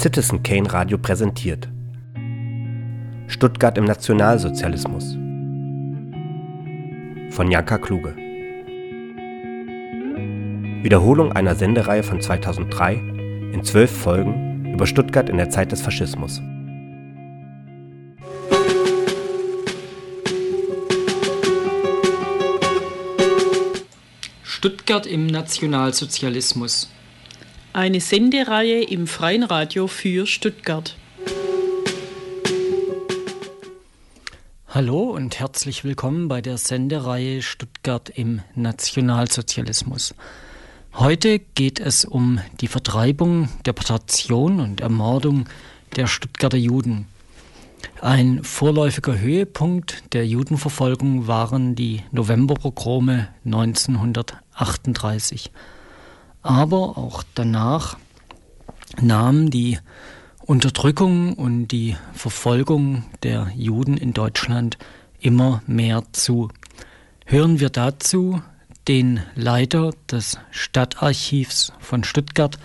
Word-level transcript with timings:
Citizen 0.00 0.42
Kane 0.42 0.72
Radio 0.72 0.96
präsentiert. 0.96 1.68
Stuttgart 3.26 3.76
im 3.76 3.84
Nationalsozialismus 3.84 5.12
von 7.34 7.50
Janka 7.50 7.76
Kluge. 7.76 8.16
Wiederholung 10.82 11.32
einer 11.32 11.54
Sendereihe 11.54 12.02
von 12.02 12.18
2003 12.18 12.94
in 13.52 13.62
zwölf 13.62 13.90
Folgen 13.90 14.72
über 14.72 14.86
Stuttgart 14.86 15.28
in 15.28 15.36
der 15.36 15.50
Zeit 15.50 15.70
des 15.70 15.82
Faschismus. 15.82 16.40
Stuttgart 24.44 25.04
im 25.04 25.26
Nationalsozialismus. 25.26 26.88
Eine 27.72 28.00
Sendereihe 28.00 28.82
im 28.82 29.06
Freien 29.06 29.44
Radio 29.44 29.86
für 29.86 30.26
Stuttgart. 30.26 30.96
Hallo 34.66 35.02
und 35.02 35.38
herzlich 35.38 35.84
willkommen 35.84 36.26
bei 36.26 36.40
der 36.40 36.58
Sendereihe 36.58 37.42
Stuttgart 37.42 38.08
im 38.08 38.40
Nationalsozialismus. 38.56 40.16
Heute 40.94 41.38
geht 41.38 41.78
es 41.78 42.04
um 42.04 42.40
die 42.60 42.66
Vertreibung, 42.66 43.48
Deportation 43.64 44.58
und 44.58 44.80
Ermordung 44.80 45.48
der 45.94 46.08
Stuttgarter 46.08 46.58
Juden. 46.58 47.06
Ein 48.00 48.42
vorläufiger 48.42 49.16
Höhepunkt 49.16 50.12
der 50.12 50.26
Judenverfolgung 50.26 51.28
waren 51.28 51.76
die 51.76 52.02
Novemberpogrome 52.10 53.28
1938. 53.44 55.52
Aber 56.42 56.96
auch 56.96 57.22
danach 57.34 57.98
nahm 59.00 59.50
die 59.50 59.78
Unterdrückung 60.40 61.34
und 61.34 61.68
die 61.68 61.96
Verfolgung 62.12 63.04
der 63.22 63.52
Juden 63.54 63.96
in 63.96 64.12
Deutschland 64.12 64.78
immer 65.20 65.62
mehr 65.66 66.02
zu. 66.12 66.48
Hören 67.26 67.60
wir 67.60 67.70
dazu 67.70 68.42
den 68.88 69.20
Leiter 69.34 69.92
des 70.10 70.38
Stadtarchivs 70.50 71.72
von 71.78 72.02
Stuttgart, 72.02 72.58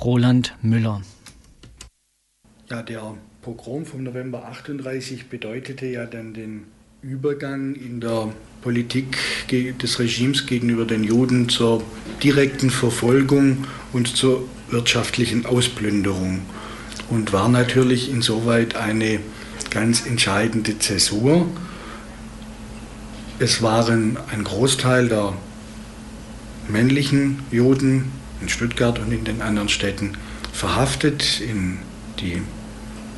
Roland 0.00 0.54
Müller. 0.62 1.02
Ja, 2.70 2.82
der 2.82 3.14
Pogrom 3.42 3.84
vom 3.84 4.02
November 4.02 4.46
38 4.46 5.28
bedeutete 5.28 5.86
ja 5.86 6.06
dann 6.06 6.32
den 6.32 6.64
Übergang 7.08 7.76
in 7.76 8.00
der 8.00 8.32
Politik 8.62 9.16
des 9.48 10.00
Regimes 10.00 10.44
gegenüber 10.46 10.84
den 10.84 11.04
Juden 11.04 11.48
zur 11.48 11.84
direkten 12.20 12.68
Verfolgung 12.68 13.64
und 13.92 14.16
zur 14.16 14.48
wirtschaftlichen 14.70 15.46
Ausplünderung 15.46 16.40
und 17.08 17.32
war 17.32 17.48
natürlich 17.48 18.10
insoweit 18.10 18.74
eine 18.74 19.20
ganz 19.70 20.04
entscheidende 20.04 20.80
Zäsur. 20.80 21.46
Es 23.38 23.62
waren 23.62 24.16
ein 24.32 24.42
Großteil 24.42 25.08
der 25.08 25.32
männlichen 26.66 27.38
Juden 27.52 28.10
in 28.40 28.48
Stuttgart 28.48 28.98
und 28.98 29.12
in 29.12 29.22
den 29.22 29.42
anderen 29.42 29.68
Städten 29.68 30.14
verhaftet, 30.52 31.40
in 31.40 31.78
die 32.18 32.42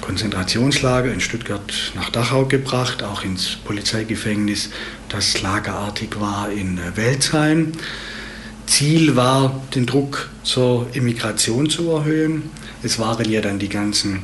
Konzentrationslager 0.00 1.12
in 1.12 1.20
Stuttgart 1.20 1.92
nach 1.94 2.10
Dachau 2.10 2.46
gebracht, 2.46 3.02
auch 3.02 3.24
ins 3.24 3.56
Polizeigefängnis, 3.56 4.70
das 5.08 5.40
lagerartig 5.42 6.20
war 6.20 6.50
in 6.50 6.80
Welzheim. 6.94 7.72
Ziel 8.66 9.16
war, 9.16 9.60
den 9.74 9.86
Druck 9.86 10.30
zur 10.42 10.88
Immigration 10.92 11.70
zu 11.70 11.90
erhöhen. 11.90 12.50
Es 12.82 12.98
waren 12.98 13.28
ja 13.28 13.40
dann 13.40 13.58
die 13.58 13.68
ganzen 13.68 14.22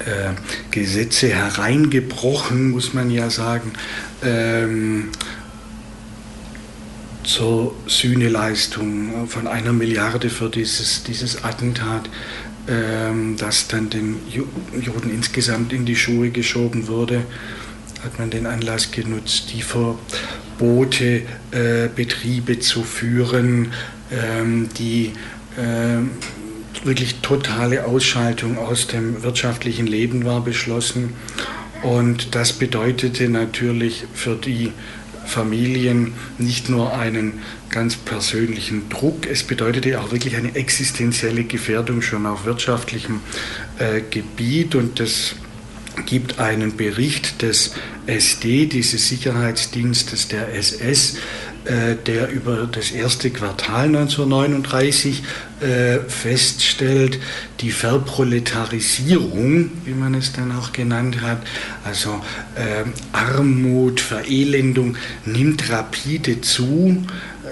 äh, 0.00 0.32
Gesetze 0.70 1.28
hereingebrochen, 1.28 2.70
muss 2.70 2.92
man 2.94 3.10
ja 3.10 3.30
sagen, 3.30 3.72
ähm, 4.24 5.10
zur 7.22 7.74
Sühneleistung 7.86 9.26
von 9.28 9.46
einer 9.46 9.72
Milliarde 9.72 10.30
für 10.30 10.48
dieses, 10.48 11.02
dieses 11.02 11.44
Attentat. 11.44 12.08
Ähm, 12.68 13.36
das 13.38 13.68
dann 13.68 13.90
den 13.90 14.16
Juden 14.28 15.10
insgesamt 15.10 15.72
in 15.72 15.86
die 15.86 15.94
Schuhe 15.94 16.30
geschoben 16.30 16.88
wurde, 16.88 17.22
hat 18.02 18.18
man 18.18 18.30
den 18.30 18.46
Anlass 18.46 18.90
genutzt, 18.90 19.52
die 19.54 19.62
Verbote, 19.62 21.22
äh, 21.52 21.88
Betriebe 21.94 22.58
zu 22.58 22.82
führen, 22.82 23.72
ähm, 24.10 24.68
die 24.78 25.12
äh, 25.56 26.84
wirklich 26.84 27.16
totale 27.20 27.84
Ausschaltung 27.84 28.58
aus 28.58 28.88
dem 28.88 29.22
wirtschaftlichen 29.22 29.86
Leben 29.86 30.24
war 30.24 30.42
beschlossen. 30.42 31.14
Und 31.82 32.34
das 32.34 32.52
bedeutete 32.52 33.28
natürlich 33.28 34.04
für 34.12 34.34
die 34.34 34.72
Familien 35.26 36.14
nicht 36.38 36.68
nur 36.68 36.96
einen 36.96 37.40
ganz 37.70 37.96
persönlichen 37.96 38.88
Druck, 38.88 39.26
es 39.26 39.42
bedeutete 39.42 40.00
auch 40.00 40.12
wirklich 40.12 40.36
eine 40.36 40.54
existenzielle 40.54 41.44
Gefährdung 41.44 42.02
schon 42.02 42.26
auf 42.26 42.44
wirtschaftlichem 42.44 43.20
äh, 43.78 44.00
Gebiet. 44.10 44.74
Und 44.74 45.00
das 45.00 45.34
gibt 46.04 46.38
einen 46.38 46.76
Bericht 46.76 47.42
des 47.42 47.72
SD, 48.06 48.66
dieses 48.66 49.08
Sicherheitsdienstes 49.08 50.28
der 50.28 50.54
SS, 50.54 51.16
der 52.06 52.30
über 52.30 52.68
das 52.70 52.92
erste 52.92 53.30
Quartal 53.30 53.86
1939 53.86 55.22
äh, 55.60 55.98
feststellt, 56.08 57.18
die 57.60 57.70
Verproletarisierung, 57.70 59.70
wie 59.84 59.94
man 59.94 60.14
es 60.14 60.32
dann 60.32 60.52
auch 60.52 60.72
genannt 60.72 61.20
hat, 61.22 61.38
also 61.84 62.20
äh, 62.54 62.84
Armut, 63.12 64.00
Verelendung 64.00 64.96
nimmt 65.24 65.70
rapide 65.70 66.40
zu. 66.40 67.04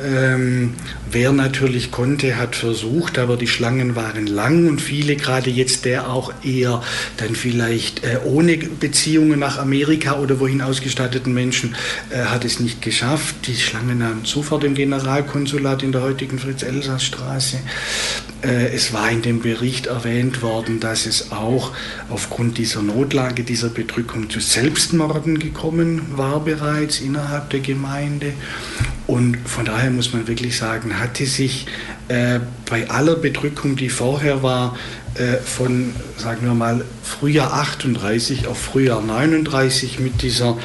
Ähm, 0.03 0.75
wer 1.10 1.32
natürlich 1.32 1.91
konnte, 1.91 2.37
hat 2.37 2.56
versucht, 2.56 3.19
aber 3.19 3.37
die 3.37 3.47
Schlangen 3.47 3.94
waren 3.94 4.27
lang 4.27 4.69
und 4.69 4.81
viele, 4.81 5.16
gerade 5.16 5.50
jetzt 5.50 5.84
der 5.84 6.10
auch 6.10 6.32
eher 6.43 6.82
dann 7.19 7.34
vielleicht 7.34 8.04
äh, 8.04 8.19
ohne 8.25 8.56
Beziehungen 8.56 9.38
nach 9.38 9.59
Amerika 9.59 10.19
oder 10.19 10.41
wohin 10.41 10.62
ausgestatteten 10.62 11.33
Menschen, 11.33 11.77
äh, 12.10 12.25
hat 12.25 12.44
es 12.44 12.60
nicht 12.60 12.83
geschafft. 12.83 13.47
Die 13.47 13.54
Schlangen 13.54 13.99
nahmen 13.99 14.25
zu 14.25 14.43
vor 14.43 14.59
dem 14.59 14.75
Generalkonsulat 14.75 15.83
in 15.83 15.93
der 15.93 16.03
heutigen 16.03 16.38
Fritz-Elsass-Straße. 16.38 17.59
Äh, 18.43 18.75
es 18.75 18.93
war 18.93 19.10
in 19.10 19.22
dem 19.22 19.41
Bericht 19.41 19.87
erwähnt 19.87 20.43
worden, 20.43 20.81
dass 20.81 21.06
es 21.06 21.31
auch 21.33 21.72
aufgrund 22.10 22.59
dieser 22.59 22.83
Notlage, 22.83 23.44
dieser 23.44 23.69
Bedrückung 23.69 24.28
zu 24.28 24.41
Selbstmorden 24.41 25.38
gekommen 25.38 26.03
war 26.16 26.41
bereits 26.41 27.00
innerhalb 27.00 27.50
der 27.50 27.60
Gemeinde. 27.60 28.33
Und 29.14 29.36
von 29.48 29.64
daher 29.64 29.92
muss 29.92 30.12
man 30.12 30.26
wirklich 30.26 30.56
sagen, 30.56 30.98
hatte 30.98 31.25
sich 31.25 31.66
äh, 32.08 32.41
bei 32.69 32.91
aller 32.91 33.14
Bedrückung, 33.14 33.76
die 33.76 33.88
vorher 33.88 34.42
war, 34.42 34.76
äh, 35.14 35.36
von, 35.36 35.94
sagen 36.16 36.44
wir 36.44 36.54
mal, 36.54 36.84
Frühjahr 37.04 37.53
38 37.53 38.48
auf 38.48 38.58
Frühjahr 38.58 39.00
39 39.00 40.00
mit 40.00 40.22
dieser 40.22 40.58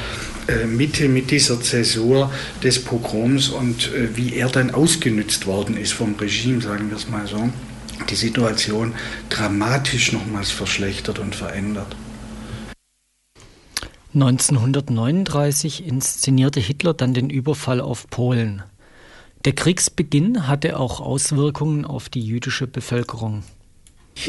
äh, 0.48 0.66
Mitte, 0.66 1.08
mit 1.08 1.30
dieser 1.30 1.60
Zäsur 1.60 2.32
des 2.64 2.82
Pogroms 2.82 3.50
und 3.50 3.94
äh, 3.94 4.16
wie 4.16 4.34
er 4.34 4.48
dann 4.48 4.74
ausgenützt 4.74 5.46
worden 5.46 5.76
ist 5.76 5.92
vom 5.92 6.16
Regime, 6.16 6.60
sagen 6.60 6.90
wir 6.90 6.96
es 6.96 7.08
mal 7.08 7.28
so, 7.28 7.50
die 8.10 8.16
Situation 8.16 8.94
dramatisch 9.28 10.10
nochmals 10.10 10.50
verschlechtert 10.50 11.20
und 11.20 11.36
verändert. 11.36 11.94
1939 14.14 15.86
inszenierte 15.86 16.58
Hitler 16.60 16.94
dann 16.94 17.14
den 17.14 17.30
Überfall 17.30 17.80
auf 17.80 18.08
Polen. 18.10 18.62
Der 19.44 19.52
Kriegsbeginn 19.52 20.48
hatte 20.48 20.78
auch 20.78 21.00
Auswirkungen 21.00 21.84
auf 21.84 22.08
die 22.08 22.20
jüdische 22.20 22.66
Bevölkerung. 22.66 23.42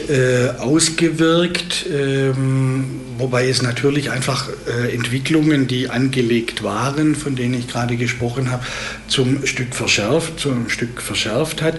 Äh, 0.07 0.49
ausgewirkt, 0.59 1.85
ähm, 1.91 3.01
wobei 3.17 3.49
es 3.49 3.61
natürlich 3.61 4.09
einfach 4.09 4.47
äh, 4.67 4.93
Entwicklungen, 4.93 5.67
die 5.67 5.89
angelegt 5.89 6.63
waren, 6.63 7.13
von 7.13 7.35
denen 7.35 7.55
ich 7.55 7.67
gerade 7.67 7.97
gesprochen 7.97 8.51
habe, 8.51 8.63
zum 9.07 9.45
Stück 9.45 9.75
verschärft, 9.75 10.39
zum 10.39 10.69
Stück 10.69 11.01
verschärft 11.01 11.61
hat. 11.61 11.75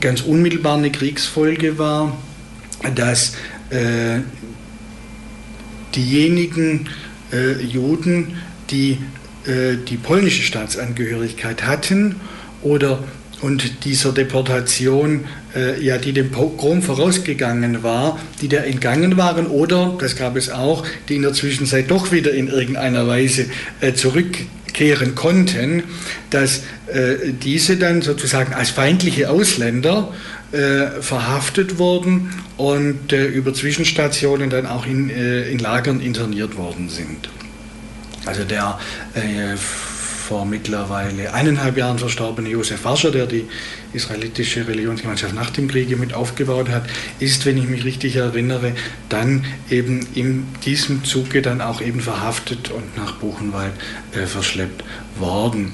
Ganz 0.00 0.20
unmittelbar 0.20 0.76
eine 0.76 0.92
Kriegsfolge 0.92 1.78
war, 1.78 2.18
dass 2.96 3.32
äh, 3.70 4.18
diejenigen 5.94 6.90
Juden, 7.62 8.36
die 8.70 8.98
äh, 9.44 9.76
die 9.88 9.96
polnische 9.96 10.42
Staatsangehörigkeit 10.42 11.64
hatten 11.64 12.16
oder 12.62 13.02
und 13.40 13.84
dieser 13.84 14.12
Deportation, 14.12 15.24
äh, 15.56 15.82
ja, 15.84 15.98
die 15.98 16.12
dem 16.12 16.30
Pogrom 16.30 16.80
vorausgegangen 16.80 17.82
war, 17.82 18.20
die 18.40 18.48
da 18.48 18.58
entgangen 18.58 19.16
waren 19.16 19.48
oder, 19.48 19.96
das 19.98 20.14
gab 20.14 20.36
es 20.36 20.48
auch, 20.48 20.86
die 21.08 21.16
in 21.16 21.22
der 21.22 21.32
Zwischenzeit 21.32 21.90
doch 21.90 22.12
wieder 22.12 22.32
in 22.32 22.46
irgendeiner 22.46 23.08
Weise 23.08 23.46
äh, 23.80 23.94
zurück 23.94 24.38
kehren 24.72 25.16
konnten, 25.16 25.82
dass 26.30 26.62
äh, 26.86 27.32
diese 27.42 27.76
dann 27.76 28.00
sozusagen 28.00 28.54
als 28.54 28.70
feindliche 28.70 29.28
Ausländer 29.28 30.14
äh, 30.52 31.00
verhaftet 31.00 31.78
wurden 31.78 32.30
und 32.56 33.12
äh, 33.12 33.26
über 33.26 33.54
Zwischenstationen 33.54 34.50
dann 34.50 34.66
auch 34.66 34.86
in, 34.86 35.10
äh, 35.10 35.48
in 35.50 35.58
Lagern 35.58 36.00
interniert 36.00 36.56
worden 36.56 36.88
sind. 36.88 37.30
Also 38.26 38.44
der 38.44 38.78
äh, 39.14 39.56
vor 39.56 40.46
mittlerweile 40.46 41.34
eineinhalb 41.34 41.76
Jahren 41.76 41.98
verstorbene 41.98 42.48
Josef 42.48 42.84
Warscher, 42.84 43.10
der 43.10 43.26
die 43.26 43.46
israelitische 43.94 44.66
Religionsgemeinschaft 44.66 45.34
nach 45.34 45.50
dem 45.50 45.68
Kriege 45.68 45.96
mit 45.96 46.14
aufgebaut 46.14 46.68
hat, 46.68 46.84
ist, 47.18 47.46
wenn 47.46 47.58
ich 47.58 47.68
mich 47.68 47.84
richtig 47.84 48.16
erinnere, 48.16 48.72
dann 49.08 49.44
eben 49.70 50.06
in 50.14 50.46
diesem 50.64 51.04
Zuge 51.04 51.42
dann 51.42 51.60
auch 51.60 51.80
eben 51.80 52.00
verhaftet 52.00 52.70
und 52.70 52.96
nach 52.96 53.14
Buchenwald 53.16 53.72
äh, 54.12 54.26
verschleppt 54.26 54.84
worden. 55.18 55.72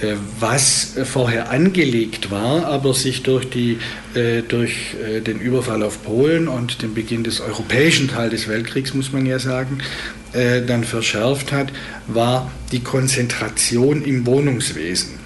Äh, 0.00 0.14
was 0.40 0.94
vorher 1.04 1.50
angelegt 1.50 2.30
war, 2.30 2.66
aber 2.66 2.94
sich 2.94 3.22
durch, 3.22 3.48
die, 3.50 3.78
äh, 4.14 4.42
durch 4.42 4.94
äh, 4.94 5.20
den 5.20 5.40
Überfall 5.40 5.82
auf 5.82 6.02
Polen 6.04 6.48
und 6.48 6.82
den 6.82 6.94
Beginn 6.94 7.24
des 7.24 7.40
europäischen 7.40 8.08
Teils 8.08 8.30
des 8.30 8.48
Weltkriegs, 8.48 8.94
muss 8.94 9.12
man 9.12 9.26
ja 9.26 9.38
sagen, 9.38 9.78
äh, 10.32 10.62
dann 10.62 10.84
verschärft 10.84 11.52
hat, 11.52 11.72
war 12.06 12.50
die 12.72 12.80
Konzentration 12.80 14.02
im 14.04 14.26
Wohnungswesen. 14.26 15.18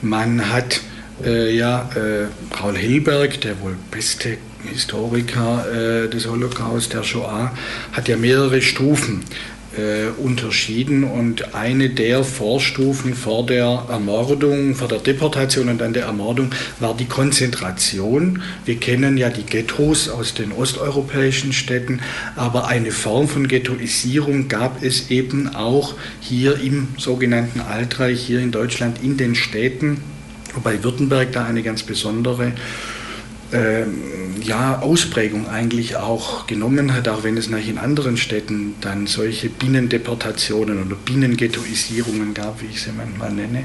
Man 0.00 0.52
hat 0.52 0.80
äh, 1.24 1.56
ja, 1.56 1.90
äh, 1.94 2.26
Paul 2.50 2.76
Hilberg, 2.76 3.40
der 3.40 3.60
wohl 3.60 3.76
beste 3.90 4.38
Historiker 4.64 5.64
äh, 5.70 6.08
des 6.08 6.26
Holocaust, 6.28 6.92
der 6.92 7.02
Shoah, 7.02 7.52
hat 7.92 8.08
ja 8.08 8.16
mehrere 8.16 8.60
Stufen 8.60 9.24
äh, 9.76 10.08
unterschieden 10.20 11.04
und 11.04 11.54
eine 11.54 11.90
der 11.90 12.24
Vorstufen 12.24 13.14
vor 13.14 13.46
der 13.46 13.84
Ermordung, 13.88 14.74
vor 14.74 14.88
der 14.88 14.98
Deportation 14.98 15.68
und 15.68 15.78
dann 15.78 15.92
der 15.92 16.06
Ermordung 16.06 16.50
war 16.80 16.96
die 16.96 17.04
Konzentration. 17.04 18.42
Wir 18.64 18.76
kennen 18.76 19.16
ja 19.16 19.30
die 19.30 19.44
Ghettos 19.44 20.08
aus 20.08 20.34
den 20.34 20.52
osteuropäischen 20.52 21.52
Städten, 21.52 22.00
aber 22.34 22.68
eine 22.68 22.90
Form 22.90 23.28
von 23.28 23.46
Ghettoisierung 23.46 24.48
gab 24.48 24.82
es 24.82 25.10
eben 25.10 25.54
auch 25.54 25.94
hier 26.20 26.58
im 26.60 26.88
sogenannten 26.96 27.60
Altreich, 27.60 28.20
hier 28.20 28.40
in 28.40 28.50
Deutschland, 28.50 28.98
in 29.02 29.16
den 29.16 29.34
Städten, 29.34 30.02
wobei 30.58 30.82
Württemberg 30.82 31.32
da 31.32 31.44
eine 31.44 31.62
ganz 31.62 31.84
besondere 31.84 32.52
ähm, 33.52 34.42
ja, 34.42 34.80
Ausprägung 34.80 35.48
eigentlich 35.48 35.96
auch 35.96 36.46
genommen 36.48 36.92
hat, 36.92 37.08
auch 37.08 37.22
wenn 37.22 37.36
es 37.36 37.48
nach 37.48 37.64
in 37.64 37.78
anderen 37.78 38.16
Städten 38.16 38.74
dann 38.80 39.06
solche 39.06 39.48
Binnendeportationen 39.48 40.84
oder 40.84 40.96
Binnenghettoisierungen 40.96 42.34
gab, 42.34 42.60
wie 42.60 42.66
ich 42.66 42.82
sie 42.82 42.90
manchmal 42.92 43.32
nenne. 43.32 43.64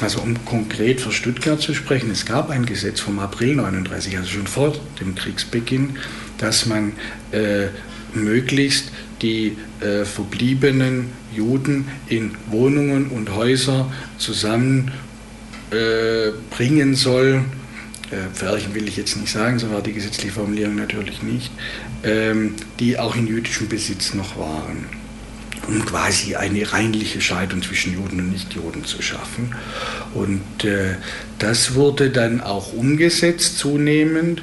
Also 0.00 0.20
um 0.20 0.44
konkret 0.44 1.00
für 1.00 1.10
Stuttgart 1.10 1.60
zu 1.60 1.74
sprechen, 1.74 2.10
es 2.10 2.24
gab 2.24 2.50
ein 2.50 2.66
Gesetz 2.66 3.00
vom 3.00 3.18
April 3.18 3.56
39, 3.56 4.16
also 4.16 4.28
schon 4.28 4.46
vor 4.46 4.74
dem 5.00 5.14
Kriegsbeginn, 5.14 5.96
dass 6.38 6.66
man 6.66 6.92
äh, 7.32 7.66
möglichst 8.14 8.92
die 9.22 9.56
äh, 9.80 10.04
verbliebenen 10.04 11.10
Juden 11.34 11.88
in 12.08 12.32
Wohnungen 12.50 13.08
und 13.08 13.34
Häuser 13.34 13.90
zusammenbringen 14.18 15.05
äh, 15.70 16.94
soll 16.94 17.44
äh, 18.10 18.32
verherrlichen 18.32 18.74
will 18.74 18.86
ich 18.86 18.96
jetzt 18.96 19.16
nicht 19.16 19.32
sagen, 19.32 19.58
so 19.58 19.70
war 19.70 19.82
die 19.82 19.92
gesetzliche 19.92 20.32
Formulierung 20.32 20.76
natürlich 20.76 21.22
nicht, 21.22 21.50
ähm, 22.04 22.54
die 22.78 22.98
auch 22.98 23.16
in 23.16 23.26
jüdischem 23.26 23.68
Besitz 23.68 24.14
noch 24.14 24.38
waren, 24.38 24.86
um 25.66 25.84
quasi 25.84 26.36
eine 26.36 26.72
reinliche 26.72 27.20
Scheidung 27.20 27.62
zwischen 27.62 27.94
Juden 27.94 28.20
und 28.20 28.30
Nichtjuden 28.30 28.84
zu 28.84 29.02
schaffen. 29.02 29.56
Und 30.14 30.64
äh, 30.64 30.94
das 31.40 31.74
wurde 31.74 32.10
dann 32.10 32.40
auch 32.40 32.72
umgesetzt 32.72 33.58
zunehmend. 33.58 34.42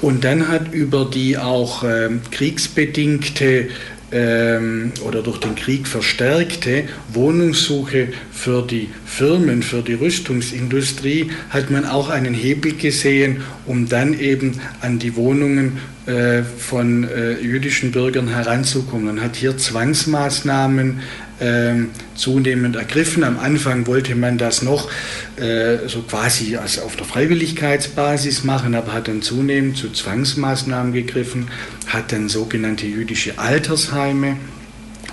Und 0.00 0.24
dann 0.24 0.48
hat 0.48 0.72
über 0.72 1.04
die 1.04 1.36
auch 1.36 1.84
äh, 1.84 2.08
kriegsbedingte 2.30 3.68
ähm, 4.12 4.92
oder 5.04 5.22
durch 5.22 5.38
den 5.38 5.54
Krieg 5.54 5.86
verstärkte 5.86 6.84
Wohnungssuche 7.12 8.08
für 8.32 8.62
die 8.62 8.88
Firmen, 9.04 9.62
für 9.62 9.82
die 9.82 9.94
Rüstungsindustrie, 9.94 11.30
hat 11.50 11.70
man 11.70 11.84
auch 11.84 12.08
einen 12.08 12.34
Hebel 12.34 12.72
gesehen, 12.74 13.42
um 13.66 13.88
dann 13.88 14.18
eben 14.18 14.60
an 14.80 14.98
die 14.98 15.16
Wohnungen 15.16 15.78
äh, 16.06 16.42
von 16.42 17.04
äh, 17.04 17.38
jüdischen 17.40 17.92
Bürgern 17.92 18.28
heranzukommen. 18.28 19.06
Man 19.06 19.20
hat 19.20 19.36
hier 19.36 19.58
Zwangsmaßnahmen 19.58 21.00
ähm, 21.40 21.90
zunehmend 22.18 22.76
ergriffen. 22.76 23.24
Am 23.24 23.38
Anfang 23.38 23.86
wollte 23.86 24.14
man 24.14 24.38
das 24.38 24.62
noch 24.62 24.90
äh, 25.36 25.88
so 25.88 26.02
quasi 26.02 26.56
als 26.56 26.78
auf 26.78 26.96
der 26.96 27.06
Freiwilligkeitsbasis 27.06 28.44
machen, 28.44 28.74
aber 28.74 28.92
hat 28.92 29.08
dann 29.08 29.22
zunehmend 29.22 29.76
zu 29.76 29.90
Zwangsmaßnahmen 29.90 30.92
gegriffen, 30.92 31.48
hat 31.86 32.12
dann 32.12 32.28
sogenannte 32.28 32.86
jüdische 32.86 33.38
Altersheime 33.38 34.36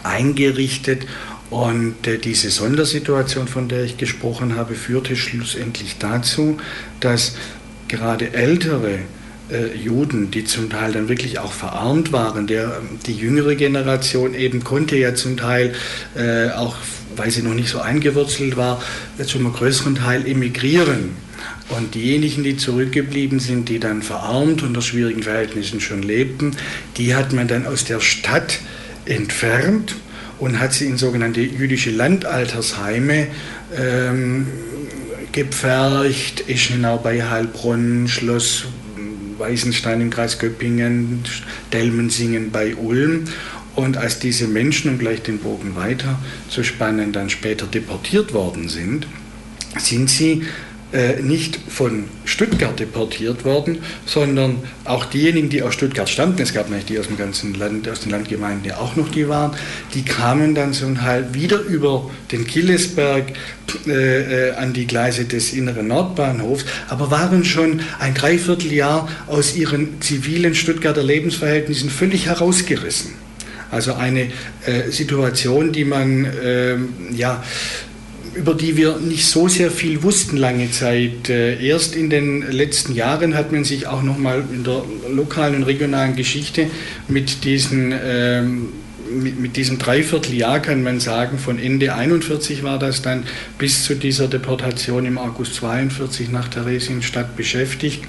eingerichtet 0.04 1.06
und 1.50 2.08
äh, 2.08 2.18
diese 2.18 2.50
Sondersituation, 2.50 3.48
von 3.48 3.68
der 3.68 3.84
ich 3.84 3.98
gesprochen 3.98 4.56
habe, 4.56 4.76
führte 4.76 5.16
schlussendlich 5.16 5.98
dazu, 6.00 6.58
dass 7.00 7.36
gerade 7.88 8.34
ältere 8.34 9.00
äh, 9.52 9.76
Juden, 9.76 10.32
die 10.32 10.46
zum 10.46 10.70
Teil 10.70 10.94
dann 10.94 11.10
wirklich 11.10 11.40
auch 11.40 11.52
verarmt 11.52 12.12
waren. 12.12 12.48
Der, 12.48 12.82
die 13.06 13.14
jüngere 13.14 13.56
Generation 13.56 14.34
eben 14.34 14.64
konnte 14.64 14.96
ja 14.96 15.16
zum 15.16 15.38
Teil 15.38 15.74
äh, 16.16 16.50
auch, 16.50 16.76
weil 17.16 17.32
sie 17.32 17.42
noch 17.42 17.54
nicht 17.54 17.70
so 17.70 17.80
eingewurzelt 17.80 18.58
war, 18.58 18.82
zum 19.26 19.52
größeren 19.52 19.96
Teil 19.96 20.28
emigrieren. 20.28 21.12
Und 21.70 21.96
diejenigen, 21.96 22.44
die 22.44 22.58
zurückgeblieben 22.58 23.40
sind, 23.40 23.70
die 23.70 23.80
dann 23.80 24.04
verarmt 24.04 24.62
unter 24.62 24.82
schwierigen 24.82 25.24
Verhältnissen 25.24 25.82
schon 25.82 26.04
lebten, 26.04 26.56
die 26.98 27.16
hat 27.16 27.34
man 27.34 27.48
dann 27.48 27.66
aus 27.66 27.86
der 27.86 28.00
Stadt 28.00 28.60
entfernt 29.06 29.96
und 30.38 30.60
hat 30.60 30.74
sie 30.74 30.86
in 30.86 30.98
sogenannte 30.98 31.42
jüdische 31.42 31.92
Landaltersheime 31.92 33.28
ähm, 33.76 34.48
gepfercht, 35.32 36.48
Eschenau 36.48 36.98
bei 36.98 37.24
Heilbronn, 37.24 38.08
Schloss 38.08 38.66
Weißenstein 39.38 40.02
im 40.02 40.10
Kreis 40.10 40.40
Göppingen, 40.40 41.24
Delmensingen 41.74 42.52
bei 42.52 42.76
Ulm. 42.76 43.26
Und 43.76 43.98
als 43.98 44.20
diese 44.20 44.48
Menschen, 44.48 44.92
um 44.92 45.00
gleich 45.00 45.22
den 45.22 45.40
Bogen 45.40 45.76
weiter 45.76 46.20
zu 46.50 46.64
spannen, 46.64 47.12
dann 47.12 47.30
später 47.30 47.66
deportiert 47.66 48.34
worden 48.34 48.70
sind, 48.70 49.08
sind 49.78 50.10
sie 50.10 50.44
äh, 50.96 51.22
nicht 51.22 51.60
von 51.68 52.06
Stuttgart 52.24 52.80
deportiert 52.80 53.44
worden, 53.44 53.80
sondern 54.06 54.60
auch 54.86 55.04
diejenigen, 55.04 55.50
die 55.50 55.62
aus 55.62 55.74
Stuttgart 55.74 56.08
stammten, 56.08 56.42
es 56.42 56.54
gab 56.54 56.70
nämlich 56.70 56.86
die 56.86 56.98
aus 56.98 57.08
dem 57.08 57.18
ganzen 57.18 57.54
Land, 57.54 57.90
aus 57.90 58.00
den 58.00 58.12
Landgemeinden, 58.12 58.64
die 58.64 58.72
auch 58.72 58.96
noch 58.96 59.10
die 59.10 59.28
waren, 59.28 59.52
die 59.94 60.04
kamen 60.04 60.56
dann 60.56 60.72
zum 60.72 60.96
Teil 60.96 61.34
wieder 61.34 61.60
über 61.60 62.10
den 62.32 62.48
Killesberg 62.48 63.34
äh, 63.88 63.92
äh, 63.92 64.56
an 64.56 64.72
die 64.72 64.88
Gleise 64.88 65.26
des 65.26 65.52
inneren 65.52 65.88
Nordbahnhofs, 65.90 66.64
aber 66.88 67.12
waren 67.12 67.44
schon 67.44 67.82
ein 68.00 68.14
Dreivierteljahr 68.14 69.10
aus 69.28 69.54
ihren 69.58 70.02
zivilen 70.02 70.56
Stuttgarter 70.56 71.04
Lebensverhältnissen 71.04 71.90
völlig 71.90 72.28
herausgerissen. 72.28 73.16
Also 73.70 73.96
eine 73.96 74.30
äh, 74.66 74.92
Situation, 74.92 75.74
die 75.74 75.84
man 75.84 76.24
äh, 76.24 76.78
ja 77.14 77.44
über 78.36 78.54
die 78.54 78.76
wir 78.76 78.98
nicht 78.98 79.26
so 79.26 79.48
sehr 79.48 79.72
viel 79.72 80.04
wussten 80.04 80.38
lange 80.38 80.70
Zeit. 80.72 81.30
Äh, 81.30 81.66
erst 81.66 81.96
in 81.96 82.10
den 82.10 82.42
letzten 82.52 82.94
Jahren 82.94 83.36
hat 83.36 83.52
man 83.52 83.64
sich 83.64 83.88
auch 83.88 84.04
nochmal 84.04 84.44
in 84.54 84.64
der 84.64 84.84
lokalen 85.10 85.56
und 85.56 85.64
regionalen 85.64 86.16
Geschichte 86.16 86.68
mit 87.08 87.44
diesen 87.44 87.94
ähm, 88.04 88.70
mit, 89.10 89.40
mit, 89.40 89.56
diesem 89.56 89.78
Dreivierteljahr 89.78 90.60
kann 90.60 90.82
man 90.82 91.00
sagen, 91.00 91.38
von 91.38 91.60
Ende 91.60 91.94
41 91.94 92.64
war 92.64 92.80
das 92.80 93.04
dann 93.04 93.24
bis 93.60 93.84
zu 93.84 93.96
dieser 93.96 94.28
Deportation 94.28 95.06
im 95.06 95.20
August 95.20 95.56
42 95.56 96.32
nach 96.32 96.48
Theresienstadt 96.48 97.36
beschäftigt. 97.36 98.04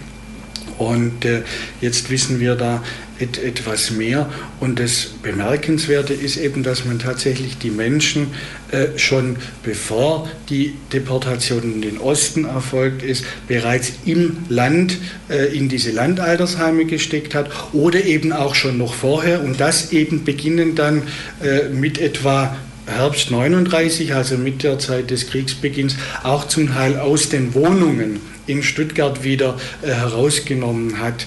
Und 0.78 1.24
äh, 1.24 1.42
jetzt 1.80 2.10
wissen 2.10 2.40
wir 2.40 2.54
da 2.54 2.82
et, 3.20 3.38
etwas 3.38 3.90
mehr. 3.90 4.28
Und 4.60 4.78
das 4.78 5.06
Bemerkenswerte 5.22 6.14
ist 6.14 6.36
eben, 6.36 6.62
dass 6.62 6.84
man 6.84 6.98
tatsächlich 6.98 7.58
die 7.58 7.70
Menschen 7.70 8.28
äh, 8.70 8.98
schon 8.98 9.36
bevor 9.62 10.28
die 10.48 10.74
Deportation 10.92 11.62
in 11.62 11.82
den 11.82 11.98
Osten 11.98 12.44
erfolgt 12.44 13.02
ist, 13.02 13.24
bereits 13.48 13.92
im 14.04 14.38
Land 14.48 14.98
äh, 15.28 15.56
in 15.56 15.68
diese 15.68 15.90
Landaltersheime 15.90 16.84
gesteckt 16.84 17.34
hat 17.34 17.50
oder 17.72 18.04
eben 18.04 18.32
auch 18.32 18.54
schon 18.54 18.78
noch 18.78 18.94
vorher. 18.94 19.42
Und 19.42 19.60
das 19.60 19.92
eben 19.92 20.24
beginnen 20.24 20.74
dann 20.74 21.02
äh, 21.42 21.68
mit 21.68 21.98
etwa 21.98 22.56
Herbst 22.86 23.32
39, 23.32 24.14
also 24.14 24.38
mit 24.38 24.62
der 24.62 24.78
Zeit 24.78 25.10
des 25.10 25.26
Kriegsbeginns, 25.26 25.96
auch 26.22 26.46
zum 26.46 26.72
Teil 26.72 26.98
aus 26.98 27.28
den 27.28 27.52
Wohnungen 27.54 28.20
in 28.46 28.62
Stuttgart 28.62 29.24
wieder 29.24 29.58
äh, 29.82 29.88
herausgenommen 29.88 31.00
hat. 31.00 31.26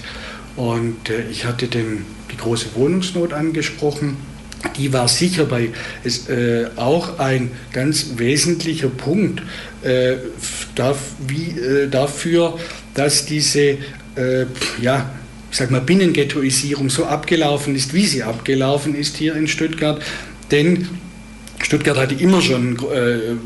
Und 0.60 1.08
äh, 1.08 1.22
ich 1.30 1.46
hatte 1.46 1.68
den, 1.68 2.04
die 2.30 2.36
große 2.36 2.74
Wohnungsnot 2.74 3.32
angesprochen, 3.32 4.18
die 4.76 4.92
war 4.92 5.08
sicher 5.08 5.46
bei, 5.46 5.70
ist, 6.04 6.28
äh, 6.28 6.66
auch 6.76 7.18
ein 7.18 7.50
ganz 7.72 8.18
wesentlicher 8.18 8.90
Punkt 8.90 9.40
äh, 9.82 10.16
darf, 10.74 10.98
wie, 11.26 11.58
äh, 11.58 11.88
dafür, 11.88 12.58
dass 12.92 13.24
diese 13.24 13.78
äh, 14.16 14.44
ja, 14.82 15.10
sag 15.50 15.70
mal, 15.70 15.80
Binnenghettoisierung 15.80 16.90
so 16.90 17.06
abgelaufen 17.06 17.74
ist, 17.74 17.94
wie 17.94 18.04
sie 18.04 18.22
abgelaufen 18.22 18.94
ist 18.94 19.16
hier 19.16 19.36
in 19.36 19.48
Stuttgart. 19.48 20.02
Denn 20.50 20.88
Stuttgart 21.62 21.96
hatte 21.96 22.16
immer 22.16 22.42
schon 22.42 22.76
äh, 22.92 23.36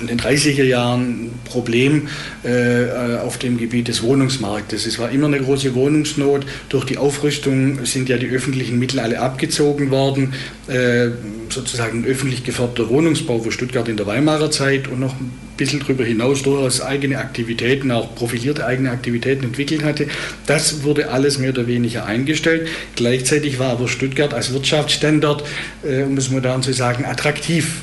in 0.00 0.06
den 0.06 0.20
30er 0.20 0.64
Jahren 0.64 1.30
Problem 1.44 2.08
äh, 2.42 3.18
auf 3.18 3.38
dem 3.38 3.58
Gebiet 3.58 3.88
des 3.88 4.02
Wohnungsmarktes. 4.02 4.86
Es 4.86 4.98
war 4.98 5.10
immer 5.10 5.26
eine 5.26 5.40
große 5.40 5.74
Wohnungsnot. 5.74 6.46
Durch 6.68 6.84
die 6.84 6.98
Aufrüstung 6.98 7.84
sind 7.84 8.08
ja 8.08 8.16
die 8.16 8.28
öffentlichen 8.28 8.78
Mittel 8.78 9.00
alle 9.00 9.20
abgezogen 9.20 9.90
worden. 9.90 10.34
Äh, 10.68 11.10
sozusagen 11.50 12.04
öffentlich 12.04 12.44
geförderter 12.44 12.88
Wohnungsbau, 12.88 13.44
wo 13.44 13.50
Stuttgart 13.50 13.88
in 13.88 13.96
der 13.96 14.06
Weimarer 14.06 14.50
Zeit 14.50 14.88
und 14.88 15.00
noch 15.00 15.14
ein 15.14 15.32
bisschen 15.56 15.80
darüber 15.80 16.04
hinaus 16.04 16.42
durchaus 16.42 16.80
eigene 16.80 17.18
Aktivitäten, 17.18 17.90
auch 17.90 18.14
profilierte 18.14 18.64
eigene 18.64 18.90
Aktivitäten 18.90 19.44
entwickelt 19.44 19.84
hatte. 19.84 20.06
Das 20.46 20.84
wurde 20.84 21.10
alles 21.10 21.38
mehr 21.38 21.50
oder 21.50 21.66
weniger 21.66 22.06
eingestellt. 22.06 22.68
Gleichzeitig 22.96 23.58
war 23.58 23.70
aber 23.70 23.88
Stuttgart 23.88 24.32
als 24.32 24.52
Wirtschaftsstandort, 24.52 25.44
äh, 25.82 26.02
um 26.02 26.16
es 26.16 26.30
modern 26.30 26.62
zu 26.62 26.72
sagen, 26.72 27.04
attraktiv 27.04 27.82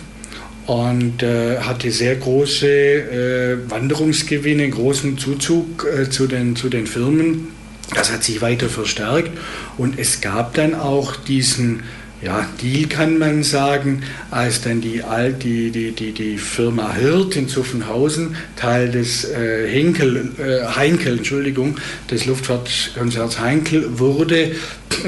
und 0.68 1.24
äh, 1.24 1.60
hatte 1.60 1.92
sehr 1.92 2.16
große 2.18 2.68
äh, 2.68 3.70
Wanderungsgewinne, 3.70 4.70
großen 4.70 5.18
Zuzug 5.18 5.88
äh, 5.88 6.10
zu, 6.10 6.28
den, 6.28 6.56
zu 6.56 6.70
den 6.70 6.86
Firmen. 6.86 7.48
Das 7.96 8.12
hat 8.12 8.24
sich 8.24 8.42
weiter 8.42 8.68
verstärkt 8.68 9.32
und 9.78 9.98
es 9.98 10.20
gab 10.20 10.54
dann 10.56 10.76
auch 10.76 11.16
diesen 11.16 11.84
ja, 12.22 12.48
Deal 12.62 12.88
kann 12.88 13.20
man 13.20 13.44
sagen, 13.44 14.02
als 14.32 14.62
dann 14.62 14.82
die, 14.82 15.04
die, 15.42 15.70
die, 15.70 15.92
die, 15.92 16.12
die 16.14 16.38
Firma 16.38 16.94
Hirt 16.94 17.36
in 17.36 17.48
Zuffenhausen, 17.48 18.36
Teil 18.56 18.90
des 18.90 19.24
äh, 19.26 19.68
Henkel, 19.68 20.32
äh, 20.40 20.66
Heinkel, 20.76 21.18
Entschuldigung, 21.18 21.78
des 22.10 22.26
Luftfahrtkonzerns 22.26 23.40
Heinkel 23.40 24.00
wurde, 24.00 24.54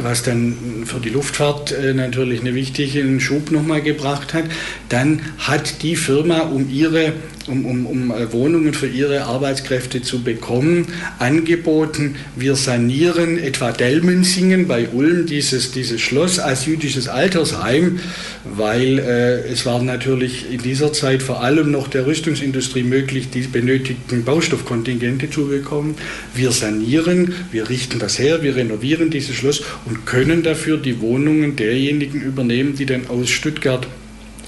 was 0.03 0.21
dann 0.21 0.83
für 0.85 0.99
die 0.99 1.09
Luftfahrt 1.09 1.71
äh, 1.71 1.95
natürlich 1.95 2.41
einen 2.41 2.53
wichtigen 2.53 3.19
Schub 3.19 3.49
nochmal 3.49 3.81
gebracht 3.81 4.35
hat, 4.35 4.45
dann 4.89 5.21
hat 5.39 5.81
die 5.81 5.95
Firma, 5.95 6.41
um 6.41 6.69
ihre 6.69 7.13
um, 7.49 7.65
um, 7.65 7.85
um 7.85 8.11
äh, 8.11 8.31
Wohnungen 8.31 8.73
für 8.73 8.87
ihre 8.87 9.23
Arbeitskräfte 9.23 10.01
zu 10.01 10.23
bekommen, 10.23 10.87
angeboten, 11.17 12.15
wir 12.35 12.55
sanieren 12.55 13.37
etwa 13.37 13.71
Delmensingen 13.71 14.67
bei 14.67 14.87
Ulm 14.89 15.25
dieses, 15.25 15.71
dieses 15.71 15.99
Schloss 15.99 16.39
als 16.39 16.65
jüdisches 16.65 17.07
Altersheim, 17.07 17.99
weil 18.45 18.99
äh, 18.99 19.47
es 19.49 19.65
war 19.65 19.81
natürlich 19.81 20.51
in 20.51 20.61
dieser 20.61 20.93
Zeit 20.93 21.23
vor 21.23 21.43
allem 21.43 21.71
noch 21.71 21.87
der 21.87 22.05
Rüstungsindustrie 22.05 22.83
möglich, 22.83 23.29
die 23.29 23.41
benötigten 23.41 24.23
Baustoffkontingente 24.23 25.29
zu 25.29 25.47
bekommen. 25.47 25.95
Wir 26.33 26.51
sanieren, 26.51 27.33
wir 27.51 27.69
richten 27.69 27.99
das 27.99 28.19
her, 28.19 28.43
wir 28.43 28.55
renovieren 28.55 29.09
dieses 29.09 29.35
Schloss 29.35 29.61
und 29.85 30.05
können 30.05 30.43
dafür 30.43 30.77
die 30.77 31.01
Wohnungen 31.01 31.55
derjenigen 31.55 32.21
übernehmen, 32.21 32.75
die 32.75 32.85
dann 32.85 33.07
aus 33.07 33.29
Stuttgart 33.29 33.87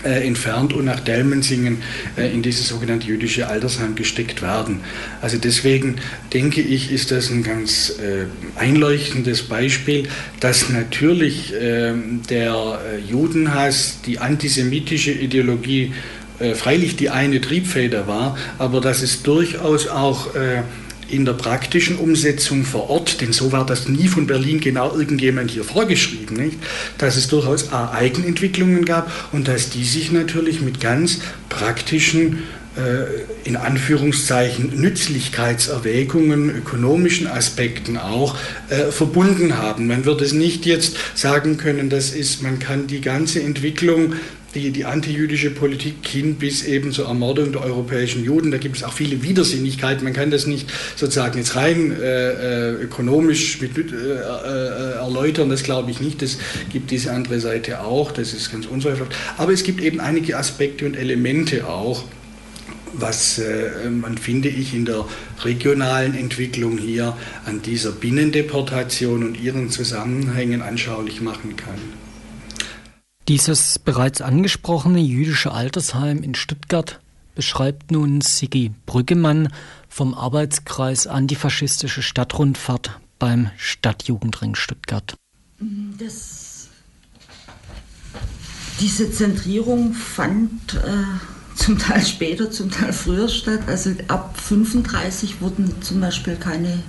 äh, 0.03 0.25
entfernt 0.25 0.73
und 0.73 0.85
nach 0.85 0.99
Delmensingen 0.99 1.77
äh, 2.17 2.31
in 2.31 2.41
dieses 2.41 2.67
sogenannte 2.67 3.07
jüdische 3.07 3.47
Altersheim 3.47 3.95
gesteckt 3.95 4.41
werden. 4.41 4.81
Also 5.21 5.37
deswegen 5.37 5.97
denke 6.33 6.61
ich, 6.61 6.91
ist 6.91 7.11
das 7.11 7.29
ein 7.29 7.43
ganz 7.43 7.91
äh, 7.99 8.25
einleuchtendes 8.59 9.43
Beispiel, 9.43 10.07
dass 10.39 10.69
natürlich 10.69 11.53
ähm, 11.59 12.21
der 12.29 12.79
äh, 12.95 12.99
Judenhass, 12.99 13.99
die 14.05 14.19
antisemitische 14.19 15.11
Ideologie 15.11 15.93
äh, 16.39 16.55
freilich 16.55 16.95
die 16.95 17.09
eine 17.09 17.39
Triebfeder 17.39 18.07
war, 18.07 18.37
aber 18.57 18.81
dass 18.81 19.01
es 19.03 19.21
durchaus 19.21 19.87
auch 19.87 20.33
äh, 20.33 20.63
in 21.11 21.25
der 21.25 21.33
praktischen 21.33 21.97
Umsetzung 21.97 22.63
vor 22.63 22.89
Ort, 22.89 23.21
denn 23.21 23.33
so 23.33 23.51
war 23.51 23.65
das 23.65 23.87
nie 23.87 24.07
von 24.07 24.27
Berlin 24.27 24.59
genau 24.59 24.95
irgendjemand 24.95 25.51
hier 25.51 25.63
vorgeschrieben, 25.63 26.37
nicht? 26.37 26.57
dass 26.97 27.17
es 27.17 27.27
durchaus 27.27 27.71
Eigenentwicklungen 27.73 28.85
gab 28.85 29.11
und 29.31 29.47
dass 29.47 29.69
die 29.69 29.83
sich 29.83 30.11
natürlich 30.11 30.61
mit 30.61 30.79
ganz 30.79 31.19
praktischen 31.49 32.39
äh, 32.77 33.03
in 33.43 33.57
Anführungszeichen 33.57 34.79
Nützlichkeitserwägungen, 34.79 36.49
ökonomischen 36.49 37.27
Aspekten 37.27 37.97
auch 37.97 38.37
äh, 38.69 38.91
verbunden 38.91 39.57
haben. 39.57 39.87
Man 39.87 40.05
wird 40.05 40.21
es 40.21 40.31
nicht 40.31 40.65
jetzt 40.65 40.95
sagen 41.13 41.57
können, 41.57 41.89
das 41.89 42.11
ist, 42.11 42.41
man 42.41 42.59
kann 42.59 42.87
die 42.87 43.01
ganze 43.01 43.41
Entwicklung 43.41 44.13
die, 44.55 44.71
die 44.71 44.85
antijüdische 44.85 45.49
Politik 45.49 45.95
hin 46.07 46.35
bis 46.35 46.63
eben 46.63 46.91
zur 46.91 47.07
Ermordung 47.07 47.51
der 47.51 47.63
europäischen 47.63 48.23
Juden. 48.23 48.51
Da 48.51 48.57
gibt 48.57 48.77
es 48.77 48.83
auch 48.83 48.93
viele 48.93 49.23
Widersinnigkeiten. 49.23 50.03
Man 50.03 50.13
kann 50.13 50.31
das 50.31 50.47
nicht 50.47 50.69
sozusagen 50.95 51.37
jetzt 51.37 51.55
rein 51.55 51.91
äh, 51.91 52.71
äh 52.71 52.71
ökonomisch 52.81 53.61
mit, 53.61 53.77
äh, 53.77 53.81
äh, 53.83 54.93
erläutern, 54.95 55.49
das 55.49 55.63
glaube 55.63 55.91
ich 55.91 56.01
nicht. 56.01 56.21
Das 56.21 56.37
gibt 56.71 56.91
diese 56.91 57.11
andere 57.11 57.39
Seite 57.39 57.81
auch, 57.81 58.11
das 58.11 58.33
ist 58.33 58.51
ganz 58.51 58.65
unzweifelhaft. 58.65 59.15
Aber 59.37 59.53
es 59.53 59.63
gibt 59.63 59.81
eben 59.81 59.99
einige 59.99 60.37
Aspekte 60.37 60.85
und 60.85 60.95
Elemente 60.95 61.67
auch, 61.67 62.03
was 62.93 63.39
äh, 63.39 63.89
man, 63.89 64.17
finde 64.17 64.49
ich, 64.49 64.73
in 64.73 64.85
der 64.85 65.05
regionalen 65.43 66.15
Entwicklung 66.15 66.77
hier 66.77 67.15
an 67.45 67.61
dieser 67.61 67.91
Binnendeportation 67.91 69.23
und 69.23 69.39
ihren 69.41 69.69
Zusammenhängen 69.69 70.61
anschaulich 70.61 71.21
machen 71.21 71.55
kann. 71.55 72.00
Dieses 73.27 73.79
bereits 73.79 74.21
angesprochene 74.21 74.99
jüdische 74.99 75.51
Altersheim 75.51 76.23
in 76.23 76.35
Stuttgart 76.35 76.99
beschreibt 77.35 77.91
nun 77.91 78.21
Sigi 78.21 78.71
Brüggemann 78.85 79.49
vom 79.87 80.13
Arbeitskreis 80.13 81.07
Antifaschistische 81.07 82.01
Stadtrundfahrt 82.01 82.99
beim 83.19 83.51
Stadtjugendring 83.57 84.55
Stuttgart. 84.55 85.15
Das, 85.99 86.69
diese 88.79 89.11
Zentrierung 89.11 89.93
fand 89.93 90.73
äh, 90.73 91.03
zum 91.55 91.77
Teil 91.77 92.03
später, 92.03 92.49
zum 92.49 92.71
Teil 92.71 92.91
früher 92.91 93.29
statt. 93.29 93.61
Also 93.67 93.91
ab 94.07 94.35
1935 94.37 95.41
wurden 95.41 95.81
zum 95.81 96.01
Beispiel 96.01 96.35
keine 96.35 96.81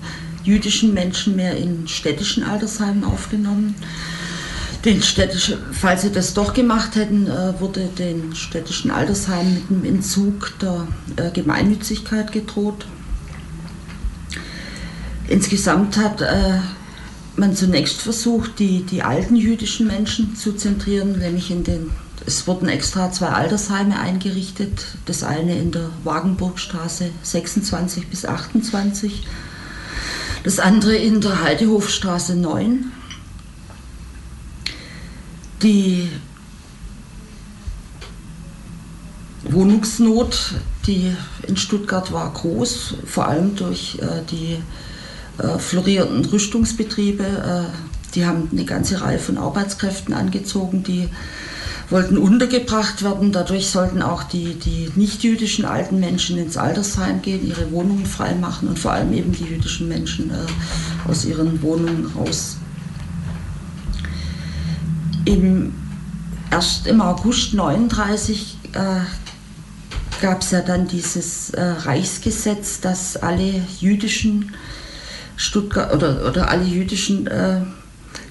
jüdischen 0.43 0.95
Menschen 0.95 1.37
mehr 1.37 1.57
in 1.57 1.87
städtischen 1.87 2.43
Altersheimen 2.45 3.05
aufgenommen. 3.05 3.75
Den 4.85 5.01
städtischen, 5.01 5.59
falls 5.71 6.03
sie 6.03 6.11
das 6.11 6.35
doch 6.35 6.55
gemacht 6.55 6.97
hätten, 6.97 7.29
äh, 7.29 7.61
wurde 7.61 7.89
den 7.99 8.35
städtischen 8.35 8.91
Altersheimen 8.91 9.55
mit 9.55 9.71
dem 9.71 9.85
Entzug 9.85 10.59
der 10.61 10.89
äh, 11.17 11.31
Gemeinnützigkeit 11.31 12.33
gedroht. 12.33 12.87
Insgesamt 15.29 15.97
hat 15.99 16.21
äh, 16.21 16.59
man 17.37 17.55
zunächst 17.55 18.03
versucht, 18.03 18.59
die, 18.59 18.83
die 18.83 19.03
alten 19.03 19.37
jüdischen 19.37 19.87
Menschen 19.87 20.35
zu 20.35 20.53
zentrieren, 20.53 21.19
nämlich 21.19 21.53
in 21.53 21.63
den, 21.63 21.91
es 22.27 22.49
wurden 22.49 22.69
extra 22.69 23.13
zwei 23.13 23.29
Altersheime 23.29 24.01
eingerichtet, 24.01 24.85
das 25.07 25.23
eine 25.23 25.57
in 25.57 25.71
der 25.71 25.91
Wagenburgstraße 26.03 27.11
26 27.23 28.09
bis 28.09 28.25
28, 28.25 29.29
das 30.43 30.59
andere 30.59 30.97
in 30.97 31.21
der 31.21 31.41
Heidehofstraße 31.43 32.35
9 32.35 32.91
die 35.63 36.09
Wohnungsnot, 39.45 40.55
die 40.87 41.15
in 41.47 41.57
Stuttgart 41.57 42.13
war, 42.13 42.33
groß, 42.33 42.95
vor 43.07 43.29
allem 43.29 43.57
durch 43.57 43.99
äh, 44.01 44.23
die 44.31 44.59
äh, 45.43 45.59
florierenden 45.59 46.25
Rüstungsbetriebe. 46.25 47.23
Äh, 47.23 48.15
die 48.15 48.27
haben 48.27 48.49
eine 48.53 48.65
ganze 48.65 49.01
Reihe 49.01 49.19
von 49.19 49.39
Arbeitskräften 49.39 50.15
angezogen, 50.15 50.83
die 50.83 51.09
wollten 51.89 52.19
untergebracht 52.19 53.03
werden. 53.03 53.33
Dadurch 53.33 53.69
sollten 53.69 54.03
auch 54.03 54.23
die, 54.25 54.55
die 54.55 54.91
nicht-jüdischen 54.97 55.65
alten 55.65 55.99
Menschen 55.99 56.39
ins 56.39 56.57
Altersheim 56.57 57.23
gehen, 57.23 57.47
ihre 57.47 57.71
Wohnungen 57.71 58.07
freimachen 58.07 58.69
und 58.69 58.79
vor 58.79 58.93
allem 58.93 59.13
eben 59.13 59.33
die 59.33 59.45
jüdischen 59.45 59.89
Menschen 59.89 60.31
äh, 60.31 61.11
aus 61.11 61.25
ihren 61.25 61.63
Wohnungen 61.63 62.11
raus 62.17 62.57
im, 65.25 65.75
erst 66.51 66.87
im 66.87 67.01
August 67.01 67.53
1939 67.53 68.59
äh, 68.73 68.79
gab 70.21 70.43
es 70.43 70.53
ja 70.53 70.61
dann 70.61 70.87
dieses 70.87 71.51
äh, 71.51 71.63
Reichsgesetz, 71.63 72.81
dass 72.81 73.17
alle 73.17 73.63
jüdischen 73.81 74.55
Stuttgart 75.37 75.93
oder, 75.93 76.29
oder 76.29 76.49
alle 76.49 76.65
jüdischen 76.65 77.27
äh, 77.27 77.63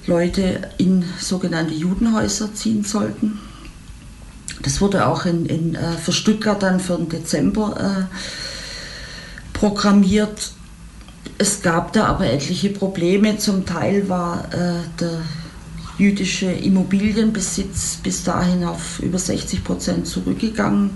Leute 0.06 0.70
in 0.78 1.04
sogenannte 1.20 1.74
Judenhäuser 1.74 2.54
ziehen 2.54 2.84
sollten. 2.84 3.38
Das 4.62 4.80
wurde 4.80 5.06
auch 5.06 5.26
in, 5.26 5.46
in, 5.46 5.74
äh, 5.74 5.92
für 5.92 6.12
Stuttgart 6.12 6.62
dann 6.62 6.80
für 6.80 6.96
den 6.96 7.08
Dezember 7.08 8.08
äh, 8.08 9.58
programmiert. 9.58 10.52
Es 11.38 11.62
gab 11.62 11.92
da 11.92 12.06
aber 12.06 12.26
etliche 12.26 12.70
Probleme. 12.70 13.38
Zum 13.38 13.66
Teil 13.66 14.08
war 14.08 14.44
äh, 14.52 14.80
der 15.00 15.20
jüdische 15.98 16.50
Immobilienbesitz 16.50 17.98
bis 18.02 18.24
dahin 18.24 18.64
auf 18.64 18.98
über 19.00 19.18
60 19.18 19.64
Prozent 19.64 20.06
zurückgegangen. 20.06 20.90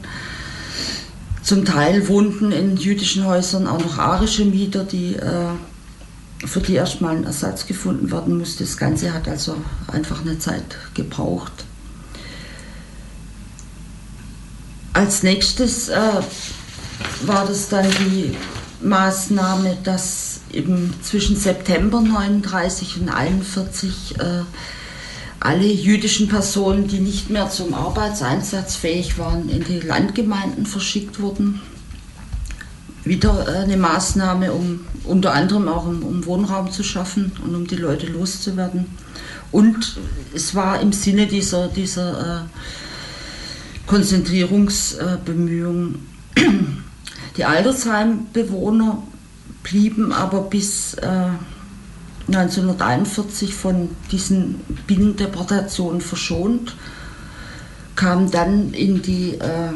Zum 1.43 1.65
Teil 1.65 2.09
wohnten 2.09 2.51
in 2.51 2.77
jüdischen 2.77 3.25
Häusern 3.25 3.67
auch 3.67 3.81
noch 3.81 3.99
arische 3.99 4.45
Mieter, 4.45 4.85
die, 4.85 5.15
äh, 5.15 6.47
für 6.47 6.61
die 6.61 6.75
erstmal 6.75 7.17
ein 7.17 7.25
Ersatz 7.25 7.67
gefunden 7.67 8.11
werden 8.11 8.37
musste. 8.37 8.65
Das 8.65 8.77
Ganze 8.77 9.13
hat 9.13 9.29
also 9.29 9.57
einfach 9.87 10.23
eine 10.23 10.39
Zeit 10.39 10.77
gebraucht. 10.95 11.53
Als 14.93 15.23
nächstes 15.23 15.89
äh, 15.89 16.01
war 17.27 17.47
das 17.47 17.69
dann 17.69 17.87
die 18.01 18.35
Maßnahme, 18.83 19.77
dass 19.85 20.41
eben 20.53 20.95
zwischen 21.03 21.37
September 21.37 22.01
39 22.01 23.03
und 23.03 23.09
41 23.09 24.19
äh, 24.19 24.41
alle 25.41 25.67
jüdischen 25.67 26.29
Personen, 26.29 26.87
die 26.89 27.01
nicht 27.01 27.31
mehr 27.31 27.49
zum 27.51 27.75
Arbeitseinsatz 27.75 28.77
fähig 28.77 29.19
waren, 29.19 29.49
in 29.49 29.65
die 29.65 29.81
Landgemeinden 29.81 30.67
verschickt 30.67 31.21
wurden. 31.21 31.61
Wieder 33.05 33.49
äh, 33.49 33.65
eine 33.65 33.77
Maßnahme, 33.77 34.53
um 34.53 34.81
unter 35.05 35.35
anderem 35.35 35.69
auch 35.69 35.87
um, 35.87 36.03
um 36.03 36.25
Wohnraum 36.27 36.73
zu 36.73 36.83
schaffen 36.83 37.33
und 37.45 37.55
um 37.55 37.67
die 37.67 37.77
Leute 37.77 38.07
loszuwerden. 38.07 38.87
Und 39.53 39.99
es 40.35 40.55
war 40.55 40.81
im 40.81 40.93
Sinne 40.93 41.27
dieser, 41.27 41.69
dieser 41.69 42.43
äh, 42.43 42.45
Konzentrierungsbemühungen. 43.87 46.07
Die 47.37 47.45
Altersheimbewohner 47.45 49.03
blieben 49.63 50.13
aber 50.13 50.43
bis 50.43 50.95
äh, 50.95 51.29
1941 52.29 53.55
von 53.55 53.91
diesen 54.11 54.61
Binnendeportationen 54.87 56.01
verschont, 56.01 56.75
kam 57.95 58.31
dann 58.31 58.73
in 58.75 59.01
die, 59.01 59.35
äh, 59.35 59.73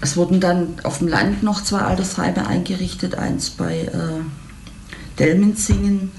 es 0.00 0.16
wurden 0.16 0.40
dann 0.40 0.76
auf 0.82 0.98
dem 0.98 1.08
Land 1.08 1.42
noch 1.42 1.62
zwei 1.62 1.80
Altersheime 1.80 2.46
eingerichtet, 2.46 3.16
eins 3.16 3.50
bei 3.50 3.80
äh, 3.80 5.18
Delmenzingen 5.18 6.10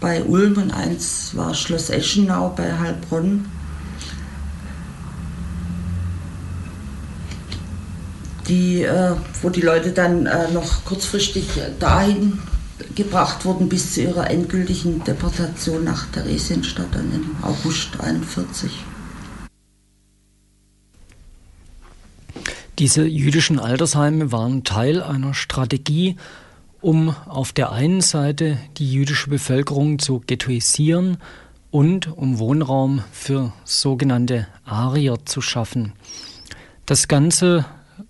bei 0.00 0.22
Ulm 0.24 0.56
und 0.56 0.70
eins 0.72 1.36
war 1.36 1.54
Schloss 1.54 1.90
Eschenau 1.90 2.50
bei 2.56 2.78
Heilbronn. 2.78 3.46
Die, 8.48 8.82
äh, 8.82 9.14
wo 9.40 9.50
die 9.50 9.60
Leute 9.60 9.92
dann 9.92 10.26
äh, 10.26 10.50
noch 10.50 10.84
kurzfristig 10.84 11.46
dahin 11.78 12.40
gebracht 12.94 13.44
wurden 13.44 13.68
bis 13.68 13.94
zu 13.94 14.02
ihrer 14.02 14.30
endgültigen 14.30 15.02
Deportation 15.04 15.84
nach 15.84 16.06
Theresienstadt 16.06 16.94
dann 16.94 17.12
im 17.12 17.36
August 17.42 17.92
1941. 18.00 18.72
Diese 22.78 23.04
jüdischen 23.06 23.58
Altersheime 23.58 24.32
waren 24.32 24.64
Teil 24.64 25.02
einer 25.02 25.34
Strategie, 25.34 26.16
um 26.80 27.14
auf 27.26 27.52
der 27.52 27.70
einen 27.70 28.00
Seite 28.00 28.58
die 28.78 28.90
jüdische 28.90 29.30
Bevölkerung 29.30 29.98
zu 29.98 30.20
ghettoisieren 30.26 31.18
und 31.70 32.16
um 32.16 32.38
Wohnraum 32.38 33.02
für 33.12 33.52
sogenannte 33.64 34.48
Arier 34.64 35.18
zu 35.24 35.40
schaffen. 35.40 35.92
Das 36.84 37.08
Ganze 37.08 37.64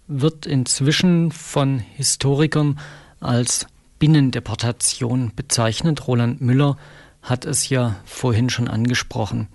wird 0.09 0.47
inzwischen 0.47 1.33
von 1.33 1.79
Historikern 1.79 2.79
als 3.21 3.67
Binnendeportation 4.03 5.31
bezeichnet. 5.37 6.09
Roland 6.09 6.41
Müller 6.41 6.77
hat 7.23 7.45
es 7.45 7.69
ja 7.69 7.95
vorhin 8.05 8.51
schon 8.51 8.67
angesprochen. 8.67 9.47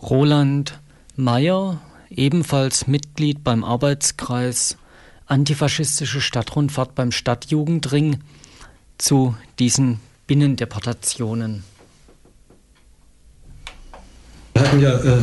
Roland 0.00 0.80
Mayer, 1.14 1.82
ebenfalls 2.08 2.86
Mitglied 2.86 3.44
beim 3.44 3.62
Arbeitskreis 3.62 4.78
Antifaschistische 5.26 6.22
Stadtrundfahrt 6.22 6.94
beim 6.94 7.12
Stadtjugendring 7.12 8.20
zu 8.96 9.36
diesen 9.58 10.00
Binnendeportationen. 10.26 11.62
Wir 14.54 14.62
hatten 14.62 14.80
ja, 14.80 14.98
äh, 14.98 15.22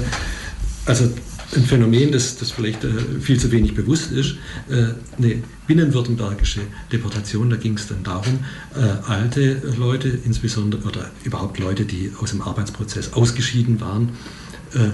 also 0.85 1.11
ein 1.55 1.63
Phänomen, 1.63 2.11
das, 2.11 2.37
das 2.37 2.51
vielleicht 2.51 2.83
äh, 2.83 3.19
viel 3.19 3.39
zu 3.39 3.51
wenig 3.51 3.75
bewusst 3.75 4.11
ist, 4.11 4.35
äh, 4.69 4.93
eine 5.17 5.43
binnenwürttembergische 5.67 6.61
Deportation. 6.91 7.49
Da 7.49 7.55
ging 7.57 7.75
es 7.75 7.87
dann 7.87 8.03
darum, 8.03 8.39
äh, 8.75 8.79
alte 9.09 9.61
Leute 9.77 10.09
insbesondere 10.09 10.87
oder 10.87 11.11
überhaupt 11.23 11.59
Leute, 11.59 11.85
die 11.85 12.11
aus 12.19 12.31
dem 12.31 12.41
Arbeitsprozess 12.41 13.13
ausgeschieden 13.13 13.81
waren, 13.81 14.09
äh, 14.73 14.89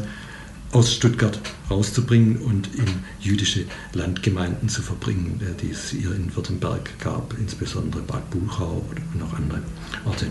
aus 0.75 0.93
Stuttgart 0.93 1.39
rauszubringen 1.69 2.37
und 2.37 2.69
in 2.75 2.85
jüdische 3.19 3.65
Landgemeinden 3.93 4.69
zu 4.69 4.81
verbringen, 4.81 5.39
äh, 5.41 5.61
die 5.61 5.71
es 5.71 5.91
hier 5.91 6.13
in 6.13 6.35
Württemberg 6.35 6.99
gab, 6.99 7.35
insbesondere 7.39 8.01
Bad 8.01 8.29
Buchau 8.29 8.85
und 8.89 9.19
noch 9.19 9.33
andere 9.33 9.61
Orte. 10.05 10.27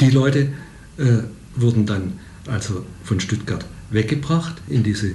Die 0.00 0.10
Leute 0.10 0.52
äh, 0.96 1.22
wurden 1.56 1.84
dann 1.86 2.14
also 2.46 2.84
von 3.04 3.20
Stuttgart 3.20 3.64
weggebracht 3.90 4.56
in 4.68 4.82
diese 4.82 5.14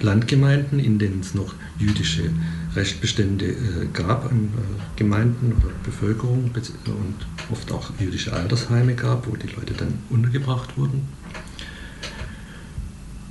Landgemeinden, 0.00 0.78
in 0.78 0.98
denen 0.98 1.20
es 1.20 1.34
noch 1.34 1.54
jüdische 1.78 2.30
Restbestände 2.74 3.46
äh, 3.46 3.86
gab 3.92 4.30
an 4.30 4.46
äh, 4.46 4.98
Gemeinden 4.98 5.52
oder 5.52 5.72
Bevölkerung 5.84 6.50
und 6.54 7.26
oft 7.50 7.70
auch 7.72 7.90
jüdische 7.98 8.32
Altersheime 8.32 8.94
gab, 8.94 9.26
wo 9.26 9.36
die 9.36 9.48
Leute 9.48 9.74
dann 9.74 9.98
untergebracht 10.10 10.76
wurden. 10.76 11.02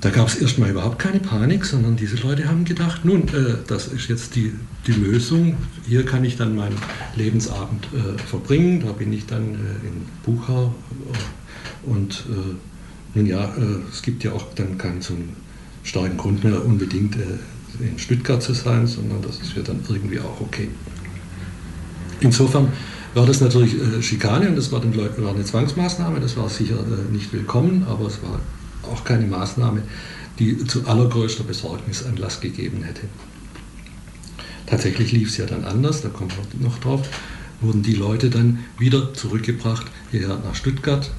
Da 0.01 0.10
gab 0.10 0.27
es 0.27 0.36
erstmal 0.36 0.71
überhaupt 0.71 0.97
keine 0.97 1.19
Panik, 1.19 1.63
sondern 1.63 1.95
diese 1.95 2.17
Leute 2.17 2.47
haben 2.47 2.65
gedacht, 2.65 3.05
nun, 3.05 3.27
äh, 3.29 3.57
das 3.67 3.88
ist 3.88 4.07
jetzt 4.07 4.36
die, 4.36 4.53
die 4.88 4.93
Lösung, 4.93 5.57
hier 5.88 6.05
kann 6.05 6.23
ich 6.23 6.38
dann 6.38 6.55
meinen 6.55 6.77
Lebensabend 7.15 7.88
äh, 7.93 8.17
verbringen, 8.19 8.84
da 8.86 8.93
bin 8.93 9.13
ich 9.13 9.27
dann 9.27 9.53
äh, 9.53 9.88
in 9.88 10.05
Buchau 10.23 10.73
äh, 11.13 11.89
und 11.89 12.25
nun 13.13 13.26
ja, 13.26 13.43
äh, 13.43 13.89
es 13.91 14.02
gibt 14.02 14.24
ja 14.24 14.32
auch 14.32 14.54
dann 14.56 14.78
keinen 14.78 15.02
so 15.02 15.13
starken 15.84 16.17
Grund 16.17 16.43
mehr, 16.43 16.63
unbedingt 16.63 17.15
äh, 17.15 17.84
in 17.84 17.97
Stuttgart 17.97 18.41
zu 18.41 18.54
sein, 18.54 18.88
sondern 18.88 19.21
das 19.21 19.39
ist 19.41 19.56
ja 19.56 19.63
dann 19.63 19.80
irgendwie 19.89 20.19
auch 20.19 20.39
okay. 20.39 20.69
Insofern 22.19 22.69
war 23.13 23.26
das 23.26 23.41
natürlich 23.41 23.76
äh, 23.76 24.02
Schikane 24.02 24.50
und 24.50 24.56
das 24.56 24.71
war, 24.71 24.80
den 24.80 24.93
Leuten, 24.93 25.24
war 25.24 25.34
eine 25.34 25.43
Zwangsmaßnahme, 25.43 26.19
das 26.19 26.38
war 26.38 26.47
sicher 26.50 26.84
nicht 27.12 27.34
willkommen, 27.34 27.86
aber 27.89 28.08
es 28.08 28.21
war 28.24 28.39
auch 28.89 29.04
keine 29.04 29.28
Maßnahme, 29.28 29.82
die 30.39 30.65
zu 30.65 30.88
allergrößter 30.88 31.43
Besorgnis 31.43 32.06
Anlass 32.06 32.39
gegeben 32.39 32.84
hätte. 32.84 33.02
Tatsächlich 34.65 35.12
lief 35.12 35.30
es 35.30 35.38
ja 35.38 35.45
dann 35.45 35.65
anders, 35.65 36.02
da 36.02 36.10
kommen 36.10 36.32
wir 36.32 36.65
noch 36.65 36.80
drauf, 36.80 37.02
wurden 37.60 37.84
die 37.84 37.93
Leute 37.93 38.30
dann 38.30 38.60
wieder 38.78 39.13
zurückgebracht 39.13 39.86
hierher 40.12 40.39
nach 40.45 40.56
Stuttgart, 40.56 41.12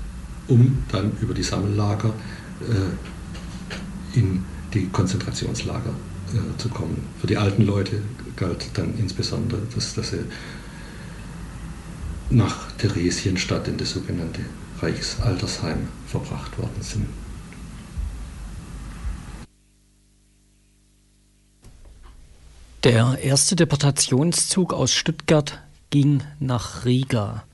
um 0.49 0.83
dann 0.91 1.13
über 1.21 1.35
die 1.35 1.43
Sammellager 1.43 2.13
äh, 2.61 4.19
in 4.19 4.45
die 4.75 4.89
Konzentrationslager 4.89 5.91
äh, 6.33 6.59
zu 6.59 6.69
kommen. 6.69 7.03
Für 7.21 7.27
die 7.27 7.37
alten 7.37 7.63
Leute 7.63 8.01
galt 8.37 8.67
dann 8.75 8.95
insbesondere, 8.99 9.61
dass, 9.75 9.95
dass 9.95 10.11
sie 10.11 10.25
nach 12.31 12.73
Theresienstadt 12.79 13.69
in 13.69 13.77
das 13.77 13.91
sogenannte 13.91 14.41
Reichsaltersheim 14.81 15.89
verbracht 16.07 16.59
worden 16.59 16.81
sind. 16.81 17.07
Der 22.85 23.19
erste 23.23 23.55
Deportationszug 23.55 24.73
aus 24.73 24.93
Stuttgart 24.93 25.61
ging 25.91 26.23
nach 26.41 26.85
Riga 26.85 27.45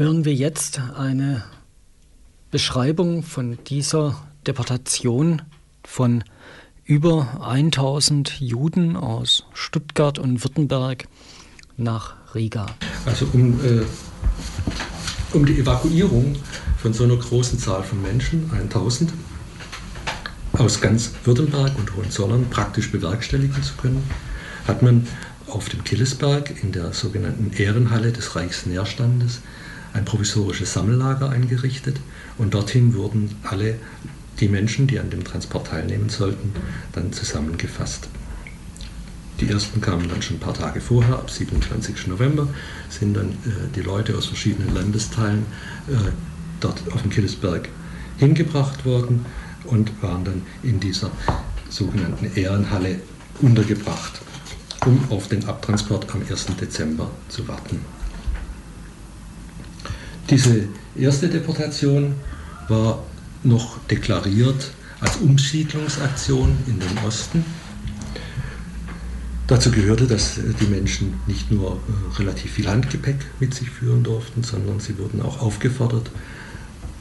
hören 0.00 0.24
wir 0.24 0.32
jetzt 0.32 0.80
eine 0.96 1.44
Beschreibung 2.50 3.22
von 3.22 3.58
dieser 3.66 4.16
Deportation 4.46 5.42
von 5.84 6.24
über 6.86 7.38
1000 7.42 8.40
Juden 8.40 8.96
aus 8.96 9.44
Stuttgart 9.52 10.18
und 10.18 10.42
Württemberg 10.42 11.06
nach 11.76 12.14
Riga. 12.34 12.64
Also 13.04 13.26
um, 13.34 13.60
äh, 13.62 13.82
um 15.34 15.44
die 15.44 15.60
Evakuierung 15.60 16.34
von 16.78 16.94
so 16.94 17.04
einer 17.04 17.16
großen 17.16 17.58
Zahl 17.58 17.82
von 17.82 18.00
Menschen, 18.00 18.50
1000, 18.54 19.12
aus 20.54 20.80
ganz 20.80 21.10
Württemberg 21.24 21.78
und 21.78 21.94
Hohenzollern 21.94 22.48
praktisch 22.48 22.90
bewerkstelligen 22.90 23.62
zu 23.62 23.74
können, 23.74 24.02
hat 24.66 24.80
man 24.80 25.06
auf 25.46 25.68
dem 25.68 25.84
Killesberg 25.84 26.62
in 26.62 26.72
der 26.72 26.94
sogenannten 26.94 27.52
Ehrenhalle 27.52 28.12
des 28.12 28.34
Reichsnährstandes 28.34 29.42
ein 29.92 30.04
provisorisches 30.04 30.72
Sammellager 30.72 31.30
eingerichtet 31.30 32.00
und 32.38 32.54
dorthin 32.54 32.94
wurden 32.94 33.34
alle 33.42 33.76
die 34.40 34.48
Menschen, 34.48 34.86
die 34.86 34.98
an 34.98 35.10
dem 35.10 35.24
Transport 35.24 35.68
teilnehmen 35.68 36.08
sollten, 36.08 36.52
dann 36.92 37.12
zusammengefasst. 37.12 38.08
Die 39.40 39.48
ersten 39.48 39.80
kamen 39.80 40.08
dann 40.08 40.20
schon 40.20 40.36
ein 40.36 40.40
paar 40.40 40.54
Tage 40.54 40.80
vorher, 40.80 41.14
ab 41.14 41.30
27. 41.30 42.08
November, 42.08 42.46
sind 42.90 43.14
dann 43.14 43.30
äh, 43.30 43.74
die 43.74 43.80
Leute 43.80 44.16
aus 44.16 44.26
verschiedenen 44.26 44.74
Landesteilen 44.74 45.46
äh, 45.88 46.10
dort 46.60 46.82
auf 46.92 47.02
dem 47.02 47.10
Killesberg 47.10 47.68
hingebracht 48.18 48.84
worden 48.84 49.24
und 49.64 50.02
waren 50.02 50.24
dann 50.24 50.42
in 50.62 50.78
dieser 50.78 51.10
sogenannten 51.70 52.30
Ehrenhalle 52.34 53.00
untergebracht, 53.40 54.20
um 54.84 55.10
auf 55.10 55.28
den 55.28 55.46
Abtransport 55.46 56.12
am 56.14 56.22
1. 56.28 56.46
Dezember 56.60 57.10
zu 57.28 57.48
warten. 57.48 57.80
Diese 60.30 60.68
erste 60.96 61.28
Deportation 61.28 62.14
war 62.68 63.02
noch 63.42 63.78
deklariert 63.88 64.70
als 65.00 65.16
Umsiedlungsaktion 65.16 66.56
in 66.68 66.78
den 66.78 66.98
Osten. 67.04 67.44
Dazu 69.48 69.72
gehörte, 69.72 70.06
dass 70.06 70.38
die 70.60 70.66
Menschen 70.66 71.14
nicht 71.26 71.50
nur 71.50 71.72
äh, 71.72 72.16
relativ 72.20 72.52
viel 72.52 72.68
Handgepäck 72.68 73.16
mit 73.40 73.52
sich 73.54 73.68
führen 73.68 74.04
durften, 74.04 74.44
sondern 74.44 74.78
sie 74.78 74.96
wurden 74.98 75.20
auch 75.20 75.40
aufgefordert, 75.40 76.08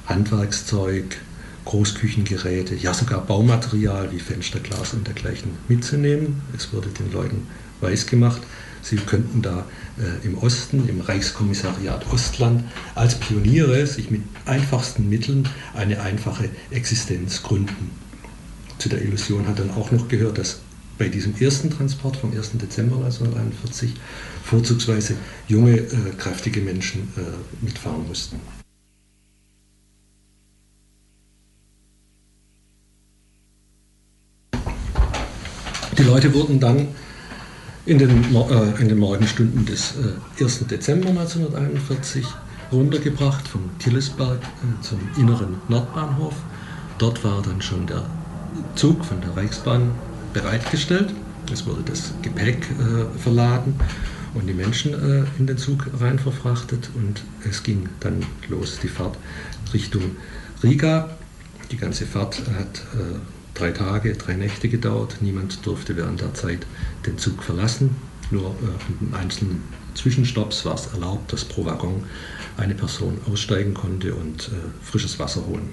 Handwerkszeug, 0.07 1.17
Großküchengeräte, 1.65 2.73
ja 2.73 2.95
sogar 2.95 3.23
Baumaterial 3.23 4.11
wie 4.11 4.19
Fensterglas 4.19 4.93
und 4.93 5.05
dergleichen 5.05 5.51
mitzunehmen. 5.67 6.41
Es 6.57 6.73
wurde 6.73 6.87
den 6.89 7.11
Leuten 7.11 7.45
weisgemacht, 7.81 8.41
sie 8.81 8.97
könnten 8.97 9.41
da 9.41 9.65
äh, 9.97 10.25
im 10.25 10.37
Osten, 10.37 10.87
im 10.87 11.01
Reichskommissariat 11.01 12.11
Ostland, 12.11 12.63
als 12.95 13.19
Pioniere 13.19 13.85
sich 13.85 14.11
mit 14.11 14.21
einfachsten 14.45 15.09
Mitteln 15.09 15.47
eine 15.73 16.01
einfache 16.01 16.49
Existenz 16.71 17.43
gründen. 17.43 17.91
Zu 18.77 18.89
der 18.89 19.01
Illusion 19.01 19.47
hat 19.47 19.59
dann 19.59 19.71
auch 19.71 19.91
noch 19.91 20.07
gehört, 20.07 20.37
dass 20.37 20.59
bei 20.97 21.07
diesem 21.07 21.35
ersten 21.39 21.69
Transport 21.69 22.17
vom 22.17 22.31
1. 22.31 22.51
Dezember 22.57 22.97
1941 22.97 23.93
vorzugsweise 24.43 25.15
junge, 25.47 25.77
äh, 25.77 25.87
kräftige 26.17 26.61
Menschen 26.61 27.11
äh, 27.17 27.65
mitfahren 27.65 28.07
mussten. 28.07 28.39
Die 35.97 36.03
Leute 36.03 36.33
wurden 36.33 36.59
dann 36.59 36.87
in 37.85 37.97
den, 37.97 38.09
äh, 38.09 38.81
in 38.81 38.89
den 38.89 38.99
Morgenstunden 38.99 39.65
des 39.65 39.93
äh, 40.39 40.43
1. 40.43 40.67
Dezember 40.67 41.09
1941 41.09 42.25
runtergebracht 42.71 43.47
vom 43.47 43.69
Tillesberg 43.79 44.39
äh, 44.41 44.81
zum 44.81 44.99
inneren 45.17 45.55
Nordbahnhof. 45.67 46.35
Dort 46.97 47.23
war 47.23 47.41
dann 47.41 47.61
schon 47.61 47.87
der 47.87 48.03
Zug 48.75 49.05
von 49.05 49.21
der 49.21 49.35
Reichsbahn 49.35 49.91
bereitgestellt. 50.33 51.13
Es 51.51 51.65
wurde 51.65 51.81
das 51.85 52.13
Gepäck 52.21 52.67
äh, 52.71 53.19
verladen 53.19 53.75
und 54.33 54.47
die 54.47 54.53
Menschen 54.53 54.93
äh, 54.93 55.23
in 55.39 55.47
den 55.47 55.57
Zug 55.57 55.87
rein 55.99 56.19
verfrachtet 56.19 56.89
und 56.95 57.23
es 57.49 57.63
ging 57.63 57.89
dann 57.99 58.23
los, 58.49 58.79
die 58.81 58.87
Fahrt 58.87 59.17
Richtung 59.73 60.17
Riga. 60.61 61.09
Die 61.71 61.77
ganze 61.77 62.05
Fahrt 62.05 62.41
hat 62.57 62.83
äh, 62.93 63.19
drei 63.59 63.71
Tage, 63.71 64.13
drei 64.13 64.35
Nächte 64.35 64.69
gedauert. 64.69 65.17
Niemand 65.21 65.65
durfte 65.65 65.95
während 65.97 66.21
der 66.21 66.33
Zeit 66.33 66.65
den 67.05 67.17
Zug 67.17 67.43
verlassen. 67.43 67.95
Nur 68.31 68.51
äh, 68.51 69.03
in 69.05 69.13
einzelnen 69.13 69.63
Zwischenstopps 69.95 70.65
war 70.65 70.75
es 70.75 70.87
erlaubt, 70.87 71.33
dass 71.33 71.45
pro 71.45 71.65
Waggon 71.65 72.03
eine 72.57 72.75
Person 72.75 73.19
aussteigen 73.29 73.73
konnte 73.73 74.13
und 74.15 74.49
äh, 74.49 74.51
frisches 74.83 75.19
Wasser 75.19 75.45
holen. 75.45 75.69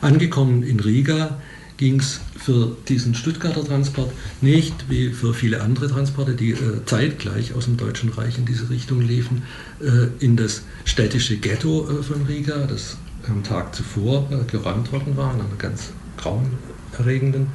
Angekommen 0.00 0.62
in 0.62 0.80
Riga 0.80 1.38
ging 1.76 1.98
es 2.00 2.20
für 2.36 2.76
diesen 2.88 3.14
Stuttgarter 3.14 3.64
Transport 3.64 4.12
nicht 4.40 4.74
wie 4.88 5.10
für 5.10 5.34
viele 5.34 5.62
andere 5.62 5.88
Transporte, 5.88 6.34
die 6.34 6.52
äh, 6.52 6.84
zeitgleich 6.84 7.54
aus 7.54 7.64
dem 7.64 7.76
Deutschen 7.76 8.10
Reich 8.10 8.38
in 8.38 8.46
diese 8.46 8.70
Richtung 8.70 9.00
liefen, 9.00 9.42
äh, 9.80 10.08
in 10.24 10.36
das 10.36 10.62
städtische 10.84 11.36
Ghetto 11.38 11.88
äh, 11.88 12.02
von 12.02 12.22
Riga, 12.26 12.66
das 12.66 12.96
am 13.28 13.42
Tag 13.42 13.74
zuvor 13.74 14.28
äh, 14.30 14.44
geräumt 14.50 14.92
worden 14.92 15.16
war, 15.16 15.34
in 15.34 15.40
einer 15.40 15.56
ganz 15.58 15.90
grauenerregenden 16.16 17.48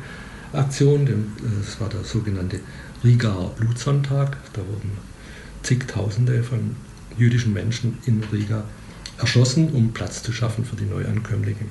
Aktion. 0.53 1.05
Das 1.59 1.79
war 1.79 1.89
der 1.89 2.03
sogenannte 2.03 2.59
Rigaer 3.03 3.51
Blutsonntag. 3.57 4.37
Da 4.53 4.61
wurden 4.61 4.91
zigtausende 5.63 6.43
von 6.43 6.75
jüdischen 7.17 7.53
Menschen 7.53 7.97
in 8.05 8.23
Riga 8.31 8.63
erschossen, 9.17 9.69
um 9.69 9.91
Platz 9.93 10.23
zu 10.23 10.31
schaffen 10.31 10.65
für 10.65 10.75
die 10.75 10.85
Neuankömmlinge. 10.85 11.65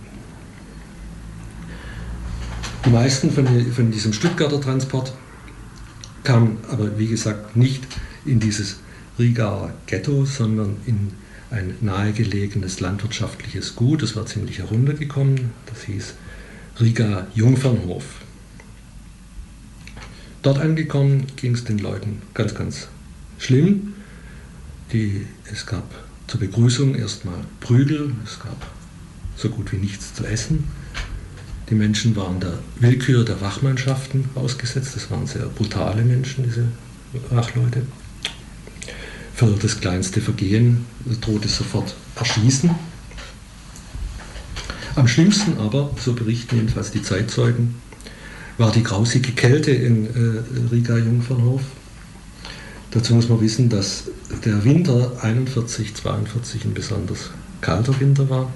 Die 2.85 2.91
meisten 2.91 3.31
von, 3.31 3.47
von 3.73 3.91
diesem 3.91 4.13
Stuttgarter 4.13 4.61
Transport 4.61 5.13
kamen 6.23 6.59
aber, 6.71 6.99
wie 6.99 7.07
gesagt, 7.07 7.57
nicht 7.57 7.87
in 8.25 8.41
dieses 8.41 8.81
Rigaer 9.19 9.73
Ghetto, 9.87 10.25
sondern 10.25 10.77
in 10.87 11.13
ein 11.55 11.75
nahegelegenes 11.81 12.81
landwirtschaftliches 12.81 13.77
Gut. 13.77 14.03
Das 14.03 14.17
war 14.17 14.27
ziemlich 14.27 14.59
heruntergekommen. 14.59 15.53
Das 15.67 15.85
hieß 15.85 16.15
Riga 16.81 17.27
Jungfernhof. 17.35 18.05
Dort 20.43 20.59
angekommen 20.59 21.27
ging 21.37 21.55
es 21.55 21.65
den 21.65 21.79
Leuten 21.79 22.21
ganz, 22.35 22.55
ganz 22.55 22.89
schlimm. 23.39 23.95
Die, 24.93 25.27
es 25.51 25.65
gab 25.65 25.89
zur 26.27 26.41
Begrüßung 26.41 26.95
erstmal 26.95 27.39
Prügel, 27.61 28.13
es 28.25 28.39
gab 28.39 28.71
so 29.37 29.49
gut 29.49 29.73
wie 29.73 29.77
nichts 29.77 30.15
zu 30.15 30.25
essen. 30.27 30.65
Die 31.71 31.75
Menschen 31.75 32.15
waren 32.15 32.41
der 32.41 32.59
Willkür 32.79 33.25
der 33.25 33.41
Wachmannschaften 33.41 34.27
ausgesetzt. 34.35 34.95
Das 34.97 35.11
waren 35.11 35.27
sehr 35.27 35.47
brutale 35.47 36.03
Menschen, 36.03 36.45
diese 36.45 36.67
Wachleute. 37.31 37.83
Für 39.35 39.47
das 39.61 39.81
kleinste 39.81 40.21
Vergehen 40.21 40.87
drohte 41.21 41.49
sofort 41.49 41.95
Erschießen. 42.15 42.71
Am 44.95 45.09
schlimmsten 45.09 45.59
aber, 45.59 45.91
so 46.03 46.13
berichten 46.13 46.55
jedenfalls 46.55 46.93
die 46.93 47.03
Zeitzeugen, 47.03 47.75
war 48.59 48.71
die 48.71 48.85
grausige 48.85 49.33
Kälte 49.33 49.73
in 49.73 50.07
äh, 50.07 50.71
Riga 50.73 50.97
Jungfernhof. 50.97 51.63
Dazu 52.93 53.15
muss 53.15 53.29
man 53.29 53.41
wissen, 53.41 53.69
dass 53.69 54.05
der 54.45 54.65
Winter 54.65 55.11
41, 55.21 55.95
42 55.97 56.65
ein 56.65 56.75
besonders 56.75 57.31
kalter 57.61 57.99
Winter 57.99 58.31
war 58.31 58.53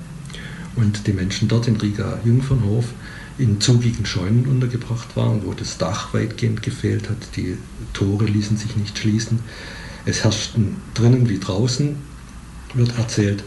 und 0.77 1.09
die 1.09 1.13
Menschen 1.13 1.49
dort 1.49 1.67
in 1.67 1.75
Riga 1.75 2.21
Jungfernhof 2.25 2.85
in 3.37 3.61
zugigen 3.61 4.07
Scheunen 4.07 4.47
untergebracht 4.47 5.17
waren, 5.17 5.45
wo 5.45 5.55
das 5.55 5.77
Dach 5.77 6.15
weitgehend 6.15 6.63
gefehlt 6.63 7.11
hat, 7.11 7.37
die 7.37 7.59
Tore 7.95 8.27
ließen 8.27 8.57
sich 8.57 8.77
nicht 8.77 8.97
schließen. 8.97 9.41
Es 10.05 10.25
herrschten 10.25 10.77
drinnen 10.95 11.29
wie 11.29 11.39
draußen, 11.39 11.97
wird 12.75 12.99
erzählt, 12.99 13.45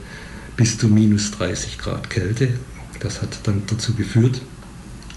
bis 0.58 0.78
zu 0.78 0.88
minus 0.88 1.32
30 1.32 1.78
Grad 1.78 2.10
Kälte. 2.10 2.50
Das 3.00 3.22
hat 3.22 3.40
dann 3.44 3.64
dazu 3.68 3.94
geführt, 3.94 4.42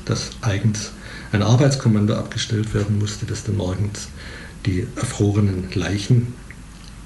dass 0.05 0.31
eigens 0.41 0.93
ein 1.33 1.43
Arbeitskommando 1.43 2.15
abgestellt 2.15 2.73
werden 2.75 2.99
musste, 2.99 3.27
das 3.27 3.45
dann 3.45 3.57
morgens 3.57 4.09
die 4.67 4.87
erfrorenen 4.97 5.69
Leichen 5.75 6.35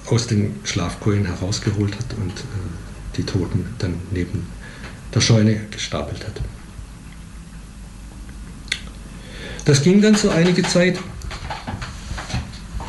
aus 0.06 0.26
den 0.26 0.54
Schlafkohlen 0.64 1.26
herausgeholt 1.26 1.96
hat 1.96 2.14
und 2.18 2.30
äh, 2.30 3.16
die 3.16 3.24
Toten 3.24 3.66
dann 3.78 3.94
neben 4.10 4.46
der 5.14 5.20
Scheune 5.20 5.60
gestapelt 5.70 6.26
hat. 6.26 6.40
Das 9.64 9.82
ging 9.82 10.00
dann 10.00 10.14
so 10.14 10.30
einige 10.30 10.62
Zeit 10.62 10.98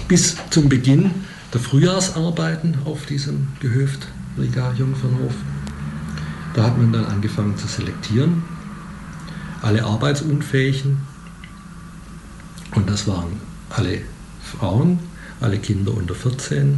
bis 0.10 0.36
zum 0.50 0.68
Beginn 0.68 1.12
der 1.54 1.62
Frühjahrsarbeiten 1.62 2.80
auf 2.84 3.06
diesem 3.06 3.48
Gehöft 3.62 4.10
Riga 4.38 4.74
Jungfernhof. 4.74 5.34
Da 6.54 6.64
hat 6.64 6.78
man 6.78 6.92
dann 6.92 7.06
angefangen 7.06 7.58
zu 7.58 7.68
selektieren, 7.68 8.44
alle 9.62 9.86
Arbeitsunfähigen. 9.86 10.98
Und 12.76 12.90
das 12.90 13.08
waren 13.08 13.40
alle 13.70 14.02
Frauen, 14.44 15.00
alle 15.40 15.60
Kinder 15.60 15.94
unter 15.94 16.16
14, 16.16 16.78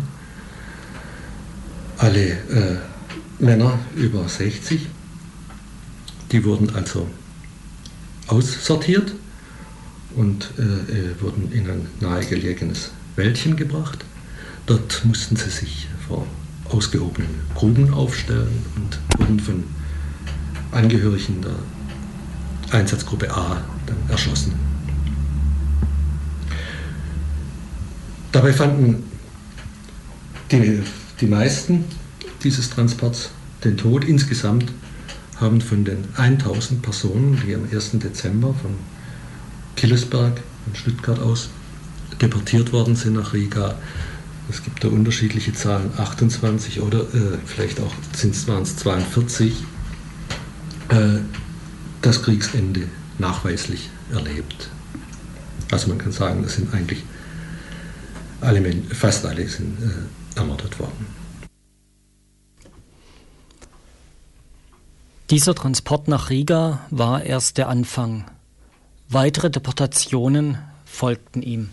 alle 1.98 2.30
äh, 2.30 2.78
Männer 3.40 3.80
über 3.96 4.30
60 4.30 4.88
die 6.32 6.44
wurden 6.46 6.74
also 6.76 7.08
aussortiert 8.28 9.14
und 10.16 10.52
äh, 10.58 10.62
äh, 10.62 11.22
wurden 11.22 11.52
in 11.52 11.70
ein 11.70 11.88
nahegelegenes 12.00 12.92
Wäldchen 13.16 13.56
gebracht. 13.56 14.06
Dort 14.66 15.04
mussten 15.06 15.36
sie 15.36 15.50
sich 15.50 15.88
vor 16.08 16.26
ausgehobenen 16.70 17.30
Gruben 17.56 17.94
aufstellen 17.94 18.66
und 18.76 19.20
wurden 19.20 19.40
von 19.40 19.64
Angehörigen 20.72 21.42
der 21.42 22.80
Einsatzgruppe 22.80 23.30
A 23.32 23.62
dann 23.86 23.98
erschossen. 24.10 24.54
Dabei 28.32 28.54
fanden 28.54 29.04
die, 30.52 30.82
die 31.20 31.28
meisten 31.28 31.84
dieses 32.44 32.70
Transports 32.70 33.32
den 33.64 33.76
Tod. 33.76 34.06
Insgesamt 34.06 34.72
haben 35.38 35.60
von 35.60 35.84
den 35.84 36.06
1000 36.16 36.82
Personen, 36.82 37.42
die 37.46 37.56
am 37.56 37.64
1. 37.70 37.92
Dezember 38.00 38.54
von 38.54 38.76
Killesberg 39.76 40.40
von 40.64 40.76
Stuttgart 40.76 41.20
aus 41.20 41.50
deportiert 42.22 42.72
worden 42.72 42.96
sind 42.96 43.14
nach 43.14 43.34
Riga. 43.34 43.76
Es 44.50 44.64
gibt 44.64 44.84
da 44.84 44.90
unterschiedliche 44.90 45.54
Zahlen, 45.54 45.92
28 45.98 46.82
oder 46.82 47.02
äh, 47.02 47.38
vielleicht 47.46 47.80
auch 47.80 47.94
waren 48.48 48.64
es 48.64 48.78
42, 48.78 49.64
äh, 50.90 50.96
das 52.02 52.22
Kriegsende 52.24 52.88
nachweislich 53.18 53.90
erlebt. 54.12 54.70
Also 55.72 55.88
man 55.88 55.98
kann 55.98 56.12
sagen, 56.12 56.44
es 56.44 56.56
sind 56.56 56.74
eigentlich 56.74 57.04
alle, 58.42 58.74
fast 58.90 59.26
alle 59.26 59.48
sind 59.48 59.78
äh, 59.82 60.38
ermordet 60.40 60.80
worden. 60.80 61.06
Dieser 65.30 65.56
Transport 65.56 66.10
nach 66.10 66.30
Riga 66.30 66.86
war 66.90 67.24
erst 67.24 67.58
der 67.58 67.70
Anfang. 67.70 68.26
Weitere 69.08 69.50
Deportationen 69.50 70.58
folgten 70.84 71.42
ihm. 71.42 71.70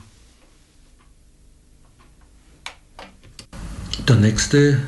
Der 4.06 4.16
nächste 4.16 4.80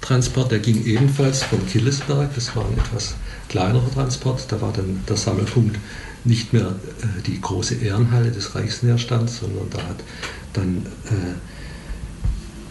Transport, 0.00 0.52
der 0.52 0.60
ging 0.60 0.84
ebenfalls 0.84 1.42
von 1.42 1.66
Killesberg, 1.66 2.34
das 2.34 2.54
war 2.54 2.64
ein 2.64 2.78
etwas 2.78 3.14
kleinerer 3.48 3.90
Transport, 3.92 4.46
da 4.48 4.60
war 4.60 4.72
dann 4.72 5.02
der 5.08 5.16
Sammelpunkt 5.16 5.78
nicht 6.24 6.52
mehr 6.52 6.66
äh, 6.66 7.22
die 7.26 7.40
große 7.40 7.76
Ehrenhalle 7.76 8.30
des 8.30 8.54
Reichsnährstands, 8.54 9.40
sondern 9.40 9.68
da 9.70 9.78
hat 9.78 9.96
dann 10.52 10.86
äh, 11.06 11.34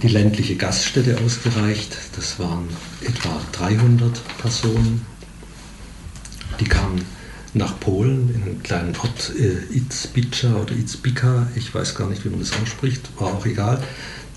die 0.02 0.08
ländliche 0.08 0.56
Gaststätte 0.56 1.18
ausgereicht. 1.24 1.98
Das 2.16 2.40
waren 2.40 2.68
etwa 3.02 3.42
300 3.54 4.22
Personen. 4.38 5.06
Die 6.60 6.66
kamen 6.66 7.04
nach 7.54 7.80
Polen 7.80 8.34
in 8.34 8.44
einen 8.44 8.64
kleinen 8.64 8.96
Ort, 8.98 9.32
äh, 9.38 9.76
Itzbica 9.76 10.56
oder 10.56 10.74
Itzbika, 10.74 11.48
ich 11.56 11.74
weiß 11.74 11.96
gar 11.96 12.10
nicht, 12.10 12.24
wie 12.26 12.30
man 12.30 12.40
das 12.40 12.52
ausspricht, 12.62 13.02
war 13.18 13.28
auch 13.28 13.46
egal. 13.46 13.82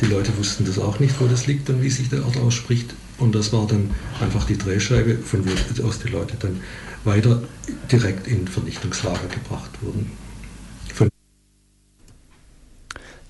Die 0.00 0.06
Leute 0.06 0.36
wussten 0.38 0.64
das 0.64 0.78
auch 0.78 0.98
nicht, 0.98 1.20
wo 1.20 1.26
das 1.26 1.46
liegt 1.46 1.68
und 1.68 1.82
wie 1.82 1.90
sich 1.90 2.08
der 2.08 2.24
Ort 2.24 2.38
ausspricht. 2.38 2.94
Und 3.18 3.34
das 3.34 3.52
war 3.52 3.66
dann 3.66 3.90
einfach 4.20 4.46
die 4.46 4.56
Drehscheibe, 4.56 5.18
von 5.18 5.44
wo 5.44 5.86
aus 5.86 5.98
die 5.98 6.08
Leute 6.08 6.36
dann 6.38 6.60
weiter 7.04 7.42
direkt 7.90 8.26
in 8.26 8.48
Vernichtungslager 8.48 9.28
gebracht 9.28 9.70
wurden. 9.82 10.10
Von 10.94 11.08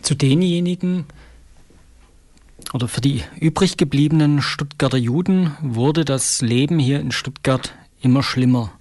Zu 0.02 0.14
denjenigen 0.14 1.06
oder 2.72 2.86
für 2.86 3.00
die 3.00 3.24
übrig 3.40 3.76
gebliebenen 3.76 4.42
Stuttgarter 4.42 4.96
Juden 4.96 5.52
wurde 5.60 6.04
das 6.04 6.40
Leben 6.40 6.78
hier 6.78 7.00
in 7.00 7.10
Stuttgart 7.10 7.74
immer 8.00 8.22
schlimmer. 8.22 8.72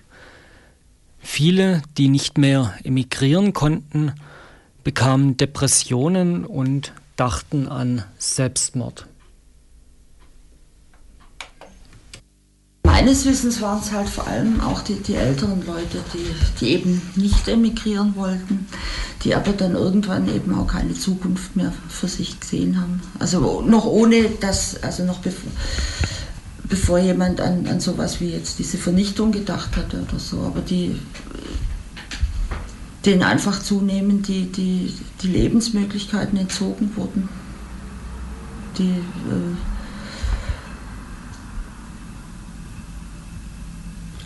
Viele, 1.19 1.81
die 1.97 2.07
nicht 2.07 2.37
mehr 2.37 2.75
emigrieren 2.83 3.53
konnten, 3.53 4.13
bekamen 4.83 5.37
Depressionen 5.37 6.45
und 6.45 6.93
dachten 7.19 7.67
an 7.67 8.03
Selbstmord. 8.17 9.07
Meines 12.83 13.25
Wissens 13.25 13.61
waren 13.61 13.79
es 13.81 13.91
halt 13.91 14.09
vor 14.09 14.27
allem 14.27 14.61
auch 14.61 14.81
die, 14.81 14.95
die 14.95 15.15
älteren 15.15 15.65
Leute, 15.65 16.03
die, 16.13 16.25
die 16.59 16.71
eben 16.71 17.01
nicht 17.15 17.47
emigrieren 17.47 18.15
wollten, 18.15 18.67
die 19.23 19.35
aber 19.35 19.53
dann 19.53 19.75
irgendwann 19.75 20.33
eben 20.33 20.53
auch 20.57 20.67
keine 20.67 20.93
Zukunft 20.93 21.55
mehr 21.55 21.73
für 21.87 22.07
sich 22.07 22.39
gesehen 22.39 22.79
haben. 22.79 23.01
Also 23.19 23.61
noch 23.61 23.85
ohne 23.85 24.29
das, 24.39 24.81
also 24.83 25.03
noch 25.03 25.19
bevor, 25.19 25.51
bevor 26.63 26.99
jemand 26.99 27.41
an, 27.41 27.67
an 27.67 27.79
sowas 27.79 28.21
wie 28.21 28.29
jetzt 28.29 28.59
diese 28.59 28.77
Vernichtung 28.77 29.31
gedacht 29.31 29.75
hatte 29.75 30.01
oder 30.01 30.19
so, 30.19 30.39
aber 30.41 30.61
die 30.61 30.99
denen 33.05 33.23
einfach 33.23 33.61
zunehmend 33.61 34.27
die, 34.27 34.51
die, 34.51 34.93
die 35.21 35.27
Lebensmöglichkeiten 35.27 36.37
entzogen 36.37 36.95
wurden. 36.95 37.29
Die 38.77 38.89
äh, 38.89 39.55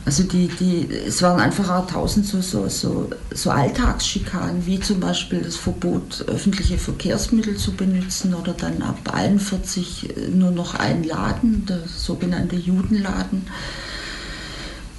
Also 0.06 0.24
die, 0.24 0.48
die, 0.48 0.90
es 1.08 1.22
waren 1.22 1.40
einfach 1.40 1.70
auch 1.70 1.88
tausend 1.88 2.26
so, 2.26 2.42
so, 2.42 2.68
so, 2.68 3.10
so 3.34 3.50
Alltagsschikanen, 3.52 4.66
wie 4.66 4.80
zum 4.80 5.00
Beispiel 5.00 5.42
das 5.42 5.56
Verbot, 5.56 6.26
öffentliche 6.28 6.78
Verkehrsmittel 6.78 7.56
zu 7.56 7.72
benutzen 7.72 8.34
oder 8.34 8.54
dann 8.54 8.82
ab 8.82 9.00
41 9.14 10.10
äh, 10.18 10.28
nur 10.30 10.52
noch 10.52 10.76
ein 10.76 11.04
Laden, 11.04 11.66
der 11.66 11.80
sogenannte 11.88 12.58
Judenladen, 12.58 13.48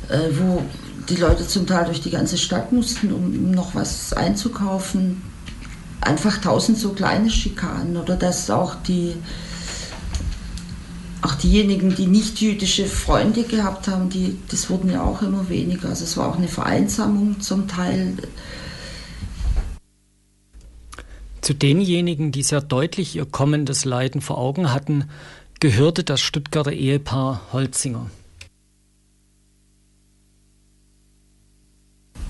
äh, 0.08 0.30
wo 0.32 0.64
die 1.08 1.16
Leute 1.16 1.46
zum 1.46 1.66
Teil 1.66 1.86
durch 1.86 2.00
die 2.00 2.10
ganze 2.10 2.38
Stadt 2.38 2.72
mussten, 2.72 3.12
um 3.12 3.50
noch 3.50 3.74
was 3.74 4.12
einzukaufen. 4.12 5.22
Einfach 6.00 6.38
tausend 6.38 6.78
so 6.78 6.90
kleine 6.90 7.30
Schikanen 7.30 7.96
oder 7.96 8.16
dass 8.16 8.50
auch 8.50 8.74
die 8.86 9.14
auch 11.24 11.34
diejenigen, 11.34 11.94
die 11.94 12.06
nicht 12.06 12.40
jüdische 12.40 12.84
Freunde 12.84 13.44
gehabt 13.44 13.88
haben, 13.88 14.10
die, 14.10 14.36
das 14.50 14.68
wurden 14.68 14.90
ja 14.90 15.02
auch 15.02 15.22
immer 15.22 15.48
weniger. 15.48 15.88
Also 15.88 16.04
es 16.04 16.18
war 16.18 16.28
auch 16.28 16.36
eine 16.36 16.48
Vereinsamung 16.48 17.40
zum 17.40 17.66
Teil. 17.66 18.14
Zu 21.40 21.54
denjenigen, 21.54 22.30
die 22.30 22.42
sehr 22.42 22.60
deutlich 22.60 23.16
ihr 23.16 23.24
kommendes 23.24 23.86
Leiden 23.86 24.20
vor 24.20 24.36
Augen 24.36 24.72
hatten, 24.72 25.08
gehörte 25.60 26.04
das 26.04 26.20
Stuttgarter 26.20 26.72
Ehepaar 26.72 27.40
Holzinger. 27.52 28.10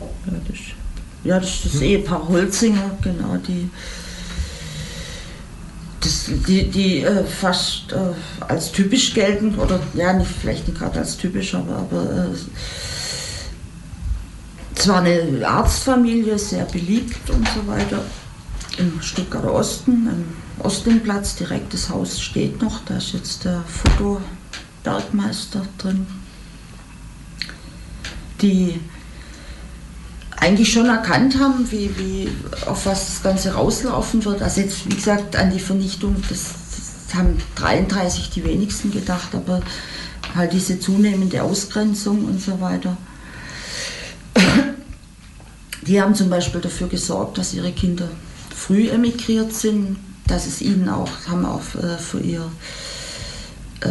Ja, 0.01 0.33
das, 0.49 0.59
ja, 1.25 1.41
das 1.41 1.51
ist 1.51 1.75
das 1.75 1.81
Ehepaar 1.81 2.29
Holzinger, 2.29 2.91
genau, 3.03 3.37
die 3.37 3.71
das, 6.05 6.31
die, 6.47 6.69
die 6.71 7.01
äh, 7.01 7.25
fast 7.25 7.93
äh, 7.93 8.45
als 8.47 8.71
typisch 8.73 9.15
gelten, 9.15 9.55
oder 9.59 9.81
ja, 9.95 10.13
nicht, 10.13 10.31
vielleicht 10.31 10.69
nicht 10.69 10.79
gerade 10.79 11.01
als 11.01 11.17
typisch, 11.17 11.55
aber, 11.55 11.77
aber 11.77 12.03
äh, 12.03 12.29
es 14.77 14.89
war 14.89 15.01
eine 15.03 15.47
Arztfamilie, 15.47 16.39
sehr 16.39 16.67
beliebt 16.67 17.31
und 17.31 17.49
so 17.49 17.67
weiter. 17.67 18.03
Im 18.77 19.01
Stuttgarter 19.01 19.55
Osten, 19.55 20.09
am 20.09 20.65
Ostlingplatz, 20.65 21.37
direkt 21.37 21.73
das 21.73 21.89
Haus 21.89 22.21
steht 22.21 22.61
noch, 22.61 22.81
da 22.85 22.99
ist 22.99 23.15
jetzt 23.15 23.45
der 23.45 23.63
Fotobergmeister 24.83 25.63
drin. 25.79 26.07
Die 28.43 28.81
eigentlich 30.45 30.71
schon 30.71 30.87
erkannt 30.87 31.39
haben, 31.41 31.71
wie, 31.71 31.91
wie, 31.97 32.29
auf 32.67 32.85
was 32.85 33.07
das 33.07 33.23
Ganze 33.23 33.55
rauslaufen 33.55 34.23
wird. 34.27 34.43
Also 34.43 34.61
jetzt, 34.61 34.85
wie 34.85 34.95
gesagt, 34.95 35.37
an 35.37 35.51
die 35.51 35.59
Vernichtung, 35.59 36.17
das, 36.29 36.53
das 37.07 37.15
haben 37.15 37.39
33 37.55 38.29
die 38.29 38.45
wenigsten 38.45 38.91
gedacht, 38.91 39.35
aber 39.35 39.63
halt 40.35 40.53
diese 40.53 40.79
zunehmende 40.79 41.43
Ausgrenzung 41.43 42.27
und 42.27 42.43
so 42.43 42.61
weiter. 42.61 42.95
Die 45.87 46.01
haben 46.01 46.15
zum 46.15 46.29
Beispiel 46.29 46.61
dafür 46.61 46.89
gesorgt, 46.89 47.39
dass 47.39 47.55
ihre 47.55 47.73
Kinder 47.73 48.09
früh 48.55 48.91
emigriert 48.91 49.55
sind, 49.55 49.97
dass 50.27 50.47
es 50.47 50.61
ihnen 50.61 50.91
auch, 50.91 51.09
haben 51.27 51.47
auch 51.47 51.63
äh, 51.83 51.97
für 51.97 52.21
ihr, 52.21 52.51
äh, 53.81 53.89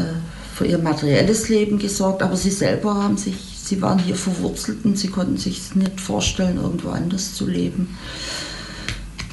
für 0.55 0.67
ihr 0.67 0.77
materielles 0.77 1.49
Leben 1.49 1.79
gesorgt, 1.79 2.21
aber 2.21 2.37
sie 2.37 2.51
selber 2.51 2.93
haben 2.93 3.17
sich 3.17 3.52
sie 3.63 3.81
waren 3.81 3.99
hier 3.99 4.15
verwurzelt 4.15 4.83
und 4.83 4.97
sie 4.97 5.07
konnten 5.07 5.37
sich 5.37 5.73
nicht 5.75 6.01
vorstellen, 6.01 6.57
irgendwo 6.57 6.89
anders 6.89 7.33
zu 7.33 7.47
leben. 7.47 7.97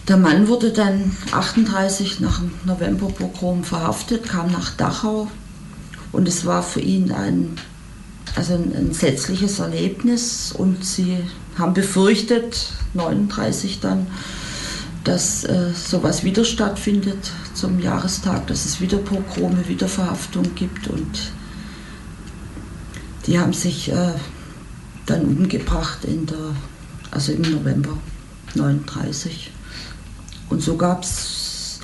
Der 0.08 0.16
Mann 0.16 0.48
wurde 0.48 0.72
dann 0.72 1.16
38 1.32 2.20
nach 2.20 2.38
dem 2.38 2.50
Novemberpogrom 2.64 3.64
verhaftet, 3.64 4.28
kam 4.28 4.50
nach 4.50 4.70
Dachau 4.76 5.28
und 6.12 6.28
es 6.28 6.46
war 6.46 6.62
für 6.62 6.80
ihn 6.80 7.12
ein, 7.12 7.56
also 8.36 8.54
ein 8.54 8.72
entsetzliches 8.72 9.58
Erlebnis 9.58 10.52
und 10.56 10.84
sie 10.84 11.18
haben 11.58 11.74
befürchtet, 11.74 12.72
39 12.94 13.80
dann, 13.80 14.06
dass 15.04 15.44
äh, 15.44 15.70
sowas 15.74 16.24
wieder 16.24 16.44
stattfindet 16.44 17.30
zum 17.54 17.80
Jahrestag, 17.80 18.46
dass 18.46 18.64
es 18.64 18.80
wieder 18.80 18.98
Pogrome, 18.98 19.66
wieder 19.68 19.88
Verhaftungen 19.88 20.54
gibt 20.54 20.88
und 20.88 21.32
die 23.26 23.38
haben 23.38 23.52
sich 23.52 23.90
äh, 23.92 24.14
dann 25.06 25.24
umgebracht 25.24 26.04
in 26.04 26.26
der, 26.26 26.54
also 27.10 27.32
im 27.32 27.42
November 27.42 27.96
39. 28.54 29.50
Und 30.48 30.62
so 30.62 30.76
gab 30.76 31.02
es 31.04 31.80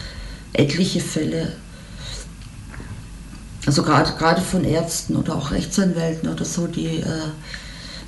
etliche 0.53 1.01
Fälle, 1.01 1.53
also 3.66 3.83
gerade 3.83 4.40
von 4.40 4.64
Ärzten 4.64 5.16
oder 5.16 5.35
auch 5.35 5.51
Rechtsanwälten 5.51 6.29
oder 6.29 6.44
so, 6.44 6.66
die, 6.66 7.01
äh, 7.01 7.31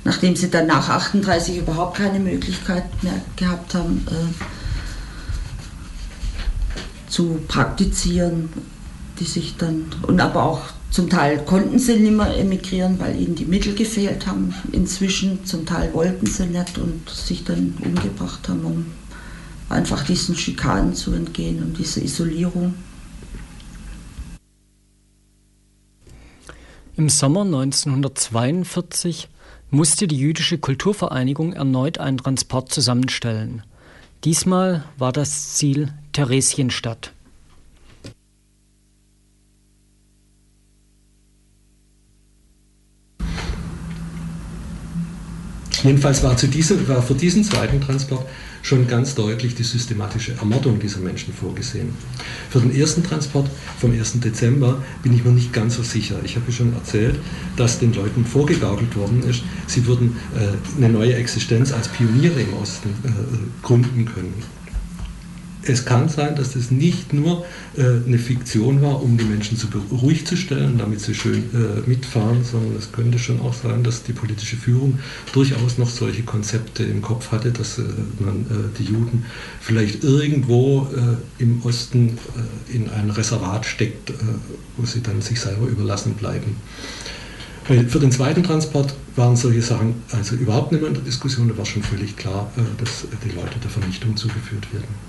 nachdem 0.03 0.35
sie 0.35 0.49
dann 0.49 0.67
nach 0.67 0.89
38 0.89 1.57
überhaupt 1.57 1.97
keine 1.97 2.19
Möglichkeit 2.19 2.85
mehr 3.03 3.21
gehabt 3.35 3.73
haben, 3.75 4.05
äh, 4.09 4.33
zu 7.09 7.41
praktizieren, 7.47 8.49
die 9.19 9.25
sich 9.25 9.57
dann, 9.57 9.85
und 10.03 10.21
aber 10.21 10.43
auch 10.43 10.61
zum 10.91 11.09
Teil 11.09 11.45
konnten 11.45 11.77
sie 11.77 11.97
nicht 11.97 12.15
mehr 12.15 12.35
emigrieren, 12.35 12.99
weil 12.99 13.19
ihnen 13.19 13.35
die 13.35 13.45
Mittel 13.45 13.75
gefehlt 13.75 14.25
haben. 14.25 14.53
Inzwischen 14.71 15.45
zum 15.45 15.65
Teil 15.65 15.93
wollten 15.93 16.25
sie 16.25 16.47
nicht 16.47 16.77
und 16.77 17.07
sich 17.09 17.43
dann 17.43 17.75
umgebracht 17.83 18.49
haben, 18.49 18.65
um 18.65 18.85
einfach 19.69 20.03
diesen 20.03 20.35
Schikanen 20.35 20.95
zu 20.95 21.13
entgehen 21.13 21.61
und 21.61 21.77
dieser 21.77 22.01
Isolierung. 22.01 22.73
Im 26.97 27.07
Sommer 27.07 27.41
1942 27.41 29.29
musste 29.69 30.07
die 30.07 30.17
jüdische 30.17 30.57
Kulturvereinigung 30.57 31.53
erneut 31.53 31.99
einen 31.99 32.17
Transport 32.17 32.73
zusammenstellen. 32.73 33.63
Diesmal 34.23 34.83
war 34.97 35.13
das 35.13 35.53
Ziel 35.53 35.93
Theresienstadt. 36.11 37.13
Jedenfalls 45.83 46.23
war, 46.23 46.35
zu 46.35 46.47
diesem, 46.47 46.87
war 46.87 47.01
für 47.01 47.13
diesen 47.13 47.43
zweiten 47.43 47.79
Transport 47.79 48.25
schon 48.61 48.87
ganz 48.87 49.15
deutlich 49.15 49.55
die 49.55 49.63
systematische 49.63 50.33
Ermordung 50.33 50.79
dieser 50.79 50.99
Menschen 50.99 51.33
vorgesehen. 51.33 51.93
Für 52.49 52.59
den 52.59 52.75
ersten 52.75 53.03
Transport 53.03 53.49
vom 53.79 53.91
1. 53.91 54.19
Dezember 54.19 54.83
bin 55.01 55.13
ich 55.13 55.23
mir 55.23 55.31
nicht 55.31 55.53
ganz 55.53 55.75
so 55.75 55.83
sicher. 55.83 56.17
Ich 56.23 56.35
habe 56.35 56.51
schon 56.51 56.73
erzählt, 56.73 57.15
dass 57.55 57.79
den 57.79 57.93
Leuten 57.93 58.25
vorgegaukelt 58.25 58.95
worden 58.95 59.23
ist, 59.23 59.43
sie 59.67 59.85
würden 59.85 60.17
äh, 60.35 60.83
eine 60.83 60.91
neue 60.91 61.15
Existenz 61.15 61.71
als 61.71 61.87
Pioniere 61.87 62.41
im 62.41 62.53
Osten 62.55 62.89
äh, 63.05 63.65
gründen 63.65 64.05
können 64.05 64.58
es 65.63 65.83
kann 65.83 66.07
sein, 66.07 66.35
dass 66.35 66.53
das 66.53 66.71
nicht 66.71 67.13
nur 67.13 67.45
äh, 67.75 67.81
eine 67.81 68.17
Fiktion 68.17 68.81
war, 68.81 69.03
um 69.03 69.17
die 69.17 69.25
Menschen 69.25 69.57
zu 69.57 69.67
ruhig 69.91 70.25
zu 70.25 70.37
stellen, 70.37 70.77
damit 70.77 71.01
sie 71.01 71.13
schön 71.13 71.43
äh, 71.53 71.87
mitfahren, 71.87 72.43
sondern 72.43 72.77
es 72.77 72.91
könnte 72.91 73.19
schon 73.19 73.41
auch 73.41 73.53
sein, 73.53 73.83
dass 73.83 74.03
die 74.03 74.13
politische 74.13 74.55
Führung 74.55 74.99
durchaus 75.33 75.77
noch 75.77 75.89
solche 75.89 76.23
Konzepte 76.23 76.83
im 76.83 77.01
Kopf 77.01 77.31
hatte, 77.31 77.51
dass 77.51 77.77
äh, 77.77 77.83
man 78.19 78.41
äh, 78.41 78.77
die 78.79 78.85
Juden 78.85 79.25
vielleicht 79.59 80.03
irgendwo 80.03 80.87
äh, 80.95 81.43
im 81.43 81.61
Osten 81.63 82.17
äh, 82.71 82.75
in 82.75 82.89
ein 82.89 83.09
Reservat 83.09 83.65
steckt, 83.65 84.13
wo 84.77 84.85
sie 84.85 85.01
dann 85.01 85.21
sich 85.21 85.39
selber 85.39 85.67
überlassen 85.67 86.13
bleiben. 86.13 86.55
Für 87.65 87.99
den 87.99 88.11
zweiten 88.11 88.41
Transport 88.41 88.95
waren 89.15 89.35
solche 89.35 89.61
Sachen 89.61 89.95
also 90.11 90.35
überhaupt 90.35 90.71
nicht 90.71 90.81
mehr 90.81 90.87
in 90.87 90.95
der 90.95 91.03
Diskussion, 91.03 91.49
da 91.49 91.57
war 91.57 91.65
schon 91.65 91.83
völlig 91.83 92.15
klar, 92.15 92.51
dass 92.79 93.05
die 93.23 93.35
Leute 93.35 93.59
der 93.61 93.69
Vernichtung 93.69 94.17
zugeführt 94.17 94.73
werden. 94.73 95.08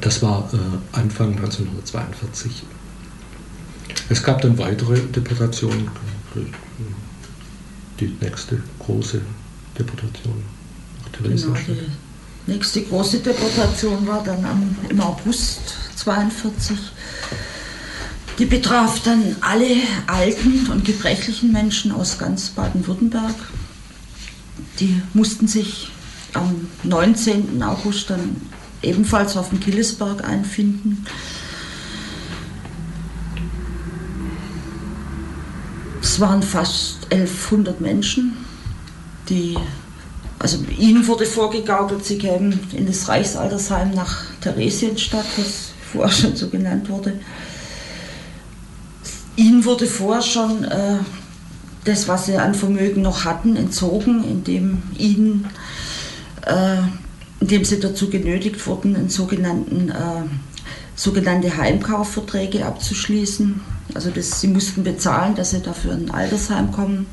Das 0.00 0.22
war 0.22 0.50
äh, 0.52 0.96
Anfang 0.96 1.36
1942. 1.36 2.62
Es 4.08 4.22
gab 4.22 4.42
dann 4.42 4.58
weitere 4.58 4.98
Deportationen. 5.00 5.88
Die 8.00 8.16
nächste 8.20 8.60
große 8.80 9.20
Deportation 9.78 10.42
nach 11.12 11.20
Genau, 11.22 11.54
die 12.46 12.52
nächste 12.52 12.82
große 12.82 13.18
Deportation 13.20 14.06
war 14.06 14.22
dann 14.24 14.44
am, 14.44 14.76
im 14.88 15.00
August 15.00 15.60
1942. 16.06 16.76
Die 18.38 18.46
betraf 18.46 19.00
dann 19.04 19.36
alle 19.40 19.76
alten 20.08 20.68
und 20.70 20.84
gebrechlichen 20.84 21.52
Menschen 21.52 21.92
aus 21.92 22.18
ganz 22.18 22.50
Baden-Württemberg. 22.50 23.34
Die 24.80 25.00
mussten 25.12 25.46
sich 25.46 25.90
am 26.32 26.68
19. 26.82 27.62
August 27.62 28.10
dann 28.10 28.36
ebenfalls 28.84 29.36
auf 29.36 29.50
dem 29.50 29.60
Killesberg 29.60 30.24
einfinden. 30.24 31.04
Es 36.00 36.20
waren 36.20 36.42
fast 36.42 37.10
1100 37.10 37.80
Menschen, 37.80 38.36
die, 39.28 39.56
also 40.38 40.58
ihnen 40.78 41.06
wurde 41.06 41.26
vorgegaukelt, 41.26 42.04
sie 42.04 42.18
kämen 42.18 42.60
in 42.72 42.86
das 42.86 43.08
Reichsaltersheim 43.08 43.90
nach 43.90 44.26
Theresienstadt, 44.40 45.24
was 45.36 45.70
vorher 45.92 46.12
schon 46.12 46.36
so 46.36 46.50
genannt 46.50 46.88
wurde. 46.88 47.18
Ihnen 49.36 49.64
wurde 49.64 49.86
vorher 49.86 50.22
schon 50.22 50.64
äh, 50.64 50.98
das, 51.84 52.06
was 52.06 52.26
sie 52.26 52.36
an 52.36 52.54
Vermögen 52.54 53.02
noch 53.02 53.24
hatten, 53.24 53.56
entzogen, 53.56 54.24
indem 54.24 54.82
ihnen 54.96 55.48
äh, 56.46 56.76
indem 57.44 57.62
sie 57.66 57.78
dazu 57.78 58.08
genötigt 58.08 58.66
wurden, 58.66 58.96
einen 58.96 59.10
sogenannten, 59.10 59.90
äh, 59.90 60.24
sogenannte 60.96 61.54
Heimkaufverträge 61.58 62.64
abzuschließen. 62.64 63.60
Also 63.92 64.08
das, 64.08 64.40
sie 64.40 64.48
mussten 64.48 64.82
bezahlen, 64.82 65.34
dass 65.34 65.50
sie 65.50 65.60
dafür 65.60 65.92
in 65.92 66.06
ein 66.06 66.10
Altersheim 66.10 66.72
kommen. 66.72 67.06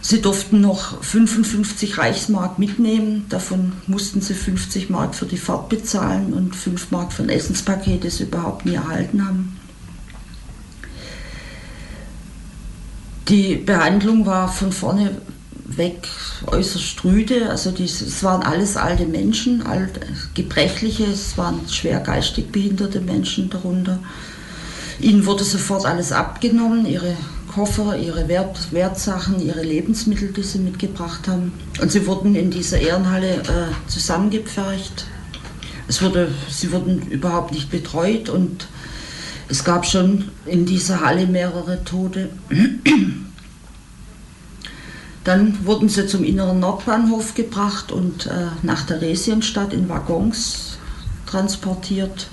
Sie 0.00 0.22
durften 0.22 0.60
noch 0.60 1.02
55 1.02 1.98
Reichsmark 1.98 2.60
mitnehmen, 2.60 3.26
davon 3.30 3.72
mussten 3.88 4.20
sie 4.20 4.34
50 4.34 4.90
Mark 4.90 5.16
für 5.16 5.26
die 5.26 5.38
Fahrt 5.38 5.70
bezahlen 5.70 6.32
und 6.32 6.54
5 6.54 6.92
Mark 6.92 7.12
für 7.12 7.24
ein 7.24 7.30
Essenspaket, 7.30 8.04
das 8.04 8.18
sie 8.18 8.24
überhaupt 8.24 8.64
nie 8.64 8.74
erhalten 8.74 9.26
haben. 9.26 9.58
Die 13.26 13.56
Behandlung 13.56 14.24
war 14.24 14.52
von 14.52 14.70
vorne 14.70 15.16
weg 15.76 16.08
äußerst 16.46 17.04
rüde. 17.04 17.50
Also 17.50 17.70
es 17.70 18.22
waren 18.22 18.42
alles 18.42 18.76
alte 18.76 19.06
Menschen, 19.06 19.66
alt, 19.66 20.00
gebrechliche, 20.34 21.04
es 21.04 21.36
waren 21.36 21.60
schwer 21.68 22.00
geistig 22.00 22.50
behinderte 22.52 23.00
Menschen 23.00 23.50
darunter. 23.50 23.98
Ihnen 25.00 25.26
wurde 25.26 25.44
sofort 25.44 25.86
alles 25.86 26.12
abgenommen, 26.12 26.86
ihre 26.86 27.16
Koffer, 27.52 27.96
ihre 27.96 28.26
Wert, 28.28 28.72
Wertsachen, 28.72 29.40
ihre 29.40 29.62
Lebensmittel, 29.62 30.32
die 30.32 30.42
sie 30.42 30.58
mitgebracht 30.58 31.28
haben. 31.28 31.52
Und 31.80 31.92
sie 31.92 32.06
wurden 32.06 32.34
in 32.34 32.50
dieser 32.50 32.80
Ehrenhalle 32.80 33.34
äh, 33.34 33.90
zusammengepfercht. 33.90 35.06
Es 35.86 36.02
wurde, 36.02 36.32
sie 36.50 36.72
wurden 36.72 37.02
überhaupt 37.10 37.52
nicht 37.52 37.70
betreut 37.70 38.28
und 38.28 38.66
es 39.48 39.62
gab 39.62 39.86
schon 39.86 40.30
in 40.46 40.64
dieser 40.64 41.00
Halle 41.00 41.26
mehrere 41.26 41.84
Tote. 41.84 42.30
Dann 45.24 45.64
wurden 45.64 45.88
sie 45.88 46.06
zum 46.06 46.22
inneren 46.22 46.60
Nordbahnhof 46.60 47.34
gebracht 47.34 47.90
und 47.90 48.26
äh, 48.26 48.48
nach 48.62 48.84
Theresienstadt 48.84 49.72
in 49.72 49.88
Waggons 49.88 50.76
transportiert. 51.26 52.28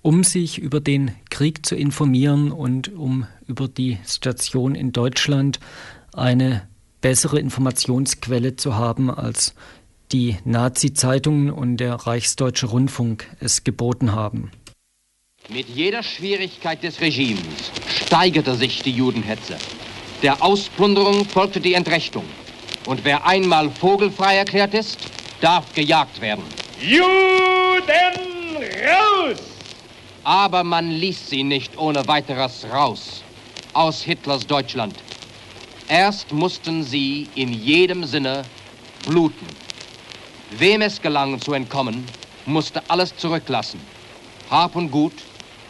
um 0.00 0.24
sich 0.24 0.58
über 0.58 0.80
den 0.80 1.10
Krieg 1.28 1.66
zu 1.66 1.74
informieren 1.74 2.52
und 2.52 2.94
um 2.94 3.26
über 3.46 3.68
die 3.68 3.98
Station 4.06 4.74
in 4.74 4.92
Deutschland 4.92 5.60
eine 6.14 6.62
bessere 7.00 7.38
Informationsquelle 7.38 8.56
zu 8.56 8.76
haben, 8.76 9.10
als 9.10 9.54
die 10.12 10.36
Nazi-Zeitungen 10.44 11.50
und 11.50 11.76
der 11.76 11.94
Reichsdeutsche 11.94 12.66
Rundfunk 12.66 13.26
es 13.40 13.64
geboten 13.64 14.12
haben. 14.12 14.50
Mit 15.50 15.66
jeder 15.70 16.02
Schwierigkeit 16.02 16.82
des 16.82 17.00
Regimes 17.00 17.72
steigerte 17.88 18.54
sich 18.54 18.82
die 18.82 18.90
Judenhetze. 18.90 19.56
Der 20.20 20.42
Ausplünderung 20.42 21.24
folgte 21.24 21.58
die 21.58 21.72
Entrechtung. 21.72 22.24
Und 22.84 23.02
wer 23.02 23.26
einmal 23.26 23.70
vogelfrei 23.70 24.36
erklärt 24.36 24.74
ist, 24.74 24.98
darf 25.40 25.72
gejagt 25.72 26.20
werden. 26.20 26.44
Juden 26.82 27.02
raus! 28.60 29.38
Aber 30.22 30.64
man 30.64 30.90
ließ 30.90 31.30
sie 31.30 31.44
nicht 31.44 31.78
ohne 31.78 32.06
weiteres 32.06 32.66
raus 32.70 33.22
aus 33.72 34.02
Hitlers 34.02 34.46
Deutschland. 34.46 34.96
Erst 35.88 36.30
mussten 36.30 36.82
sie 36.82 37.26
in 37.36 37.54
jedem 37.54 38.04
Sinne 38.04 38.42
bluten. 39.06 39.46
Wem 40.50 40.82
es 40.82 41.00
gelang 41.00 41.40
zu 41.40 41.54
entkommen, 41.54 42.04
musste 42.44 42.82
alles 42.88 43.16
zurücklassen. 43.16 43.80
Hab 44.50 44.76
und 44.76 44.90
Gut, 44.90 45.14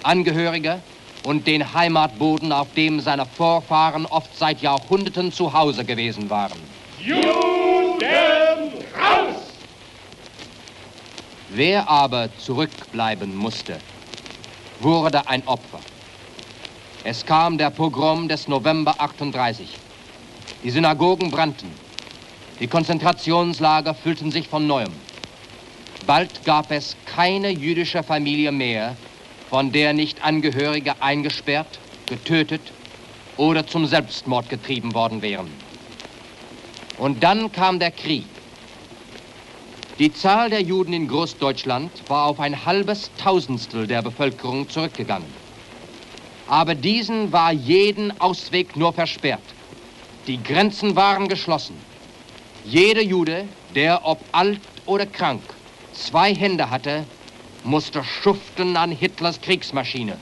Angehörige 0.03 0.81
und 1.25 1.47
den 1.47 1.75
Heimatboden, 1.75 2.53
auf 2.53 2.73
dem 2.75 3.01
seine 3.01 3.27
Vorfahren 3.27 4.07
oft 4.07 4.37
seit 4.37 4.63
Jahrhunderten 4.63 5.33
zu 5.33 5.53
Hause 5.53 5.85
gewesen 5.85 6.31
waren. 6.31 6.59
Juden 7.01 8.03
raus! 8.97 9.37
Wer 11.51 11.89
aber 11.89 12.29
zurückbleiben 12.39 13.37
musste, 13.37 13.79
wurde 14.81 15.27
ein 15.29 15.47
Opfer. 15.47 15.81
Es 17.05 17.25
kam 17.25 17.59
der 17.59 17.71
Pogrom 17.71 18.29
des 18.29 18.49
November 18.49 18.95
38. 18.99 19.69
Die 20.63 20.71
Synagogen 20.71 21.31
brannten. 21.31 21.71
Die 22.61 22.67
Konzentrationslager 22.67 23.95
füllten 23.95 24.31
sich 24.31 24.49
von 24.49 24.67
neuem. 24.67 24.93
Bald 26.07 26.45
gab 26.45 26.71
es 26.71 26.97
keine 27.07 27.51
jüdische 27.51 28.03
Familie 28.03 28.51
mehr, 28.51 28.97
von 29.51 29.73
der 29.73 29.93
nicht 29.93 30.25
Angehörige 30.25 31.01
eingesperrt, 31.01 31.79
getötet 32.07 32.61
oder 33.37 33.67
zum 33.67 33.87
Selbstmord 33.87 34.49
getrieben 34.49 34.95
worden 34.95 35.23
wären. 35.23 35.51
Und 36.99 37.23
dann 37.23 37.53
kam 37.53 37.79
der 37.79 37.91
Krieg. 37.93 38.27
Die 39.99 40.13
Zahl 40.13 40.51
der 40.51 40.63
Juden 40.63 40.93
in 40.93 41.09
Großdeutschland 41.09 41.91
war 42.09 42.27
auf 42.27 42.41
ein 42.41 42.65
halbes 42.65 43.11
Tausendstel 43.19 43.87
der 43.87 44.03
Bevölkerung 44.03 44.69
zurückgegangen. 44.69 45.29
Aber 46.47 46.75
diesen 46.75 47.33
war 47.33 47.53
jeden 47.53 48.19
Ausweg 48.21 48.77
nur 48.77 48.93
versperrt. 48.93 49.43
Die 50.27 50.43
Grenzen 50.43 50.95
waren 50.95 51.29
geschlossen. 51.29 51.77
Jeder 52.65 53.03
Jude, 53.03 53.47
der 53.75 54.05
ob 54.05 54.21
alt 54.33 54.61
oder 54.87 55.07
krank 55.07 55.43
zwei 55.93 56.35
Hände 56.35 56.71
hatte, 56.71 57.05
musste 57.65 58.03
schuften 58.05 58.77
an 58.77 58.91
Hitlers 58.91 59.41
Kriegsmaschine, 59.41 60.17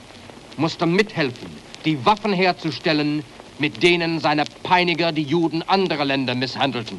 musste 0.57 0.85
mithelfen, 0.85 1.49
die 1.85 2.03
Waffen 2.05 2.33
herzustellen, 2.33 3.23
mit 3.59 3.81
denen 3.81 4.19
seine 4.19 4.43
Peiniger 4.63 5.11
die 5.11 5.23
Juden 5.23 5.63
anderer 5.63 6.05
Länder 6.05 6.35
misshandelten. 6.35 6.97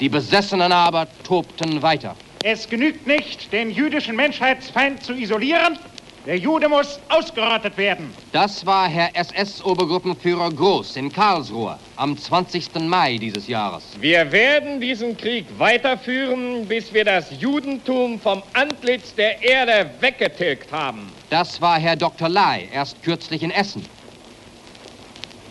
Die 0.00 0.08
Besessenen 0.08 0.72
aber 0.72 1.06
tobten 1.24 1.80
weiter. 1.80 2.14
Es 2.42 2.68
genügt 2.68 3.06
nicht, 3.06 3.52
den 3.52 3.70
jüdischen 3.70 4.16
Menschheitsfeind 4.16 5.02
zu 5.02 5.14
isolieren. 5.14 5.78
Der 6.26 6.38
Jude 6.38 6.68
muss 6.68 6.98
ausgerottet 7.08 7.78
werden. 7.78 8.12
Das 8.32 8.66
war 8.66 8.88
Herr 8.88 9.14
SS-Obergruppenführer 9.14 10.50
Groß 10.50 10.96
in 10.96 11.12
Karlsruhe 11.12 11.78
am 11.94 12.18
20. 12.18 12.74
Mai 12.80 13.16
dieses 13.16 13.46
Jahres. 13.46 13.84
Wir 14.00 14.32
werden 14.32 14.80
diesen 14.80 15.16
Krieg 15.16 15.46
weiterführen, 15.56 16.66
bis 16.66 16.92
wir 16.92 17.04
das 17.04 17.30
Judentum 17.40 18.18
vom 18.18 18.42
Antlitz 18.54 19.14
der 19.14 19.40
Erde 19.40 19.88
weggetilgt 20.00 20.72
haben. 20.72 21.12
Das 21.30 21.60
war 21.60 21.78
Herr 21.78 21.94
Dr. 21.94 22.28
Lai 22.28 22.68
erst 22.72 23.00
kürzlich 23.04 23.44
in 23.44 23.52
Essen. 23.52 23.86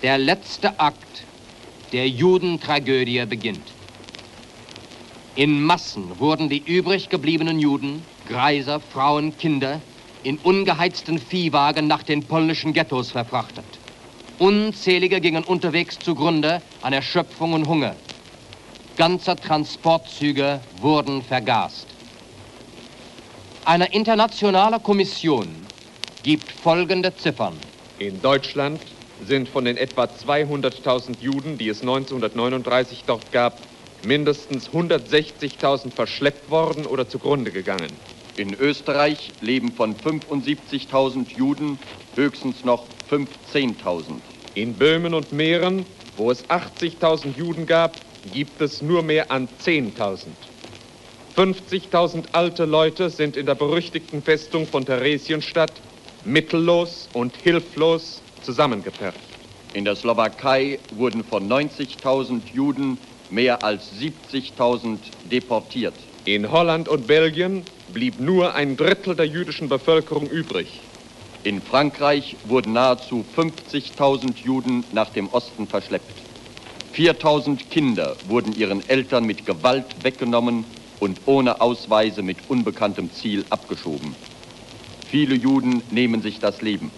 Der 0.04 0.18
letzte 0.18 0.78
Akt 0.78 1.24
der 1.94 2.10
Judentragödie 2.10 3.26
beginnt. 3.26 3.72
In 5.38 5.64
Massen 5.64 6.20
wurden 6.20 6.50
die 6.50 6.64
übrig 6.66 7.08
gebliebenen 7.08 7.60
Juden, 7.60 8.04
Greiser, 8.28 8.82
Frauen, 8.82 9.38
Kinder 9.38 9.80
in 10.26 10.40
ungeheizten 10.40 11.20
Viehwagen 11.20 11.88
nach 11.88 12.02
den 12.02 12.24
polnischen 12.24 12.74
Ghettos 12.74 13.12
verfrachtet. 13.12 13.64
Unzählige 14.40 15.22
gingen 15.22 15.44
unterwegs 15.44 16.00
zugrunde 16.02 16.62
an 16.82 16.94
Erschöpfung 16.94 17.54
und 17.54 17.68
Hunger. 17.68 17.96
Ganze 18.98 19.36
Transportzüge 19.36 20.60
wurden 20.82 21.22
vergast. 21.22 21.86
Eine 23.66 23.94
internationale 23.94 24.80
Kommission 24.80 25.48
gibt 26.24 26.52
folgende 26.52 27.16
Ziffern. 27.16 27.54
In 28.00 28.20
Deutschland 28.22 28.82
sind 29.28 29.48
von 29.48 29.66
den 29.66 29.78
etwa 29.78 30.06
200.000 30.06 31.22
Juden, 31.22 31.58
die 31.58 31.70
es 31.70 31.82
1939 31.82 33.04
dort 33.06 33.32
gab, 33.32 33.60
mindestens 34.04 34.70
160.000 34.70 35.92
verschleppt 35.92 36.50
worden 36.50 36.86
oder 36.86 37.08
zugrunde 37.08 37.52
gegangen. 37.52 37.90
In 38.38 38.54
Österreich 38.54 39.32
leben 39.42 39.72
von 39.72 39.96
75.000 39.96 41.38
Juden 41.38 41.80
höchstens 42.16 42.66
noch 42.66 42.84
15.000. 43.10 44.04
In 44.56 44.74
Böhmen 44.74 45.14
und 45.14 45.32
Mähren, 45.32 45.86
wo 46.18 46.32
es 46.32 46.46
80.000 46.50 47.38
Juden 47.38 47.66
gab, 47.66 47.92
gibt 48.34 48.62
es 48.62 48.82
nur 48.82 49.04
mehr 49.04 49.32
an 49.32 49.48
10.000. 49.64 50.28
50.000 51.38 52.24
alte 52.34 52.66
Leute 52.66 53.10
sind 53.10 53.38
in 53.38 53.46
der 53.46 53.56
berüchtigten 53.56 54.22
Festung 54.22 54.68
von 54.68 54.86
Theresienstadt 54.86 55.72
mittellos 56.26 57.10
und 57.14 57.36
hilflos 57.38 58.22
zusammengepfercht. 58.42 59.18
In 59.74 59.86
der 59.86 59.96
Slowakei 59.96 60.80
wurden 60.92 61.24
von 61.24 61.50
90.000 61.50 62.42
Juden 62.54 62.98
mehr 63.30 63.64
als 63.64 63.92
70.000 63.94 64.98
deportiert. 65.30 65.94
In 66.26 66.52
Holland 66.52 66.90
und 66.90 67.06
Belgien 67.06 67.64
blieb 67.94 68.20
nur 68.20 68.56
ein 68.56 68.76
Drittel 68.78 69.16
der 69.16 69.28
jüdischen 69.28 69.70
Bevölkerung 69.70 70.28
übrig. 70.28 70.80
In 71.44 71.62
Frankreich 71.62 72.36
wurden 72.46 72.74
nahezu 72.74 73.24
50.000 73.38 74.44
Juden 74.44 74.84
nach 74.92 75.12
dem 75.12 75.30
Osten 75.30 75.68
verschleppt. 75.68 76.18
4.000 76.96 77.70
Kinder 77.70 78.16
wurden 78.28 78.56
ihren 78.56 78.88
Eltern 78.90 79.26
mit 79.26 79.46
Gewalt 79.46 79.86
weggenommen 80.02 80.66
und 81.00 81.20
ohne 81.28 81.62
Ausweise 81.62 82.24
mit 82.24 82.38
unbekanntem 82.48 83.12
Ziel 83.12 83.46
abgeschoben. 83.52 84.16
Viele 85.08 85.36
Juden 85.36 85.84
nehmen 85.92 86.24
sich 86.24 86.40
das 86.40 86.64
Leben. 86.64 86.90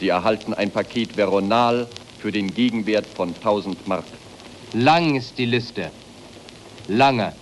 Sie 0.00 0.08
erhalten 0.08 0.52
ein 0.52 0.72
Paket 0.72 1.16
Veronal 1.16 1.86
für 2.18 2.32
den 2.32 2.52
Gegenwert 2.52 3.06
von 3.06 3.28
1000 3.36 3.86
Mark. 3.86 4.06
Lang 4.72 5.14
ist 5.14 5.38
die 5.38 5.46
Liste. 5.46 5.92
Lange. 6.88 7.34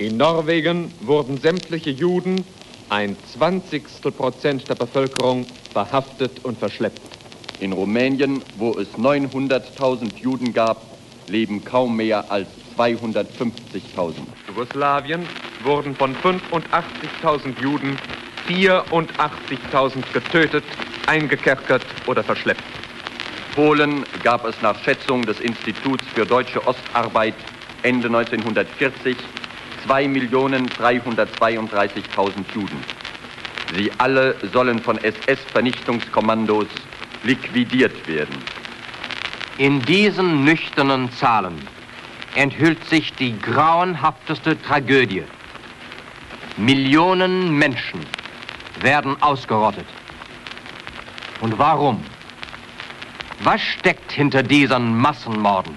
In 0.00 0.16
Norwegen 0.16 0.90
wurden 1.02 1.38
sämtliche 1.38 1.90
Juden, 1.90 2.42
ein 2.88 3.16
Zwanzigstel 3.34 4.10
Prozent 4.10 4.66
der 4.70 4.74
Bevölkerung, 4.74 5.44
verhaftet 5.74 6.42
und 6.42 6.58
verschleppt. 6.58 6.96
In 7.60 7.72
Rumänien, 7.72 8.40
wo 8.56 8.78
es 8.78 8.88
900.000 8.94 10.16
Juden 10.22 10.54
gab, 10.54 10.80
leben 11.28 11.62
kaum 11.66 11.96
mehr 11.98 12.30
als 12.30 12.48
250.000. 12.78 14.14
Jugoslawien 14.48 15.20
wurden 15.64 15.94
von 15.94 16.14
85.000 16.16 17.60
Juden 17.62 17.98
84.000 18.48 19.96
getötet, 20.14 20.64
eingekerkert 21.08 21.82
oder 22.06 22.22
verschleppt. 22.24 22.62
Polen 23.54 24.06
gab 24.24 24.46
es 24.46 24.54
nach 24.62 24.82
Schätzung 24.82 25.26
des 25.26 25.38
Instituts 25.40 26.06
für 26.14 26.24
deutsche 26.24 26.66
Ostarbeit 26.66 27.34
Ende 27.82 28.06
1940 28.06 29.14
2.332.000 29.88 32.44
Juden. 32.54 32.84
Sie 33.74 33.90
alle 33.98 34.36
sollen 34.52 34.78
von 34.80 34.98
SS-Vernichtungskommandos 34.98 36.66
liquidiert 37.22 38.08
werden. 38.08 38.34
In 39.58 39.80
diesen 39.82 40.44
nüchternen 40.44 41.12
Zahlen 41.12 41.54
enthüllt 42.34 42.84
sich 42.88 43.12
die 43.14 43.38
grauenhafteste 43.38 44.60
Tragödie. 44.62 45.22
Millionen 46.56 47.56
Menschen 47.58 48.00
werden 48.80 49.20
ausgerottet. 49.22 49.86
Und 51.40 51.58
warum? 51.58 52.02
Was 53.42 53.62
steckt 53.62 54.12
hinter 54.12 54.42
diesen 54.42 54.96
Massenmorden? 54.96 55.74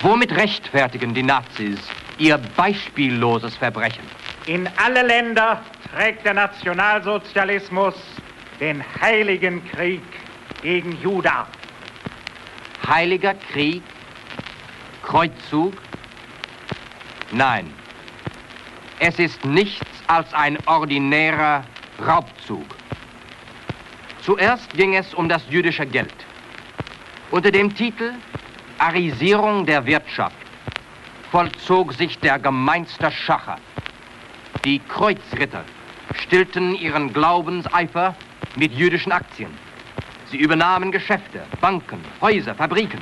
Womit 0.00 0.32
rechtfertigen 0.32 1.14
die 1.14 1.22
Nazis 1.22 1.78
ihr 2.18 2.38
beispielloses 2.56 3.56
Verbrechen? 3.56 4.04
In 4.46 4.68
alle 4.76 5.02
Länder 5.02 5.62
trägt 5.94 6.24
der 6.24 6.34
Nationalsozialismus 6.34 7.94
den 8.60 8.84
heiligen 9.00 9.64
Krieg 9.70 10.02
gegen 10.62 11.00
Juda. 11.02 11.46
Heiliger 12.86 13.34
Krieg 13.34 13.82
Kreuzzug? 15.02 15.74
Nein, 17.32 17.72
es 18.98 19.18
ist 19.18 19.44
nichts 19.44 19.86
als 20.06 20.32
ein 20.32 20.58
ordinärer 20.66 21.64
Raubzug. 22.06 22.64
Zuerst 24.22 24.72
ging 24.74 24.94
es 24.94 25.12
um 25.14 25.28
das 25.28 25.42
jüdische 25.50 25.84
Geld. 25.84 26.14
Unter 27.30 27.50
dem 27.50 27.74
Titel 27.74 28.12
Arisierung 28.78 29.66
der 29.66 29.84
Wirtschaft 29.84 30.43
vollzog 31.34 31.92
sich 31.94 32.16
der 32.20 32.38
gemeinste 32.38 33.10
Schacher. 33.10 33.56
Die 34.64 34.78
Kreuzritter 34.78 35.64
stillten 36.14 36.76
ihren 36.76 37.12
Glaubenseifer 37.12 38.14
mit 38.54 38.72
jüdischen 38.72 39.10
Aktien. 39.10 39.50
Sie 40.30 40.36
übernahmen 40.36 40.92
Geschäfte, 40.92 41.42
Banken, 41.60 41.98
Häuser, 42.20 42.54
Fabriken. 42.54 43.00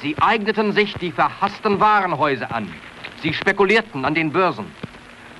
Sie 0.00 0.14
eigneten 0.20 0.74
sich 0.74 0.94
die 0.94 1.10
verhassten 1.10 1.80
Warenhäuser 1.80 2.54
an. 2.54 2.72
Sie 3.20 3.34
spekulierten 3.34 4.04
an 4.04 4.14
den 4.14 4.30
Börsen. 4.30 4.66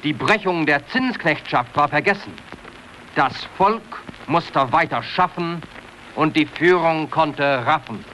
Die 0.03 0.13
Brechung 0.13 0.67
der 0.67 0.85
Zinsknechtschaft 0.89 1.77
war 1.77 1.87
vergessen. 1.87 2.33
Das 3.15 3.45
Volk 3.57 4.03
musste 4.27 4.73
weiter 4.73 5.01
schaffen 5.01 5.63
und 6.17 6.35
die 6.35 6.47
Führung 6.47 7.09
konnte 7.09 7.65
raffen. 7.65 8.05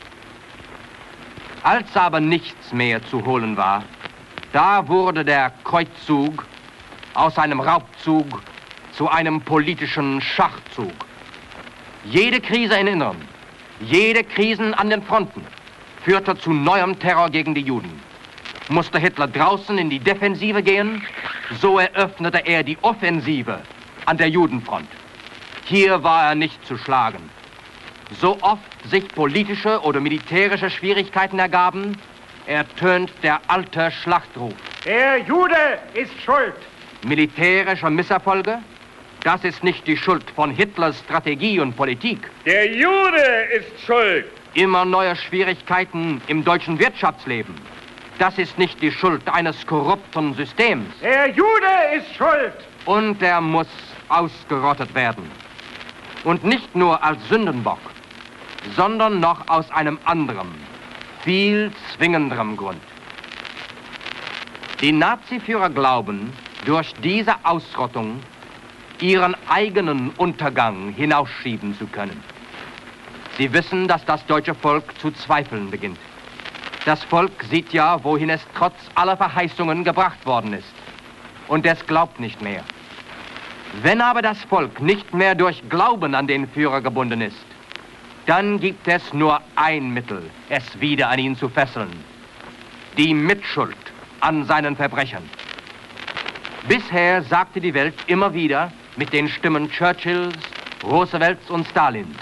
Als 1.62 1.96
aber 1.96 2.20
nichts 2.20 2.74
mehr 2.74 3.02
zu 3.04 3.24
holen 3.24 3.56
war, 3.56 3.84
da 4.52 4.86
wurde 4.86 5.24
der 5.24 5.52
Kreuzzug 5.64 6.46
aus 7.14 7.38
einem 7.38 7.60
Raubzug 7.60 8.42
zu 8.92 9.08
einem 9.08 9.40
politischen 9.40 10.20
Schachzug. 10.20 10.92
Jede 12.04 12.40
Krise 12.40 12.74
in 12.74 12.86
Innern, 12.86 13.16
jede 13.80 14.22
Krisen 14.22 14.74
an 14.74 14.90
den 14.90 15.02
Fronten 15.02 15.44
führte 16.04 16.36
zu 16.36 16.52
neuem 16.52 16.98
Terror 16.98 17.30
gegen 17.30 17.54
die 17.54 17.62
Juden. 17.62 18.00
Musste 18.68 18.98
Hitler 18.98 19.28
draußen 19.28 19.76
in 19.78 19.90
die 19.90 19.98
Defensive 19.98 20.62
gehen, 20.62 21.02
so 21.60 21.78
eröffnete 21.78 22.38
er 22.38 22.62
die 22.62 22.78
Offensive 22.82 23.60
an 24.06 24.16
der 24.18 24.28
Judenfront. 24.28 24.88
Hier 25.64 26.02
war 26.02 26.28
er 26.28 26.34
nicht 26.34 26.64
zu 26.66 26.76
schlagen. 26.76 27.30
So 28.20 28.36
oft 28.42 28.90
sich 28.90 29.08
politische 29.08 29.80
oder 29.80 30.00
militärische 30.00 30.70
Schwierigkeiten 30.70 31.38
ergaben, 31.38 31.96
ertönt 32.46 33.10
der 33.22 33.40
alte 33.48 33.90
Schlachtruf. 33.90 34.54
Der 34.84 35.18
Jude 35.18 35.78
ist 35.94 36.12
schuld. 36.22 36.54
Militärische 37.04 37.90
Misserfolge, 37.90 38.58
das 39.24 39.44
ist 39.44 39.62
nicht 39.62 39.86
die 39.86 39.96
Schuld 39.96 40.28
von 40.34 40.50
Hitlers 40.50 40.98
Strategie 40.98 41.60
und 41.60 41.76
Politik. 41.76 42.28
Der 42.44 42.66
Jude 42.66 43.46
ist 43.56 43.80
schuld. 43.86 44.26
Immer 44.54 44.84
neue 44.84 45.14
Schwierigkeiten 45.14 46.20
im 46.26 46.44
deutschen 46.44 46.78
Wirtschaftsleben. 46.78 47.54
Das 48.18 48.36
ist 48.38 48.58
nicht 48.58 48.80
die 48.82 48.90
Schuld 48.90 49.22
eines 49.28 49.66
korrupten 49.66 50.34
Systems. 50.34 50.86
Der 51.00 51.28
Jude 51.30 51.96
ist 51.96 52.14
schuld. 52.16 52.52
Und 52.84 53.22
er 53.22 53.40
muss 53.40 53.68
ausgerottet 54.08 54.94
werden. 54.94 55.30
Und 56.24 56.44
nicht 56.44 56.74
nur 56.74 57.02
als 57.02 57.18
Sündenbock, 57.28 57.80
sondern 58.76 59.20
noch 59.20 59.48
aus 59.48 59.70
einem 59.70 59.98
anderen, 60.04 60.48
viel 61.22 61.70
zwingenderem 61.94 62.56
Grund. 62.56 62.80
Die 64.80 64.92
Naziführer 64.92 65.70
glauben, 65.70 66.32
durch 66.64 66.92
diese 67.02 67.34
Ausrottung 67.44 68.20
ihren 69.00 69.36
eigenen 69.48 70.10
Untergang 70.16 70.92
hinausschieben 70.92 71.76
zu 71.78 71.86
können. 71.86 72.22
Sie 73.38 73.52
wissen, 73.52 73.88
dass 73.88 74.04
das 74.04 74.24
deutsche 74.26 74.54
Volk 74.54 74.84
zu 75.00 75.10
zweifeln 75.10 75.70
beginnt. 75.70 75.98
Das 76.84 77.02
Volk 77.04 77.44
sieht 77.50 77.72
ja, 77.72 78.02
wohin 78.02 78.30
es 78.30 78.44
trotz 78.56 78.74
aller 78.94 79.16
Verheißungen 79.16 79.84
gebracht 79.84 80.24
worden 80.26 80.52
ist. 80.52 80.74
Und 81.48 81.64
es 81.64 81.84
glaubt 81.86 82.18
nicht 82.20 82.42
mehr. 82.42 82.62
Wenn 83.82 84.00
aber 84.00 84.20
das 84.20 84.42
Volk 84.44 84.80
nicht 84.80 85.14
mehr 85.14 85.34
durch 85.34 85.62
Glauben 85.68 86.14
an 86.14 86.26
den 86.26 86.48
Führer 86.48 86.80
gebunden 86.80 87.20
ist, 87.20 87.44
dann 88.26 88.60
gibt 88.60 88.86
es 88.86 89.12
nur 89.12 89.40
ein 89.56 89.92
Mittel, 89.92 90.30
es 90.48 90.80
wieder 90.80 91.08
an 91.08 91.18
ihn 91.18 91.36
zu 91.36 91.48
fesseln. 91.48 91.90
Die 92.96 93.14
Mitschuld 93.14 93.76
an 94.20 94.44
seinen 94.44 94.76
Verbrechen. 94.76 95.28
Bisher 96.68 97.22
sagte 97.22 97.60
die 97.60 97.74
Welt 97.74 97.94
immer 98.06 98.32
wieder, 98.32 98.72
mit 98.96 99.12
den 99.12 99.28
Stimmen 99.28 99.70
Churchills, 99.70 100.36
Roosevelts 100.84 101.50
und 101.50 101.66
Stalins. 101.68 102.16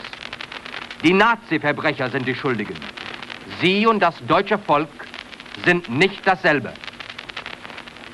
Die 1.02 1.12
Nazi-Verbrecher 1.12 2.10
sind 2.10 2.26
die 2.26 2.34
Schuldigen. 2.34 2.76
Sie 3.60 3.86
und 3.86 4.00
das 4.00 4.14
deutsche 4.26 4.58
Volk 4.58 4.88
sind 5.64 5.88
nicht 5.90 6.26
dasselbe. 6.26 6.72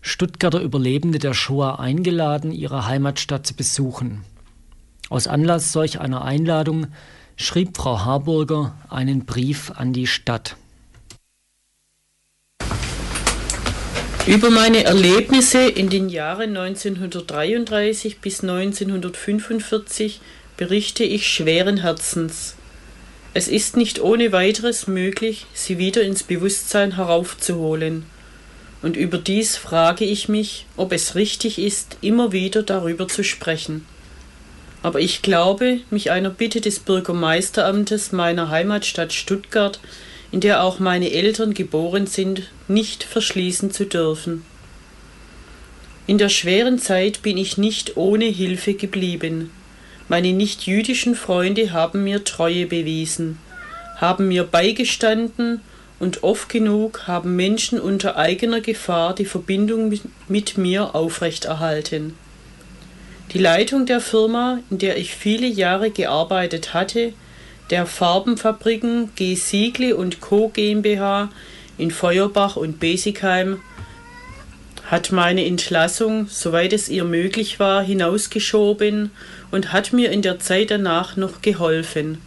Stuttgarter 0.00 0.60
Überlebende 0.60 1.18
der 1.18 1.34
Shoah 1.34 1.80
eingeladen, 1.80 2.52
ihre 2.52 2.86
Heimatstadt 2.86 3.44
zu 3.44 3.54
besuchen. 3.54 4.22
Aus 5.08 5.26
Anlass 5.26 5.72
solch 5.72 5.98
einer 6.00 6.24
Einladung 6.24 6.86
schrieb 7.36 7.76
Frau 7.76 8.04
Harburger 8.04 8.76
einen 8.88 9.24
Brief 9.24 9.72
an 9.74 9.92
die 9.92 10.06
Stadt. 10.06 10.56
Über 14.26 14.50
meine 14.50 14.82
Erlebnisse 14.84 15.68
in 15.68 15.88
den 15.88 16.08
Jahren 16.08 16.56
1933 16.56 18.20
bis 18.20 18.42
1945 18.42 20.20
berichte 20.56 21.04
ich 21.04 21.28
schweren 21.28 21.76
Herzens. 21.78 22.55
Es 23.36 23.48
ist 23.48 23.76
nicht 23.76 24.00
ohne 24.00 24.32
weiteres 24.32 24.86
möglich, 24.86 25.44
sie 25.52 25.76
wieder 25.76 26.00
ins 26.02 26.22
Bewusstsein 26.22 26.96
heraufzuholen. 26.96 28.06
Und 28.80 28.96
überdies 28.96 29.56
frage 29.56 30.06
ich 30.06 30.28
mich, 30.28 30.64
ob 30.76 30.92
es 30.92 31.14
richtig 31.14 31.58
ist, 31.58 31.98
immer 32.00 32.32
wieder 32.32 32.62
darüber 32.62 33.08
zu 33.08 33.22
sprechen 33.24 33.84
aber 34.86 35.00
ich 35.00 35.20
glaube, 35.20 35.80
mich 35.90 36.12
einer 36.12 36.30
Bitte 36.30 36.60
des 36.60 36.78
Bürgermeisteramtes 36.78 38.12
meiner 38.12 38.50
Heimatstadt 38.50 39.12
Stuttgart, 39.12 39.80
in 40.30 40.38
der 40.38 40.62
auch 40.62 40.78
meine 40.78 41.10
Eltern 41.10 41.54
geboren 41.54 42.06
sind, 42.06 42.42
nicht 42.68 43.02
verschließen 43.02 43.72
zu 43.72 43.86
dürfen. 43.86 44.44
In 46.06 46.18
der 46.18 46.28
schweren 46.28 46.78
Zeit 46.78 47.22
bin 47.22 47.36
ich 47.36 47.58
nicht 47.58 47.96
ohne 47.96 48.26
Hilfe 48.26 48.74
geblieben. 48.74 49.50
Meine 50.08 50.32
nicht-jüdischen 50.32 51.16
Freunde 51.16 51.72
haben 51.72 52.04
mir 52.04 52.22
Treue 52.22 52.66
bewiesen, 52.66 53.38
haben 53.96 54.28
mir 54.28 54.44
beigestanden 54.44 55.60
und 55.98 56.22
oft 56.22 56.48
genug 56.48 57.08
haben 57.08 57.34
Menschen 57.34 57.80
unter 57.80 58.16
eigener 58.16 58.60
Gefahr 58.60 59.14
die 59.14 59.24
Verbindung 59.24 59.92
mit, 60.28 60.58
mir 60.58 60.94
aufrechterhalten. 60.94 62.14
Die 63.32 63.38
Leitung 63.38 63.86
der 63.86 64.00
Firma, 64.00 64.60
in 64.70 64.78
der 64.78 64.96
ich 64.96 65.12
viele 65.12 65.48
Jahre 65.48 65.90
gearbeitet 65.90 66.72
hatte, 66.72 67.12
der 67.70 67.84
Farbenfabriken 67.86 69.10
G. 69.16 69.34
Siegle 69.34 69.96
und 69.96 70.20
Co. 70.20 70.50
GmbH 70.50 71.30
in 71.78 71.90
Feuerbach 71.90 72.54
und 72.54 72.78
Besigheim, 72.78 73.60
hat 74.86 75.10
meine 75.10 75.44
Entlassung, 75.44 76.28
soweit 76.28 76.72
es 76.72 76.88
ihr 76.88 77.04
möglich 77.04 77.58
war, 77.58 77.82
hinausgeschoben 77.82 79.10
und 79.50 79.72
hat 79.72 79.92
mir 79.92 80.10
in 80.10 80.22
der 80.22 80.38
Zeit 80.38 80.70
danach 80.70 81.16
noch 81.16 81.42
geholfen. 81.42 82.18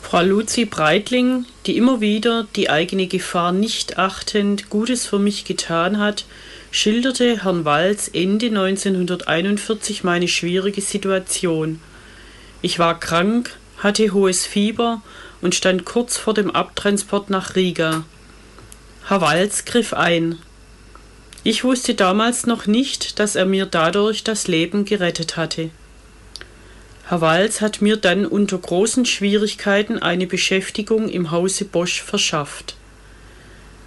Frau 0.00 0.22
Luzi 0.22 0.64
Breitling, 0.64 1.44
die 1.66 1.76
immer 1.76 2.00
wieder, 2.00 2.46
die 2.56 2.70
eigene 2.70 3.08
Gefahr 3.08 3.52
nicht 3.52 3.98
achtend, 3.98 4.70
Gutes 4.70 5.06
für 5.06 5.18
mich 5.18 5.44
getan 5.44 5.98
hat, 5.98 6.24
schilderte 6.70 7.42
Herrn 7.42 7.64
Walz 7.64 8.08
Ende 8.12 8.46
1941 8.46 10.04
meine 10.04 10.28
schwierige 10.28 10.80
Situation. 10.80 11.80
Ich 12.62 12.78
war 12.78 12.98
krank, 12.98 13.56
hatte 13.78 14.12
hohes 14.12 14.46
Fieber 14.46 15.02
und 15.42 15.54
stand 15.54 15.84
kurz 15.84 16.16
vor 16.16 16.32
dem 16.32 16.52
Abtransport 16.52 17.28
nach 17.28 17.54
Riga. 17.54 18.04
Herr 19.08 19.20
Walz 19.20 19.64
griff 19.64 19.92
ein. 19.92 20.38
Ich 21.44 21.64
wusste 21.64 21.94
damals 21.94 22.46
noch 22.46 22.66
nicht, 22.66 23.18
dass 23.20 23.36
er 23.36 23.46
mir 23.46 23.66
dadurch 23.66 24.24
das 24.24 24.48
Leben 24.48 24.84
gerettet 24.84 25.36
hatte. 25.36 25.70
Herr 27.06 27.20
Walz 27.20 27.60
hat 27.60 27.80
mir 27.80 27.96
dann 27.96 28.26
unter 28.26 28.58
großen 28.58 29.06
Schwierigkeiten 29.06 29.98
eine 29.98 30.26
Beschäftigung 30.26 31.08
im 31.08 31.30
Hause 31.30 31.64
Bosch 31.64 32.02
verschafft. 32.02 32.76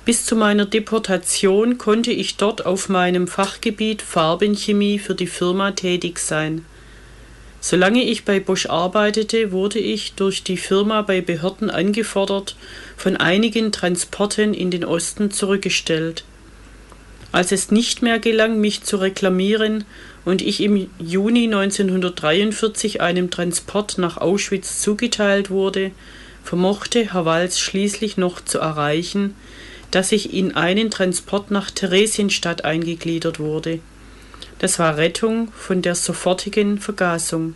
Bis 0.06 0.26
zu 0.26 0.36
meiner 0.36 0.66
Deportation 0.66 1.78
konnte 1.78 2.12
ich 2.12 2.38
dort 2.38 2.66
auf 2.66 2.90
meinem 2.90 3.28
Fachgebiet 3.28 4.02
Farbenchemie 4.02 4.98
für 4.98 5.14
die 5.14 5.28
Firma 5.28 5.72
tätig 5.72 6.18
sein. 6.18 6.66
Solange 7.60 8.04
ich 8.04 8.26
bei 8.26 8.40
Bosch 8.40 8.66
arbeitete, 8.66 9.52
wurde 9.52 9.78
ich 9.78 10.14
durch 10.14 10.42
die 10.42 10.58
Firma 10.58 11.04
bei 11.04 11.22
Behörden 11.22 11.70
angefordert, 11.70 12.56
von 12.98 13.18
einigen 13.18 13.72
Transporten 13.72 14.56
in 14.56 14.72
den 14.72 14.84
Osten 14.84 15.30
zurückgestellt. 15.30 16.24
Als 17.32 17.52
es 17.52 17.72
nicht 17.72 18.02
mehr 18.02 18.20
gelang, 18.20 18.60
mich 18.60 18.84
zu 18.84 18.98
reklamieren 18.98 19.86
und 20.26 20.42
ich 20.42 20.62
im 20.62 20.90
Juni 21.00 21.46
1943 21.46 23.00
einem 23.00 23.30
Transport 23.30 23.98
nach 23.98 24.18
Auschwitz 24.18 24.82
zugeteilt 24.82 25.50
wurde, 25.50 25.92
vermochte 26.44 27.14
Herr 27.14 27.26
Walz 27.26 27.60
schließlich 27.60 28.18
noch 28.18 28.44
zu 28.44 28.60
erreichen, 28.60 29.36
dass 29.92 30.12
ich 30.12 30.34
in 30.34 30.56
einen 30.56 30.92
Transport 30.92 31.52
nach 31.52 31.72
Theresienstadt 31.72 32.66
eingegliedert 32.66 33.40
wurde. 33.40 33.80
Das 34.60 34.78
war 34.78 34.98
Rettung 34.98 35.52
von 35.54 35.82
der 35.82 35.96
sofortigen 35.96 36.80
Vergasung. 36.80 37.56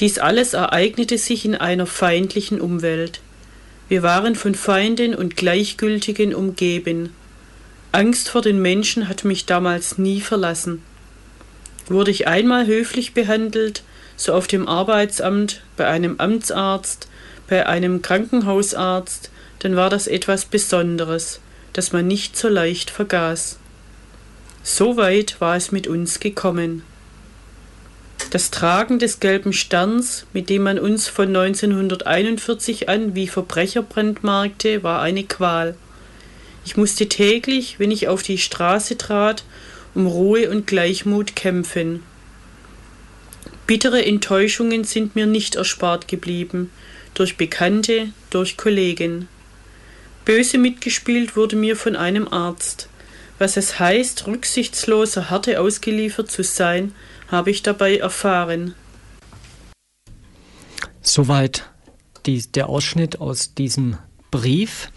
Dies 0.00 0.18
alles 0.18 0.54
ereignete 0.54 1.18
sich 1.18 1.44
in 1.44 1.54
einer 1.54 1.86
feindlichen 1.86 2.60
Umwelt. 2.60 3.20
Wir 3.88 4.02
waren 4.02 4.34
von 4.34 4.54
Feinden 4.54 5.14
und 5.14 5.36
Gleichgültigen 5.36 6.34
umgeben. 6.34 7.10
Angst 7.92 8.30
vor 8.30 8.40
den 8.40 8.62
Menschen 8.62 9.08
hat 9.08 9.24
mich 9.24 9.44
damals 9.44 9.98
nie 9.98 10.22
verlassen. 10.22 10.82
Wurde 11.88 12.10
ich 12.10 12.26
einmal 12.26 12.66
höflich 12.66 13.12
behandelt, 13.12 13.82
so 14.16 14.32
auf 14.32 14.46
dem 14.46 14.66
Arbeitsamt, 14.66 15.62
bei 15.76 15.86
einem 15.86 16.18
Amtsarzt, 16.18 17.08
bei 17.48 17.66
einem 17.66 18.00
Krankenhausarzt, 18.00 19.30
dann 19.58 19.76
war 19.76 19.90
das 19.90 20.06
etwas 20.06 20.46
Besonderes, 20.46 21.40
das 21.74 21.92
man 21.92 22.06
nicht 22.06 22.36
so 22.36 22.48
leicht 22.48 22.90
vergaß. 22.90 23.58
So 24.62 24.96
weit 24.96 25.38
war 25.40 25.56
es 25.56 25.70
mit 25.70 25.86
uns 25.86 26.18
gekommen. 26.18 26.82
Das 28.30 28.50
Tragen 28.50 28.98
des 28.98 29.20
gelben 29.20 29.52
Sterns, 29.52 30.24
mit 30.32 30.48
dem 30.48 30.62
man 30.62 30.78
uns 30.78 31.08
von 31.08 31.28
1941 31.28 32.88
an 32.88 33.14
wie 33.14 33.28
Verbrecher 33.28 33.82
brandmarkte, 33.82 34.82
war 34.82 35.02
eine 35.02 35.24
Qual. 35.24 35.76
Ich 36.64 36.76
musste 36.76 37.08
täglich, 37.08 37.78
wenn 37.78 37.90
ich 37.90 38.08
auf 38.08 38.22
die 38.22 38.38
Straße 38.38 38.96
trat, 38.96 39.44
um 39.94 40.06
Ruhe 40.06 40.48
und 40.50 40.66
Gleichmut 40.66 41.36
kämpfen. 41.36 42.02
Bittere 43.66 44.04
Enttäuschungen 44.04 44.84
sind 44.84 45.14
mir 45.14 45.26
nicht 45.26 45.54
erspart 45.54 46.08
geblieben, 46.08 46.70
durch 47.14 47.36
Bekannte, 47.36 48.12
durch 48.30 48.56
Kollegen. 48.56 49.28
Böse 50.24 50.58
mitgespielt 50.58 51.36
wurde 51.36 51.56
mir 51.56 51.76
von 51.76 51.96
einem 51.96 52.28
Arzt. 52.28 52.88
Was 53.38 53.56
es 53.56 53.78
heißt, 53.78 54.26
rücksichtsloser 54.26 55.30
Härte 55.30 55.60
ausgeliefert 55.60 56.30
zu 56.30 56.44
sein, 56.44 56.94
habe 57.28 57.50
ich 57.50 57.62
dabei 57.62 57.96
erfahren. 57.96 58.74
Soweit 61.00 61.68
die, 62.26 62.42
der 62.52 62.68
Ausschnitt 62.68 63.20
aus 63.20 63.54
diesem 63.54 63.98
Brief 64.30 64.88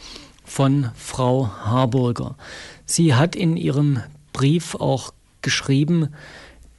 von 0.56 0.90
Frau 0.96 1.50
Harburger. 1.66 2.38
Sie 2.86 3.14
hat 3.14 3.36
in 3.36 3.58
ihrem 3.58 4.02
Brief 4.32 4.76
auch 4.76 5.12
geschrieben, 5.42 6.14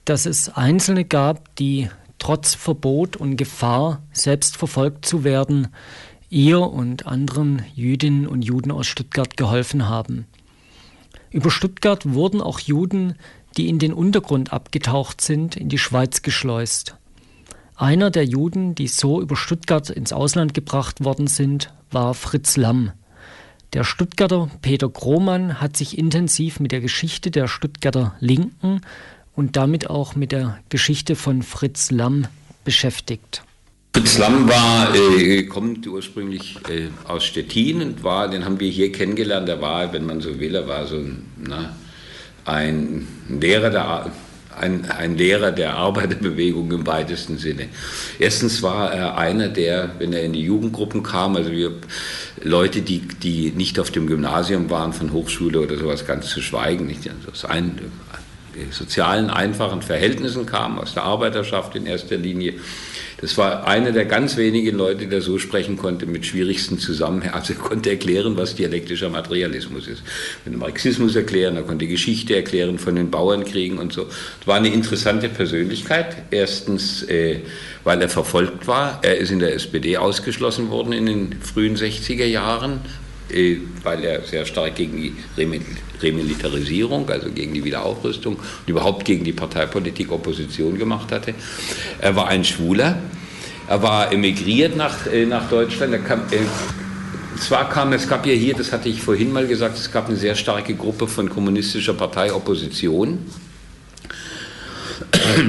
dass 0.07 0.25
es 0.25 0.49
Einzelne 0.49 1.05
gab, 1.05 1.55
die 1.57 1.91
trotz 2.19 2.55
Verbot 2.55 3.19
und 3.19 3.37
Gefahr, 3.37 4.01
selbst 4.13 4.57
verfolgt 4.57 5.05
zu 5.05 5.25
werden, 5.25 5.69
ihr 6.31 6.61
und 6.61 7.07
anderen 7.07 7.65
Jüdinnen 7.75 8.27
und 8.27 8.41
Juden 8.47 8.71
aus 8.71 8.87
Stuttgart 8.87 9.37
geholfen 9.37 9.87
haben. 9.87 10.25
Über 11.31 11.51
Stuttgart 11.51 12.15
wurden 12.15 12.41
auch 12.41 12.61
Juden, 12.61 13.17
die 13.59 13.69
in 13.69 13.79
den 13.79 13.93
Untergrund 13.93 14.55
abgetaucht 14.55 15.21
sind, 15.21 15.55
in 15.55 15.69
die 15.69 15.77
Schweiz 15.77 16.23
geschleust. 16.23 16.97
Einer 17.77 18.11
der 18.11 18.25
Juden, 18.25 18.75
die 18.75 18.89
so 18.89 19.21
über 19.21 19.37
Stuttgart 19.37 19.91
ins 19.91 20.15
Ausland 20.15 20.55
gebracht 20.55 21.05
worden 21.05 21.27
sind, 21.27 21.75
war 21.91 22.15
Fritz 22.15 22.57
Lamm. 22.57 22.93
Der 23.73 23.85
Stuttgarter 23.85 24.49
Peter 24.63 24.89
Krohmann 24.89 25.61
hat 25.61 25.77
sich 25.77 25.99
intensiv 25.99 26.61
mit 26.61 26.73
der 26.73 26.81
Geschichte 26.81 27.31
der 27.31 27.49
Stuttgarter 27.49 28.15
Linken 28.21 28.81
und 29.35 29.57
damit 29.57 29.91
auch 29.91 30.17
mit 30.17 30.33
der 30.33 30.59
Geschichte 30.69 31.17
von 31.17 31.43
Fritz 31.43 31.91
Lamm 31.91 32.27
beschäftigt. 32.65 33.43
Fritz 33.93 34.19
Lamm 34.19 34.49
war, 34.49 34.95
äh, 34.95 35.45
kommt 35.45 35.87
ursprünglich 35.87 36.57
äh, 36.69 36.89
aus 37.09 37.25
Stettin 37.25 37.83
und 37.83 38.05
war, 38.05 38.29
den 38.29 38.45
haben 38.45 38.61
wir 38.61 38.71
hier 38.71 38.93
kennengelernt. 38.93 39.49
Er 39.49 39.61
war, 39.61 39.93
wenn 39.93 40.07
man 40.07 40.21
so 40.21 40.39
will, 40.39 40.55
er 40.55 40.69
war 40.69 40.87
so 40.87 40.97
ein, 40.97 41.25
na, 41.37 41.77
ein 42.45 43.07
Lehrer 43.29 43.71
der 43.71 44.13
ein, 44.57 44.91
ein, 44.91 45.17
Lehrer 45.17 45.53
der 45.53 45.75
Arbeiterbewegung 45.75 46.71
im 46.73 46.87
weitesten 46.87 47.39
Sinne. 47.39 47.69
Erstens 48.19 48.63
war 48.63 48.93
er 48.93 49.17
einer, 49.17 49.49
der, 49.49 49.91
wenn 49.99 50.13
er 50.13 50.23
in 50.23 50.33
die 50.33 50.43
Jugendgruppen 50.43 51.03
kam, 51.03 51.37
also 51.37 51.51
wir 51.51 51.73
Leute, 52.43 52.83
die, 52.83 53.01
die 53.01 53.53
nicht 53.53 53.79
auf 53.79 53.91
dem 53.91 54.07
Gymnasium 54.07 54.71
waren, 54.71 54.93
von 54.93 55.13
Hochschule 55.13 55.61
oder 55.61 55.77
sowas 55.77 56.07
ganz 56.07 56.29
zu 56.29 56.41
schweigen, 56.41 56.87
nicht 56.87 57.09
also 57.09 57.31
aus 57.31 57.45
ein, 57.45 57.79
sozialen, 58.71 59.31
einfachen 59.31 59.83
Verhältnissen 59.83 60.47
kamen, 60.47 60.79
aus 60.79 60.95
der 60.95 61.05
Arbeiterschaft 61.05 61.77
in 61.77 61.87
erster 61.87 62.17
Linie, 62.17 62.55
das 63.19 63.39
war 63.39 63.67
einer 63.67 63.93
der 63.93 64.05
ganz 64.05 64.37
wenigen 64.37 64.77
Leute, 64.77 65.07
der 65.07 65.23
so 65.23 65.39
sprechen 65.39 65.77
konnte 65.79 66.05
mit 66.05 66.27
schwierigsten 66.27 66.79
Zusammenhängen. 66.79 67.35
Also 67.35 67.55
er 67.55 67.59
konnte 67.59 67.91
erklären, 67.91 68.37
was 68.37 68.55
dialektischer 68.55 69.09
Materialismus 69.09 69.89
ist. 69.89 70.03
Er 70.45 70.51
konnte 70.51 70.59
Marxismus 70.59 71.17
erklären, 71.17 71.57
er 71.57 71.63
konnte 71.63 71.87
Geschichte 71.87 72.37
erklären 72.37 72.79
von 72.79 72.95
den 72.95 73.11
Bauernkriegen 73.11 73.79
und 73.79 73.93
so. 73.93 74.05
Das 74.05 74.47
war 74.47 74.57
eine 74.57 74.69
interessante 74.69 75.31
Persönlichkeit. 75.31 76.25
Erstens, 76.31 77.05
äh, 77.05 77.41
weil 77.85 78.03
er 78.03 78.11
verfolgt 78.11 78.67
war. 78.67 79.01
Er 79.03 79.17
ist 79.17 79.31
in 79.31 79.39
der 79.39 79.55
SPD 79.55 79.97
ausgeschlossen 79.97 80.71
worden 80.71 80.93
in 80.93 81.07
den 81.07 81.33
frühen 81.41 81.77
60er 81.77 82.27
Jahren, 82.27 82.81
weil 83.83 84.05
er 84.05 84.23
sehr 84.23 84.45
stark 84.45 84.77
gegen 84.77 84.97
die 84.97 85.15
Remilitarisierung, 86.01 87.09
also 87.11 87.31
gegen 87.31 87.55
die 87.55 87.65
Wiederaufrüstung 87.65 88.37
und 88.37 88.69
überhaupt 88.69 89.05
gegen 89.05 89.25
die 89.25 89.33
Parteipolitik 89.33 90.13
Opposition 90.13 90.79
gemacht 90.79 91.11
hatte. 91.13 91.35
Er 92.01 92.15
war 92.15 92.29
ein 92.29 92.45
Schwuler, 92.45 92.99
er 93.69 93.83
war 93.83 94.13
emigriert 94.13 94.77
nach, 94.77 95.07
äh, 95.07 95.27
nach 95.27 95.49
Deutschland. 95.49 96.05
Kam, 96.05 96.21
äh, 96.31 97.39
zwar 97.41 97.69
kam, 97.69 97.93
es 97.93 98.09
gab 98.09 98.27
ja 98.27 98.33
hier, 98.33 98.55
das 98.55 98.73
hatte 98.73 98.89
ich 98.89 99.03
vorhin 99.03 99.33
mal 99.33 99.47
gesagt, 99.47 99.77
es 99.77 99.91
gab 99.91 100.09
eine 100.09 100.17
sehr 100.17 100.35
starke 100.35 100.75
Gruppe 100.75 101.09
von 101.09 101.29
kommunistischer 101.29 101.95
Parteiopposition 101.95 103.19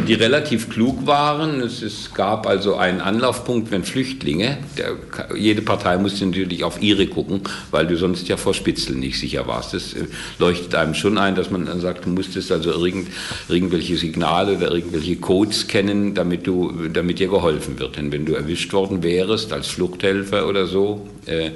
die 0.08 0.14
relativ 0.14 0.70
klug 0.70 1.06
waren. 1.06 1.62
Es, 1.62 1.82
es, 1.82 2.14
gab 2.14 2.48
also 2.48 2.76
einen 2.76 3.02
Anlaufpunkt, 3.02 3.72
wenn 3.72 3.84
Flüchtlinge, 3.84 4.58
der, 4.78 4.96
jede 5.36 5.62
Partei 5.62 5.98
musste 5.98 6.26
natürlich 6.26 6.64
auf 6.64 6.82
ihre 6.82 7.08
gucken, 7.08 7.42
weil 7.72 7.88
du 7.88 7.98
sonst 7.98 8.28
ja 8.28 8.38
vor 8.38 8.54
Spitzeln 8.54 9.00
nicht 9.00 9.20
sicher 9.20 9.48
warst. 9.48 9.74
Das 9.74 9.94
äh, 9.94 10.06
leuchtet 10.40 10.76
einem 10.76 10.94
schon 10.94 11.18
ein, 11.18 11.36
dass 11.36 11.52
man 11.52 11.66
dann 11.66 11.80
sagt, 11.80 12.06
du 12.06 12.10
musstest 12.10 12.52
also 12.52 12.72
irgend, 12.72 13.10
irgendwelche 13.50 13.98
Signale 13.98 14.58
oder 14.58 14.72
irgendwelche 14.72 15.16
Codes 15.18 15.68
kennen, 15.68 16.14
damit, 16.14 16.48
du, 16.48 16.88
damit 16.92 17.20
dir 17.20 17.28
geholfen 17.28 17.80
wird. 17.80 17.98
Denn 17.98 18.12
wenn 18.12 18.26
du 18.26 18.34
erwischt 18.34 18.74
worden 18.74 19.04
wärst 19.04 19.54
als 19.54 19.68
Fluchthelfer 19.68 20.48
oder 20.48 20.68
so, 20.68 21.08
äh, 21.26 21.52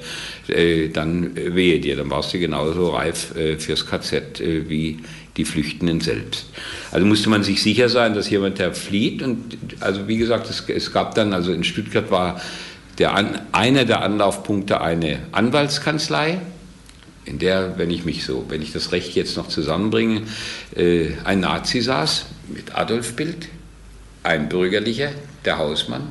äh, 0.47 0.89
dann 0.89 1.32
wehe 1.36 1.80
dir, 1.80 1.95
dann 1.95 2.09
warst 2.09 2.34
du 2.34 2.39
genauso 2.39 2.89
reif 2.89 3.36
äh, 3.36 3.57
fürs 3.57 3.86
KZ 3.86 4.39
äh, 4.41 4.70
wie 4.70 4.99
die 5.41 5.45
Flüchtenden 5.45 6.01
selbst. 6.01 6.45
Also 6.91 7.05
musste 7.07 7.29
man 7.29 7.41
sich 7.43 7.63
sicher 7.63 7.89
sein, 7.89 8.13
dass 8.13 8.29
jemand, 8.29 8.59
der 8.59 8.75
flieht, 8.75 9.23
und 9.23 9.57
also 9.79 10.07
wie 10.07 10.17
gesagt, 10.17 10.47
es, 10.51 10.63
es 10.69 10.93
gab 10.93 11.15
dann, 11.15 11.33
also 11.33 11.51
in 11.51 11.63
Stuttgart 11.63 12.11
war 12.11 12.39
der, 12.99 13.15
einer 13.51 13.85
der 13.85 14.03
Anlaufpunkte 14.03 14.81
eine 14.81 15.19
Anwaltskanzlei, 15.31 16.39
in 17.25 17.39
der, 17.39 17.79
wenn 17.79 17.89
ich 17.89 18.05
mich 18.05 18.23
so, 18.23 18.45
wenn 18.49 18.61
ich 18.61 18.71
das 18.71 18.91
Recht 18.91 19.15
jetzt 19.15 19.35
noch 19.35 19.47
zusammenbringe, 19.47 20.21
äh, 20.75 21.13
ein 21.23 21.39
Nazi 21.39 21.81
saß 21.81 22.25
mit 22.53 22.75
Adolf-Bild 22.75 23.47
ein 24.21 24.47
Bürgerlicher, 24.47 25.09
der 25.45 25.57
Hausmann, 25.57 26.03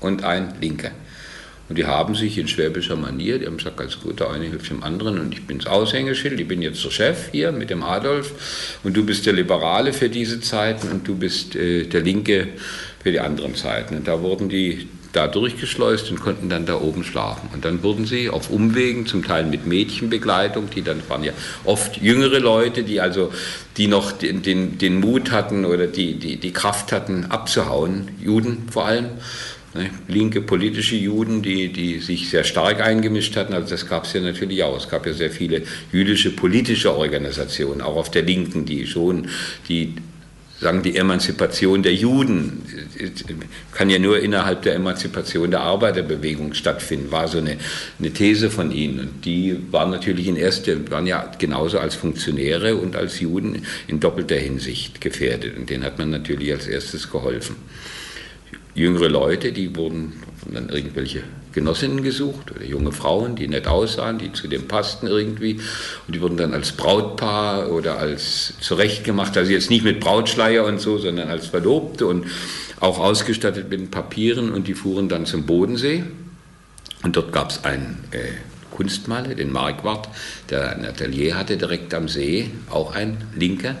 und 0.00 0.24
ein 0.24 0.54
Linker. 0.60 0.90
Und 1.68 1.78
die 1.78 1.86
haben 1.86 2.14
sich 2.14 2.38
in 2.38 2.46
schwäbischer 2.46 2.96
Manier, 2.96 3.38
die 3.38 3.46
haben 3.46 3.56
gesagt, 3.56 3.76
ganz 3.76 3.98
gut, 4.00 4.20
der 4.20 4.30
eine 4.30 4.44
hilft 4.44 4.70
dem 4.70 4.82
anderen 4.82 5.18
und 5.18 5.32
ich 5.32 5.46
bin 5.46 5.58
das 5.58 5.66
Aushängeschild, 5.66 6.38
ich 6.38 6.46
bin 6.46 6.62
jetzt 6.62 6.84
der 6.84 6.90
Chef 6.90 7.30
hier 7.32 7.50
mit 7.50 7.70
dem 7.70 7.82
Adolf 7.82 8.78
und 8.84 8.96
du 8.96 9.04
bist 9.04 9.26
der 9.26 9.32
Liberale 9.32 9.92
für 9.92 10.08
diese 10.08 10.40
Zeiten 10.40 10.88
und 10.90 11.08
du 11.08 11.16
bist 11.16 11.56
äh, 11.56 11.84
der 11.84 12.02
Linke 12.02 12.48
für 13.02 13.10
die 13.10 13.20
anderen 13.20 13.54
Zeiten. 13.54 13.96
Und 13.96 14.06
da 14.06 14.20
wurden 14.22 14.48
die 14.48 14.88
da 15.16 15.26
durchgeschleust 15.26 16.10
und 16.10 16.20
konnten 16.20 16.48
dann 16.50 16.66
da 16.66 16.78
oben 16.80 17.02
schlafen. 17.02 17.48
Und 17.52 17.64
dann 17.64 17.82
wurden 17.82 18.04
sie 18.04 18.28
auf 18.28 18.50
Umwegen, 18.50 19.06
zum 19.06 19.24
Teil 19.24 19.44
mit 19.46 19.66
Mädchenbegleitung, 19.66 20.68
die 20.70 20.82
dann 20.82 21.00
waren 21.08 21.24
ja 21.24 21.32
oft 21.64 21.96
jüngere 21.96 22.38
Leute, 22.38 22.82
die 22.82 23.00
also, 23.00 23.32
die 23.78 23.88
noch 23.88 24.12
den, 24.12 24.42
den, 24.42 24.76
den 24.76 25.00
Mut 25.00 25.30
hatten 25.30 25.64
oder 25.64 25.86
die, 25.86 26.14
die, 26.14 26.36
die 26.36 26.52
Kraft 26.52 26.92
hatten, 26.92 27.26
abzuhauen, 27.26 28.08
Juden 28.22 28.68
vor 28.70 28.84
allem. 28.86 29.06
Ne, 29.76 29.90
linke 30.08 30.40
politische 30.40 30.96
Juden, 30.96 31.42
die, 31.42 31.68
die 31.68 31.98
sich 31.98 32.30
sehr 32.30 32.44
stark 32.44 32.80
eingemischt 32.80 33.36
hatten. 33.36 33.52
Also 33.52 33.70
das 33.70 33.86
gab 33.86 34.04
es 34.04 34.12
ja 34.14 34.20
natürlich 34.20 34.62
auch. 34.62 34.76
Es 34.76 34.88
gab 34.88 35.06
ja 35.06 35.12
sehr 35.12 35.30
viele 35.30 35.62
jüdische 35.92 36.30
politische 36.30 36.96
Organisationen, 36.96 37.82
auch 37.82 37.96
auf 37.96 38.10
der 38.10 38.22
Linken, 38.22 38.64
die 38.64 38.86
schon 38.86 39.28
die 39.68 39.94
sagen, 40.60 40.82
die 40.82 40.96
Emanzipation 40.96 41.82
der 41.82 41.94
Juden 41.94 42.62
kann 43.72 43.90
ja 43.90 43.98
nur 43.98 44.18
innerhalb 44.18 44.62
der 44.62 44.74
Emanzipation 44.74 45.50
der 45.50 45.60
Arbeiterbewegung 45.60 46.54
stattfinden, 46.54 47.10
war 47.10 47.28
so 47.28 47.38
eine, 47.38 47.58
eine 47.98 48.10
These 48.10 48.50
von 48.50 48.70
ihnen. 48.70 49.00
Und 49.00 49.24
die 49.24 49.58
waren 49.70 49.90
natürlich 49.90 50.26
in 50.28 50.36
erster, 50.36 50.90
waren 50.90 51.06
ja 51.06 51.30
genauso 51.38 51.78
als 51.78 51.94
Funktionäre 51.94 52.76
und 52.76 52.96
als 52.96 53.20
Juden 53.20 53.66
in 53.86 54.00
doppelter 54.00 54.36
Hinsicht 54.36 55.00
gefährdet. 55.02 55.58
Und 55.58 55.68
denen 55.68 55.84
hat 55.84 55.98
man 55.98 56.08
natürlich 56.08 56.50
als 56.52 56.66
erstes 56.66 57.10
geholfen. 57.10 57.56
Jüngere 58.76 59.08
Leute, 59.08 59.52
die 59.52 59.74
wurden 59.74 60.12
dann 60.52 60.68
irgendwelche 60.68 61.22
Genossinnen 61.52 62.02
gesucht 62.02 62.50
oder 62.54 62.64
junge 62.64 62.92
Frauen, 62.92 63.34
die 63.34 63.48
nett 63.48 63.66
aussahen, 63.66 64.18
die 64.18 64.32
zu 64.32 64.48
dem 64.48 64.68
passten 64.68 65.06
irgendwie. 65.06 65.54
Und 66.06 66.14
die 66.14 66.20
wurden 66.20 66.36
dann 66.36 66.52
als 66.52 66.72
Brautpaar 66.72 67.72
oder 67.72 67.98
als 67.98 68.52
zurechtgemacht, 68.60 69.36
also 69.38 69.50
jetzt 69.50 69.70
nicht 69.70 69.82
mit 69.82 69.98
Brautschleier 69.98 70.66
und 70.66 70.78
so, 70.78 70.98
sondern 70.98 71.30
als 71.30 71.46
Verlobte 71.46 72.06
und 72.06 72.26
auch 72.78 72.98
ausgestattet 72.98 73.70
mit 73.70 73.90
Papieren. 73.90 74.52
Und 74.52 74.68
die 74.68 74.74
fuhren 74.74 75.08
dann 75.08 75.24
zum 75.24 75.46
Bodensee. 75.46 76.04
Und 77.02 77.16
dort 77.16 77.32
gab 77.32 77.50
es 77.50 77.64
einen 77.64 78.04
äh, 78.10 78.18
Kunstmaler, 78.70 79.34
den 79.34 79.52
Marquardt, 79.52 80.10
der 80.50 80.76
ein 80.76 80.84
Atelier 80.84 81.38
hatte 81.38 81.56
direkt 81.56 81.94
am 81.94 82.08
See, 82.08 82.50
auch 82.68 82.94
ein 82.94 83.16
Linker 83.34 83.76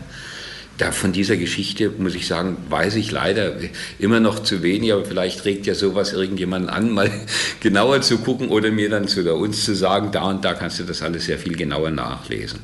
da 0.78 0.92
von 0.92 1.12
dieser 1.12 1.36
Geschichte, 1.36 1.90
muss 1.90 2.14
ich 2.14 2.26
sagen, 2.26 2.56
weiß 2.68 2.96
ich 2.96 3.10
leider 3.10 3.56
immer 3.98 4.20
noch 4.20 4.40
zu 4.40 4.62
wenig, 4.62 4.92
aber 4.92 5.04
vielleicht 5.04 5.44
regt 5.44 5.66
ja 5.66 5.74
sowas 5.74 6.12
irgendjemanden 6.12 6.68
an, 6.68 6.90
mal 6.90 7.10
genauer 7.60 8.02
zu 8.02 8.18
gucken 8.18 8.48
oder 8.48 8.70
mir 8.70 8.90
dann 8.90 9.08
zu 9.08 9.32
uns 9.34 9.64
zu 9.64 9.74
sagen, 9.74 10.10
da 10.12 10.24
und 10.24 10.44
da 10.44 10.54
kannst 10.54 10.78
du 10.78 10.84
das 10.84 11.02
alles 11.02 11.26
sehr 11.26 11.38
viel 11.38 11.56
genauer 11.56 11.90
nachlesen. 11.90 12.60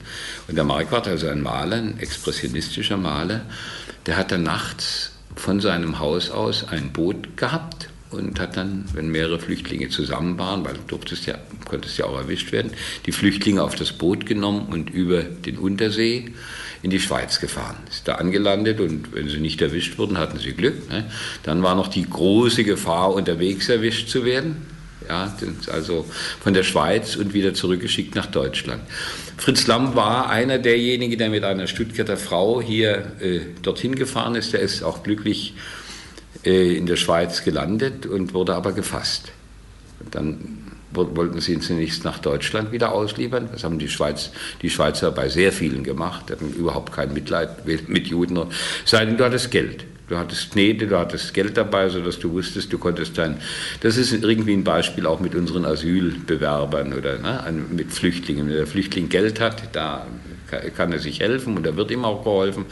Und 0.48 0.56
der 0.56 0.64
Marquardt, 0.64 1.08
also 1.08 1.28
ein 1.28 1.42
Maler, 1.42 1.76
ein 1.76 1.98
expressionistischer 1.98 2.96
Maler, 2.96 3.42
der 4.06 4.16
hat 4.16 4.32
dann 4.32 4.42
nachts 4.42 5.12
von 5.36 5.60
seinem 5.60 5.98
Haus 5.98 6.30
aus 6.30 6.68
ein 6.68 6.92
Boot 6.92 7.36
gehabt 7.36 7.88
und 8.10 8.38
hat 8.38 8.58
dann, 8.58 8.84
wenn 8.92 9.08
mehrere 9.08 9.38
Flüchtlinge 9.38 9.88
zusammen 9.88 10.38
waren, 10.38 10.64
weil 10.64 10.74
du 10.74 10.80
durftest 10.86 11.26
ja, 11.26 11.38
konntest 11.68 11.96
ja 11.98 12.04
auch 12.04 12.16
erwischt 12.16 12.52
werden, 12.52 12.72
die 13.06 13.12
Flüchtlinge 13.12 13.62
auf 13.62 13.74
das 13.74 13.92
Boot 13.92 14.26
genommen 14.26 14.66
und 14.70 14.90
über 14.90 15.22
den 15.22 15.56
Untersee 15.56 16.32
in 16.82 16.90
die 16.90 17.00
Schweiz 17.00 17.40
gefahren. 17.40 17.76
Ist 17.90 18.08
da 18.08 18.16
angelandet 18.16 18.80
und 18.80 19.14
wenn 19.14 19.28
sie 19.28 19.38
nicht 19.38 19.60
erwischt 19.62 19.98
wurden, 19.98 20.18
hatten 20.18 20.38
sie 20.38 20.52
Glück. 20.52 20.90
Ne? 20.90 21.10
Dann 21.44 21.62
war 21.62 21.74
noch 21.74 21.88
die 21.88 22.08
große 22.08 22.64
Gefahr, 22.64 23.14
unterwegs 23.14 23.68
erwischt 23.68 24.08
zu 24.08 24.24
werden. 24.24 24.66
Ja, 25.08 25.36
also 25.72 26.06
von 26.40 26.54
der 26.54 26.62
Schweiz 26.62 27.16
und 27.16 27.34
wieder 27.34 27.54
zurückgeschickt 27.54 28.14
nach 28.14 28.26
Deutschland. 28.26 28.82
Fritz 29.36 29.66
Lamm 29.66 29.96
war 29.96 30.30
einer 30.30 30.58
derjenigen, 30.58 31.18
der 31.18 31.28
mit 31.28 31.42
einer 31.42 31.66
Stuttgarter 31.66 32.16
Frau 32.16 32.62
hier 32.62 33.12
äh, 33.20 33.40
dorthin 33.62 33.96
gefahren 33.96 34.36
ist. 34.36 34.52
Der 34.52 34.60
ist 34.60 34.82
auch 34.84 35.02
glücklich 35.02 35.54
äh, 36.44 36.76
in 36.76 36.86
der 36.86 36.96
Schweiz 36.96 37.44
gelandet 37.44 38.06
und 38.06 38.32
wurde 38.32 38.54
aber 38.54 38.72
gefasst. 38.72 39.32
Dann 40.10 40.71
wollten 40.94 41.40
sie 41.40 41.54
ihn 41.54 41.60
zunächst 41.60 42.04
nach 42.04 42.18
Deutschland 42.18 42.72
wieder 42.72 42.92
ausliefern. 42.92 43.48
Das 43.52 43.64
haben 43.64 43.78
die, 43.78 43.88
Schweiz, 43.88 44.30
die 44.62 44.70
Schweizer 44.70 45.10
bei 45.10 45.28
sehr 45.28 45.52
vielen 45.52 45.84
gemacht, 45.84 46.28
die 46.28 46.32
hatten 46.34 46.52
überhaupt 46.52 46.92
kein 46.92 47.12
Mitleid 47.12 47.66
mit 47.66 48.06
Juden. 48.06 48.38
Sei 48.84 49.04
denn, 49.04 49.16
du 49.16 49.24
hattest 49.24 49.50
Geld. 49.50 49.84
Du 50.08 50.18
hattest 50.18 50.52
Knete, 50.52 50.86
du 50.88 50.98
hattest 50.98 51.32
Geld 51.32 51.56
dabei, 51.56 51.88
sodass 51.88 52.18
du 52.18 52.32
wusstest, 52.32 52.70
du 52.70 52.76
konntest 52.76 53.16
dann. 53.16 53.38
Das 53.80 53.96
ist 53.96 54.12
irgendwie 54.12 54.52
ein 54.52 54.62
Beispiel 54.62 55.06
auch 55.06 55.20
mit 55.20 55.34
unseren 55.34 55.64
Asylbewerbern 55.64 56.92
oder 56.92 57.18
ne, 57.18 57.42
mit 57.70 57.92
Flüchtlingen. 57.92 58.48
Wenn 58.48 58.56
der 58.56 58.66
Flüchtling 58.66 59.08
Geld 59.08 59.40
hat, 59.40 59.74
da 59.74 60.06
kann 60.76 60.92
er 60.92 60.98
sich 60.98 61.20
helfen 61.20 61.56
und 61.56 61.64
da 61.64 61.76
wird 61.76 61.90
ihm 61.90 62.04
auch 62.04 62.22
geholfen. 62.24 62.66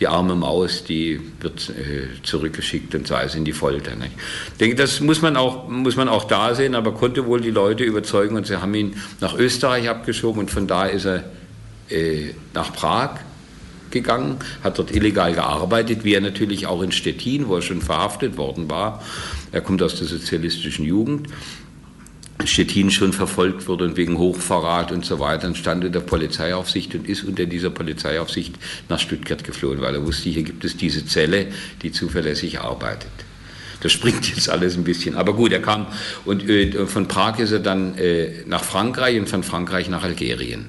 Die 0.00 0.06
arme 0.06 0.34
Maus, 0.34 0.84
die 0.84 1.20
wird 1.40 1.70
äh, 1.70 2.22
zurückgeschickt 2.22 2.94
und 2.94 3.06
sei 3.06 3.24
es 3.24 3.34
in 3.34 3.44
die 3.44 3.52
Folter. 3.52 3.92
Ich 3.92 4.58
denke, 4.58 4.76
das 4.76 5.00
muss 5.00 5.22
man, 5.22 5.36
auch, 5.36 5.68
muss 5.68 5.96
man 5.96 6.08
auch 6.08 6.24
da 6.24 6.54
sehen, 6.54 6.74
aber 6.74 6.92
konnte 6.92 7.26
wohl 7.26 7.40
die 7.40 7.50
Leute 7.50 7.84
überzeugen 7.84 8.36
und 8.36 8.46
sie 8.46 8.60
haben 8.60 8.74
ihn 8.74 8.96
nach 9.20 9.36
Österreich 9.36 9.88
abgeschoben 9.88 10.40
und 10.40 10.50
von 10.50 10.66
da 10.66 10.86
ist 10.86 11.06
er 11.06 11.24
äh, 11.88 12.34
nach 12.54 12.72
Prag 12.72 13.20
gegangen, 13.90 14.38
hat 14.62 14.78
dort 14.78 14.90
illegal 14.90 15.32
gearbeitet, 15.32 16.04
wie 16.04 16.14
er 16.14 16.20
natürlich 16.20 16.66
auch 16.66 16.82
in 16.82 16.92
Stettin, 16.92 17.48
wo 17.48 17.56
er 17.56 17.62
schon 17.62 17.80
verhaftet 17.80 18.36
worden 18.36 18.68
war. 18.68 19.02
Er 19.52 19.60
kommt 19.60 19.82
aus 19.82 19.96
der 19.96 20.06
sozialistischen 20.06 20.84
Jugend 20.84 21.28
Stettin 22.46 22.90
schon 22.90 23.12
verfolgt 23.12 23.68
wurde 23.68 23.84
und 23.84 23.96
wegen 23.96 24.18
Hochverrat 24.18 24.92
und 24.92 25.04
so 25.04 25.18
weiter, 25.18 25.42
dann 25.42 25.54
stand 25.54 25.84
unter 25.84 26.00
Polizeiaufsicht 26.00 26.94
und 26.94 27.08
ist 27.08 27.24
unter 27.24 27.46
dieser 27.46 27.70
Polizeiaufsicht 27.70 28.54
nach 28.88 28.98
Stuttgart 28.98 29.44
geflohen, 29.44 29.80
weil 29.80 29.94
er 29.94 30.04
wusste, 30.04 30.30
hier 30.30 30.42
gibt 30.42 30.64
es 30.64 30.76
diese 30.76 31.06
Zelle, 31.06 31.48
die 31.82 31.92
zuverlässig 31.92 32.60
arbeitet. 32.60 33.10
Das 33.80 33.92
springt 33.92 34.28
jetzt 34.34 34.48
alles 34.48 34.76
ein 34.76 34.84
bisschen. 34.84 35.16
Aber 35.16 35.34
gut, 35.34 35.52
er 35.52 35.60
kam 35.60 35.86
und 36.24 36.48
äh, 36.48 36.86
von 36.86 37.08
Prag 37.08 37.38
ist 37.38 37.52
er 37.52 37.60
dann 37.60 37.96
äh, 37.98 38.44
nach 38.46 38.64
Frankreich 38.64 39.18
und 39.18 39.28
von 39.28 39.42
Frankreich 39.42 39.88
nach 39.88 40.02
Algerien. 40.02 40.66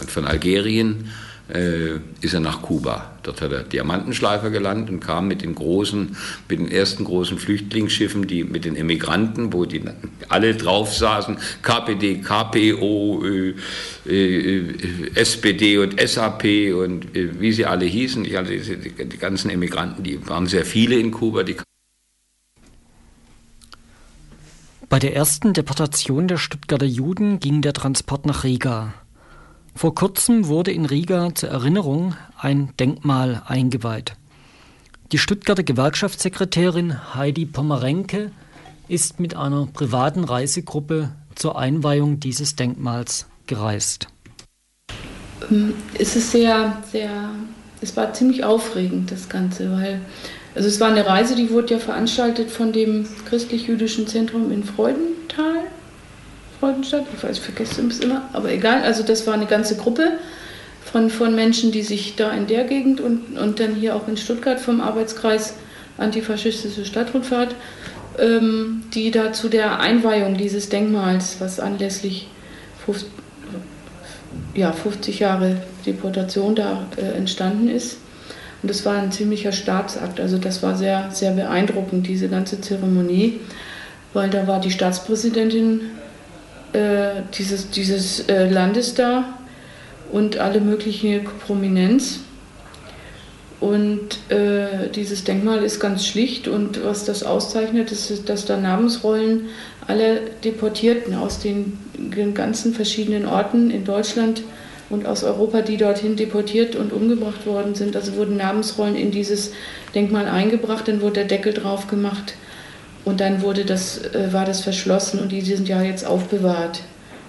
Und 0.00 0.10
von 0.10 0.26
Algerien 0.26 1.10
ist 1.48 2.34
er 2.34 2.40
nach 2.40 2.62
Kuba. 2.62 3.12
Dort 3.22 3.40
hat 3.40 3.52
er 3.52 3.62
Diamantenschleifer 3.62 4.50
gelandet 4.50 4.90
und 4.90 5.00
kam 5.00 5.28
mit 5.28 5.42
den 5.42 5.54
großen, 5.54 6.16
mit 6.48 6.58
den 6.58 6.70
ersten 6.70 7.04
großen 7.04 7.38
Flüchtlingsschiffen, 7.38 8.26
die 8.26 8.44
mit 8.44 8.64
den 8.64 8.76
Emigranten, 8.76 9.52
wo 9.52 9.64
die 9.64 9.82
alle 10.28 10.54
drauf 10.54 10.94
saßen, 10.94 11.36
KPD, 11.62 12.22
KPO, 12.22 13.24
äh, 13.24 13.54
äh, 14.10 15.10
SPD 15.14 15.78
und 15.78 16.00
SAP 16.00 16.44
und 16.74 17.14
äh, 17.16 17.40
wie 17.40 17.52
sie 17.52 17.66
alle 17.66 17.84
hießen. 17.84 18.24
Die, 18.24 18.30
die, 18.30 19.04
die 19.08 19.18
ganzen 19.18 19.50
Emigranten, 19.50 20.02
die 20.02 20.26
waren 20.28 20.46
sehr 20.46 20.64
viele 20.64 20.96
in 20.96 21.10
Kuba. 21.10 21.44
Bei 24.88 24.98
der 24.98 25.14
ersten 25.14 25.52
Deportation 25.52 26.28
der 26.28 26.36
Stuttgarter 26.36 26.86
Juden 26.86 27.40
ging 27.40 27.62
der 27.62 27.72
Transport 27.72 28.26
nach 28.26 28.44
Riga. 28.44 28.94
Vor 29.74 29.94
kurzem 29.94 30.46
wurde 30.46 30.70
in 30.70 30.86
Riga 30.86 31.34
zur 31.34 31.48
Erinnerung 31.48 32.14
ein 32.38 32.72
Denkmal 32.78 33.42
eingeweiht. 33.46 34.14
Die 35.12 35.18
Stuttgarter 35.18 35.62
Gewerkschaftssekretärin 35.62 37.14
Heidi 37.14 37.46
Pomerenke 37.46 38.30
ist 38.88 39.20
mit 39.20 39.36
einer 39.36 39.66
privaten 39.66 40.24
Reisegruppe 40.24 41.10
zur 41.34 41.58
Einweihung 41.58 42.20
dieses 42.20 42.56
Denkmals 42.56 43.26
gereist. 43.46 44.08
Ähm, 45.50 45.74
es 45.98 46.16
ist 46.16 46.30
sehr, 46.30 46.82
sehr, 46.90 47.30
es 47.80 47.96
war 47.96 48.12
ziemlich 48.12 48.44
aufregend, 48.44 49.10
das 49.10 49.28
Ganze, 49.28 49.72
weil, 49.72 50.00
also 50.54 50.68
es 50.68 50.80
war 50.80 50.88
eine 50.88 51.06
Reise, 51.06 51.34
die 51.34 51.50
wurde 51.50 51.74
ja 51.74 51.80
veranstaltet 51.80 52.50
von 52.50 52.72
dem 52.72 53.06
christlich-jüdischen 53.28 54.06
Zentrum 54.06 54.52
in 54.52 54.64
Freudenthal 54.64 55.64
Freudenstadt, 56.62 57.06
ich 57.12 57.24
weiß, 57.24 57.38
ich 57.38 57.42
vergesse 57.42 57.84
es 57.84 57.98
immer, 57.98 58.28
aber 58.32 58.52
egal. 58.52 58.82
Also 58.82 59.02
das 59.02 59.26
war 59.26 59.34
eine 59.34 59.46
ganze 59.46 59.76
Gruppe 59.76 60.12
von, 60.84 61.10
von 61.10 61.34
Menschen, 61.34 61.72
die 61.72 61.82
sich 61.82 62.14
da 62.14 62.30
in 62.30 62.46
der 62.46 62.62
Gegend 62.62 63.00
und, 63.00 63.36
und 63.36 63.58
dann 63.58 63.74
hier 63.74 63.96
auch 63.96 64.06
in 64.06 64.16
Stuttgart 64.16 64.60
vom 64.60 64.80
Arbeitskreis 64.80 65.54
Antifaschistische 65.98 66.84
Stadtrundfahrt, 66.84 67.56
ähm, 68.20 68.84
die 68.94 69.10
da 69.10 69.32
zu 69.32 69.48
der 69.48 69.80
Einweihung 69.80 70.36
dieses 70.36 70.68
Denkmals, 70.68 71.40
was 71.40 71.58
anlässlich 71.58 72.28
50, 72.86 73.10
ja, 74.54 74.70
50 74.70 75.18
Jahre 75.18 75.56
Deportation 75.84 76.54
da 76.54 76.86
äh, 76.96 77.16
entstanden 77.16 77.68
ist. 77.68 77.96
Und 78.62 78.70
das 78.70 78.84
war 78.86 78.94
ein 78.98 79.10
ziemlicher 79.10 79.50
Staatsakt, 79.50 80.20
also 80.20 80.38
das 80.38 80.62
war 80.62 80.76
sehr, 80.76 81.08
sehr 81.10 81.32
beeindruckend, 81.32 82.06
diese 82.06 82.28
ganze 82.28 82.60
Zeremonie, 82.60 83.40
weil 84.12 84.30
da 84.30 84.46
war 84.46 84.60
die 84.60 84.70
Staatspräsidentin 84.70 85.80
äh, 86.72 87.22
dieses, 87.36 87.70
dieses 87.70 88.20
äh, 88.28 88.48
Landes 88.48 88.94
da 88.94 89.38
und 90.10 90.38
alle 90.38 90.60
mögliche 90.60 91.20
Prominenz. 91.46 92.20
Und 93.60 94.18
äh, 94.28 94.88
dieses 94.92 95.22
Denkmal 95.22 95.62
ist 95.62 95.78
ganz 95.78 96.04
schlicht 96.04 96.48
und 96.48 96.84
was 96.84 97.04
das 97.04 97.22
auszeichnet, 97.22 97.92
ist, 97.92 98.28
dass 98.28 98.44
da 98.44 98.56
Namensrollen 98.56 99.50
aller 99.86 100.16
Deportierten 100.42 101.14
aus 101.14 101.38
den, 101.38 101.78
den 101.94 102.34
ganzen 102.34 102.74
verschiedenen 102.74 103.24
Orten 103.24 103.70
in 103.70 103.84
Deutschland 103.84 104.42
und 104.90 105.06
aus 105.06 105.22
Europa, 105.22 105.62
die 105.62 105.76
dorthin 105.76 106.16
deportiert 106.16 106.74
und 106.74 106.92
umgebracht 106.92 107.46
worden 107.46 107.76
sind. 107.76 107.94
Also 107.94 108.16
wurden 108.16 108.36
Namensrollen 108.36 108.96
in 108.96 109.12
dieses 109.12 109.52
Denkmal 109.94 110.26
eingebracht, 110.26 110.88
dann 110.88 111.00
wurde 111.00 111.20
der 111.20 111.24
Deckel 111.24 111.52
drauf 111.52 111.86
gemacht 111.86 112.34
und 113.04 113.20
dann 113.20 113.42
wurde 113.42 113.64
das, 113.64 113.98
äh, 113.98 114.32
war 114.32 114.44
das 114.44 114.60
verschlossen 114.60 115.20
und 115.20 115.32
die, 115.32 115.40
sind 115.40 115.68
ja 115.68 115.82
jetzt 115.82 116.06
aufbewahrt. 116.06 116.80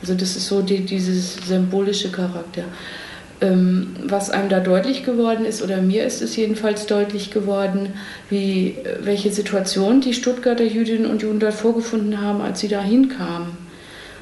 Also 0.02 0.14
das 0.14 0.36
ist 0.36 0.48
so 0.48 0.62
die, 0.62 0.82
dieses 0.82 1.36
symbolische 1.48 2.12
Charakter. 2.12 2.64
Ähm, 3.42 3.96
was 4.04 4.30
einem 4.30 4.50
da 4.50 4.60
deutlich 4.60 5.04
geworden 5.04 5.46
ist, 5.46 5.64
oder 5.64 5.82
mir 5.82 6.06
ist 6.06 6.22
es 6.22 6.36
jedenfalls 6.36 6.86
deutlich 6.86 7.32
geworden, 7.32 7.94
wie, 8.30 8.76
welche 9.02 9.32
Situation 9.32 10.02
die 10.02 10.14
Stuttgarter 10.14 10.64
Jüdinnen 10.64 11.08
und 11.10 11.22
Juden 11.22 11.40
dort 11.40 11.54
vorgefunden 11.54 12.22
haben, 12.22 12.42
als 12.42 12.60
sie 12.60 12.68
da 12.68 12.82
hinkamen. 12.82 13.64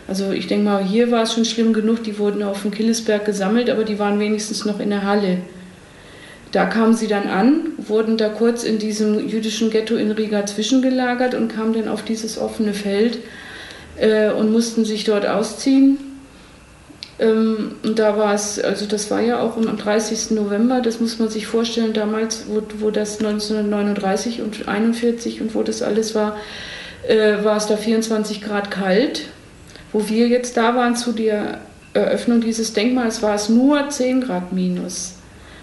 Also 0.08 0.32
ich 0.32 0.48
denke 0.48 0.66
mal, 0.66 0.84
hier 0.84 1.12
war 1.12 1.24
es 1.24 1.34
schon 1.34 1.46
schlimm 1.46 1.74
genug, 1.74 2.04
die 2.04 2.18
wurden 2.18 2.44
auf 2.44 2.64
dem 2.64 2.72
Killesberg 2.72 3.26
gesammelt, 3.26 3.70
aber 3.70 3.84
die 3.84 4.00
waren 4.00 4.20
wenigstens 4.20 4.66
noch 4.66 4.80
in 4.80 4.90
der 4.90 5.04
Halle. 5.04 5.38
Da 6.52 6.66
kamen 6.66 6.94
sie 6.94 7.08
dann 7.08 7.28
an, 7.28 7.72
wurden 7.78 8.18
da 8.18 8.30
kurz 8.30 8.64
in 8.64 8.78
diesem 8.78 9.28
jüdischen 9.28 9.70
Ghetto 9.70 9.96
in 9.96 10.12
Riga 10.12 10.46
zwischengelagert 10.46 11.34
und 11.34 11.48
kamen 11.48 11.74
dann 11.74 11.88
auf 11.88 12.04
dieses 12.04 12.38
offene 12.38 12.74
Feld 12.74 13.20
äh, 13.98 14.32
und 14.32 14.52
mussten 14.52 14.84
sich 14.84 15.06
dort 15.06 15.26
ausziehen. 15.26 15.98
Ähm, 17.20 17.76
und 17.84 18.00
da 18.00 18.18
war 18.18 18.34
es, 18.34 18.60
also 18.60 18.86
das 18.86 19.10
war 19.12 19.22
ja 19.22 19.42
auch 19.42 19.56
am 19.56 19.78
30. 19.78 20.32
November, 20.32 20.82
das 20.82 21.00
muss 21.00 21.20
man 21.20 21.30
sich 21.30 21.48
vorstellen, 21.48 21.94
damals, 21.94 22.46
wo, 22.48 22.62
wo 22.80 22.92
das 22.92 23.20
1939 23.20 24.42
und 24.42 24.68
41 24.68 25.42
und 25.42 25.56
wo 25.56 25.64
das 25.64 25.82
alles 25.82 26.16
war, 26.16 26.36
äh, 27.08 27.44
war 27.44 27.58
es 27.58 27.68
da 27.68 27.78
24 27.78 28.42
Grad 28.42 28.72
kalt 28.72 29.24
wo 29.92 30.08
wir 30.08 30.28
jetzt 30.28 30.58
da 30.58 30.76
waren 30.76 30.96
zu 30.96 31.12
der 31.12 31.60
Eröffnung 31.94 32.42
dieses 32.42 32.74
Denkmals, 32.74 33.22
war 33.22 33.36
es 33.36 33.50
nur 33.50 33.90
10 33.90 34.22
Grad 34.22 34.54
minus. 34.54 35.16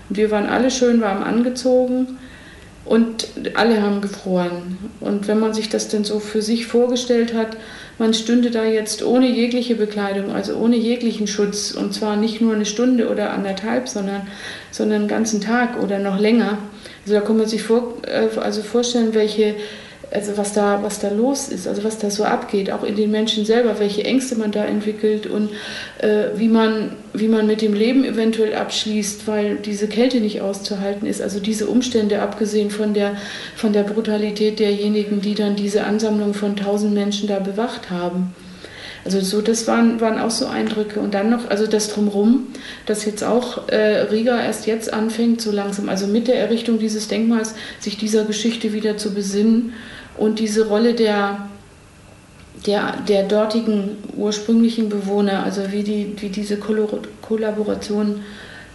Wir 0.08 0.30
waren 0.30 0.46
alle 0.46 0.70
schön 0.70 1.00
warm 1.00 1.22
angezogen 1.22 2.18
und 2.84 3.28
alle 3.54 3.82
haben 3.82 4.00
gefroren. 4.00 4.78
Und 5.00 5.28
wenn 5.28 5.38
man 5.38 5.52
sich 5.52 5.68
das 5.68 5.88
denn 5.88 6.04
so 6.04 6.20
für 6.20 6.40
sich 6.40 6.66
vorgestellt 6.66 7.34
hat, 7.34 7.56
man 7.98 8.14
stünde 8.14 8.50
da 8.50 8.64
jetzt 8.64 9.04
ohne 9.04 9.28
jegliche 9.28 9.74
Bekleidung, 9.74 10.30
also 10.30 10.54
ohne 10.56 10.76
jeglichen 10.76 11.26
Schutz, 11.26 11.72
und 11.72 11.92
zwar 11.92 12.16
nicht 12.16 12.40
nur 12.40 12.54
eine 12.54 12.64
Stunde 12.64 13.10
oder 13.10 13.32
anderthalb, 13.32 13.88
sondern, 13.88 14.22
sondern 14.70 15.00
einen 15.00 15.08
ganzen 15.08 15.40
Tag 15.40 15.82
oder 15.82 15.98
noch 15.98 16.18
länger. 16.18 16.58
Also 17.04 17.14
da 17.14 17.20
kann 17.20 17.36
man 17.36 17.46
sich 17.46 17.62
vor, 17.62 17.94
äh, 18.06 18.28
also 18.38 18.62
vorstellen, 18.62 19.14
welche 19.14 19.56
also 20.10 20.36
was 20.36 20.52
da, 20.52 20.82
was 20.82 21.00
da 21.00 21.08
los 21.10 21.48
ist, 21.48 21.68
also 21.68 21.84
was 21.84 21.98
da 21.98 22.10
so 22.10 22.24
abgeht, 22.24 22.70
auch 22.70 22.82
in 22.82 22.96
den 22.96 23.10
Menschen 23.10 23.44
selber, 23.44 23.78
welche 23.78 24.04
Ängste 24.04 24.36
man 24.36 24.52
da 24.52 24.64
entwickelt 24.64 25.26
und 25.26 25.50
äh, 25.98 26.28
wie, 26.36 26.48
man, 26.48 26.92
wie 27.12 27.28
man 27.28 27.46
mit 27.46 27.60
dem 27.60 27.74
Leben 27.74 28.04
eventuell 28.04 28.54
abschließt, 28.54 29.26
weil 29.26 29.56
diese 29.56 29.86
Kälte 29.86 30.20
nicht 30.20 30.40
auszuhalten 30.40 31.06
ist. 31.06 31.20
Also 31.20 31.40
diese 31.40 31.66
Umstände, 31.66 32.22
abgesehen 32.22 32.70
von 32.70 32.94
der, 32.94 33.16
von 33.54 33.72
der 33.72 33.82
Brutalität 33.82 34.58
derjenigen, 34.58 35.20
die 35.20 35.34
dann 35.34 35.56
diese 35.56 35.84
Ansammlung 35.84 36.32
von 36.32 36.56
tausend 36.56 36.94
Menschen 36.94 37.28
da 37.28 37.38
bewacht 37.38 37.90
haben. 37.90 38.34
Also 39.04 39.20
so, 39.20 39.40
das 39.40 39.66
waren, 39.66 40.00
waren 40.00 40.18
auch 40.18 40.30
so 40.30 40.46
Eindrücke. 40.46 41.00
Und 41.00 41.14
dann 41.14 41.30
noch, 41.30 41.48
also 41.48 41.66
das 41.66 41.88
drumherum, 41.88 42.48
dass 42.86 43.04
jetzt 43.04 43.24
auch 43.24 43.68
äh, 43.68 44.02
Riga 44.10 44.38
erst 44.42 44.66
jetzt 44.66 44.92
anfängt, 44.92 45.40
so 45.40 45.50
langsam, 45.50 45.88
also 45.88 46.06
mit 46.06 46.28
der 46.28 46.38
Errichtung 46.38 46.78
dieses 46.78 47.08
Denkmals, 47.08 47.54
sich 47.78 47.96
dieser 47.96 48.24
Geschichte 48.24 48.72
wieder 48.72 48.96
zu 48.96 49.14
besinnen 49.14 49.72
und 50.18 50.38
diese 50.38 50.68
Rolle 50.68 50.94
der, 50.94 51.48
der, 52.66 52.94
der 53.08 53.24
dortigen 53.24 53.96
ursprünglichen 54.16 54.88
Bewohner, 54.88 55.44
also 55.44 55.72
wie, 55.72 55.82
die, 55.82 56.14
wie 56.18 56.28
diese 56.28 56.58
Kollaboration 56.58 58.20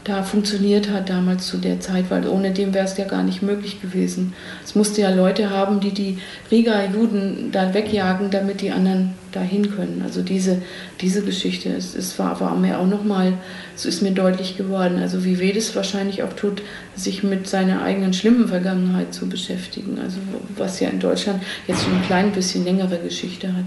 da 0.03 0.21
funktioniert 0.21 0.89
hat 0.89 1.09
damals 1.09 1.47
zu 1.47 1.57
der 1.57 1.79
Zeit, 1.79 2.05
weil 2.09 2.27
ohne 2.27 2.51
dem 2.51 2.73
wäre 2.73 2.85
es 2.85 2.97
ja 2.97 3.05
gar 3.05 3.23
nicht 3.23 3.41
möglich 3.41 3.81
gewesen. 3.81 4.33
Es 4.63 4.75
musste 4.75 5.01
ja 5.01 5.09
Leute 5.09 5.49
haben, 5.49 5.79
die 5.79 5.91
die 5.91 6.17
Riga-Juden 6.51 7.51
da 7.51 7.73
wegjagen, 7.73 8.29
damit 8.29 8.61
die 8.61 8.71
anderen 8.71 9.13
dahin 9.35 9.75
können. 9.75 10.01
Also 10.03 10.21
diese, 10.21 10.61
diese 11.01 11.23
Geschichte, 11.23 11.69
es, 11.69 11.95
es 11.95 12.17
war, 12.19 12.39
war 12.39 12.55
mir 12.55 12.79
auch 12.79 12.87
nochmal, 12.87 13.33
es 13.75 13.85
ist 13.85 14.01
mir 14.01 14.11
deutlich 14.11 14.57
geworden, 14.57 14.99
also 14.99 15.25
wie 15.25 15.51
es 15.51 15.75
wahrscheinlich 15.75 16.23
auch 16.23 16.33
tut, 16.33 16.61
sich 16.95 17.23
mit 17.23 17.47
seiner 17.47 17.81
eigenen 17.81 18.13
schlimmen 18.13 18.47
Vergangenheit 18.47 19.13
zu 19.13 19.27
beschäftigen, 19.27 19.99
also 19.99 20.17
was 20.57 20.79
ja 20.79 20.89
in 20.89 20.99
Deutschland 20.99 21.43
jetzt 21.67 21.83
schon 21.83 21.93
ein 21.93 22.05
klein 22.05 22.31
bisschen 22.31 22.63
längere 22.63 22.99
Geschichte 22.99 23.53
hat. 23.53 23.65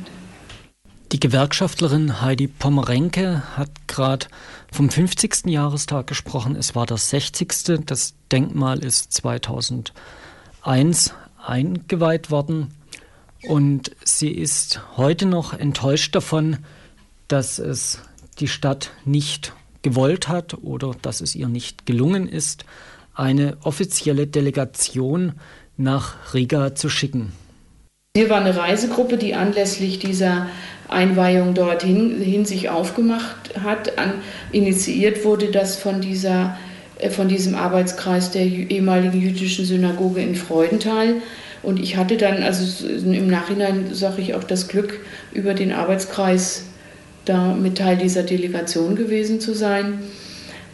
Die 1.12 1.20
Gewerkschaftlerin 1.20 2.20
Heidi 2.20 2.48
Pommerenke 2.48 3.42
hat 3.56 3.70
gerade 3.86 4.26
vom 4.72 4.90
50. 4.90 5.46
Jahrestag 5.46 6.08
gesprochen. 6.08 6.56
Es 6.56 6.74
war 6.74 6.84
das 6.84 7.10
60. 7.10 7.86
Das 7.86 8.14
Denkmal 8.32 8.80
ist 8.80 9.12
2001 9.12 11.14
eingeweiht 11.44 12.32
worden. 12.32 12.74
Und 13.44 13.92
sie 14.04 14.30
ist 14.30 14.80
heute 14.96 15.26
noch 15.26 15.52
enttäuscht 15.52 16.14
davon, 16.14 16.58
dass 17.28 17.58
es 17.58 18.00
die 18.38 18.48
Stadt 18.48 18.90
nicht 19.04 19.52
gewollt 19.82 20.28
hat 20.28 20.54
oder 20.62 20.92
dass 21.02 21.20
es 21.20 21.34
ihr 21.34 21.48
nicht 21.48 21.86
gelungen 21.86 22.28
ist, 22.28 22.64
eine 23.14 23.56
offizielle 23.62 24.26
Delegation 24.26 25.34
nach 25.76 26.34
Riga 26.34 26.74
zu 26.74 26.88
schicken. 26.88 27.32
Wir 28.16 28.30
waren 28.30 28.44
eine 28.44 28.56
Reisegruppe, 28.56 29.18
die 29.18 29.34
anlässlich 29.34 29.98
dieser 29.98 30.48
Einweihung 30.88 31.54
dorthin 31.54 32.20
hin 32.20 32.44
sich 32.46 32.70
aufgemacht 32.70 33.62
hat. 33.62 33.98
An, 33.98 34.14
initiiert 34.52 35.24
wurde 35.24 35.50
das 35.50 35.76
von, 35.76 36.00
dieser, 36.00 36.56
äh, 36.98 37.10
von 37.10 37.28
diesem 37.28 37.54
Arbeitskreis 37.54 38.30
der 38.30 38.44
ehemaligen 38.44 39.20
jüdischen 39.20 39.64
Synagoge 39.64 40.22
in 40.22 40.34
Freudenthal. 40.34 41.16
Und 41.66 41.80
ich 41.80 41.96
hatte 41.96 42.16
dann, 42.16 42.42
also 42.42 42.86
im 42.86 43.26
Nachhinein 43.26 43.92
sage 43.92 44.22
ich 44.22 44.34
auch 44.34 44.44
das 44.44 44.68
Glück, 44.68 45.00
über 45.32 45.52
den 45.52 45.72
Arbeitskreis 45.72 46.62
da 47.24 47.54
mit 47.54 47.78
Teil 47.78 47.96
dieser 47.96 48.22
Delegation 48.22 48.94
gewesen 48.94 49.40
zu 49.40 49.52
sein. 49.52 49.98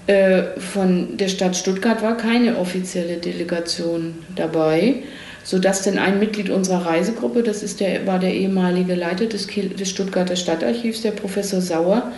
Äh, 0.06 0.42
von 0.58 1.16
der 1.16 1.28
Stadt 1.28 1.56
Stuttgart 1.56 2.02
war 2.02 2.16
keine 2.16 2.58
offizielle 2.58 3.16
Delegation 3.16 4.14
dabei 4.36 5.02
sodass 5.44 5.82
denn 5.82 5.98
ein 5.98 6.18
Mitglied 6.18 6.50
unserer 6.50 6.86
Reisegruppe, 6.86 7.42
das 7.42 7.62
ist 7.62 7.80
der, 7.80 8.06
war 8.06 8.18
der 8.18 8.32
ehemalige 8.32 8.94
Leiter 8.94 9.26
des, 9.26 9.46
des 9.48 9.90
Stuttgarter 9.90 10.36
Stadtarchivs, 10.36 11.02
der 11.02 11.10
Professor 11.10 11.60
Sauer, 11.60 12.12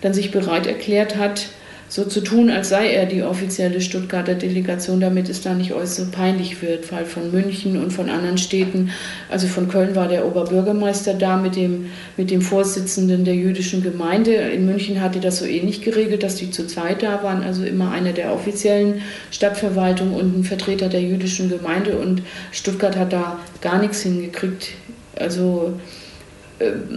dann 0.00 0.14
sich 0.14 0.30
bereit 0.30 0.66
erklärt 0.66 1.16
hat, 1.16 1.48
so 1.90 2.04
zu 2.04 2.20
tun, 2.20 2.50
als 2.50 2.68
sei 2.68 2.92
er 2.92 3.04
die 3.04 3.24
offizielle 3.24 3.80
Stuttgarter 3.80 4.36
Delegation, 4.36 5.00
damit 5.00 5.28
es 5.28 5.42
da 5.42 5.54
nicht 5.54 5.72
so 5.84 6.06
peinlich 6.12 6.62
wird, 6.62 6.90
weil 6.92 7.04
von 7.04 7.32
München 7.32 7.82
und 7.82 7.90
von 7.90 8.08
anderen 8.08 8.38
Städten, 8.38 8.92
also 9.28 9.48
von 9.48 9.68
Köln 9.68 9.96
war 9.96 10.06
der 10.06 10.24
Oberbürgermeister 10.24 11.14
da 11.14 11.36
mit 11.36 11.56
dem, 11.56 11.86
mit 12.16 12.30
dem 12.30 12.42
Vorsitzenden 12.42 13.24
der 13.24 13.34
jüdischen 13.34 13.82
Gemeinde. 13.82 14.34
In 14.34 14.66
München 14.66 15.00
hatte 15.00 15.18
das 15.18 15.38
so 15.38 15.44
ähnlich 15.44 15.82
geregelt, 15.82 16.22
dass 16.22 16.36
die 16.36 16.52
zu 16.52 16.64
zweit 16.68 17.02
da 17.02 17.24
waren, 17.24 17.42
also 17.42 17.64
immer 17.64 17.90
einer 17.90 18.12
der 18.12 18.32
offiziellen 18.32 19.02
Stadtverwaltung 19.32 20.14
und 20.14 20.38
ein 20.38 20.44
Vertreter 20.44 20.88
der 20.88 21.02
jüdischen 21.02 21.50
Gemeinde 21.50 21.98
und 21.98 22.22
Stuttgart 22.52 22.96
hat 22.96 23.12
da 23.12 23.40
gar 23.60 23.80
nichts 23.80 24.02
hingekriegt. 24.02 24.68
Also 25.16 25.72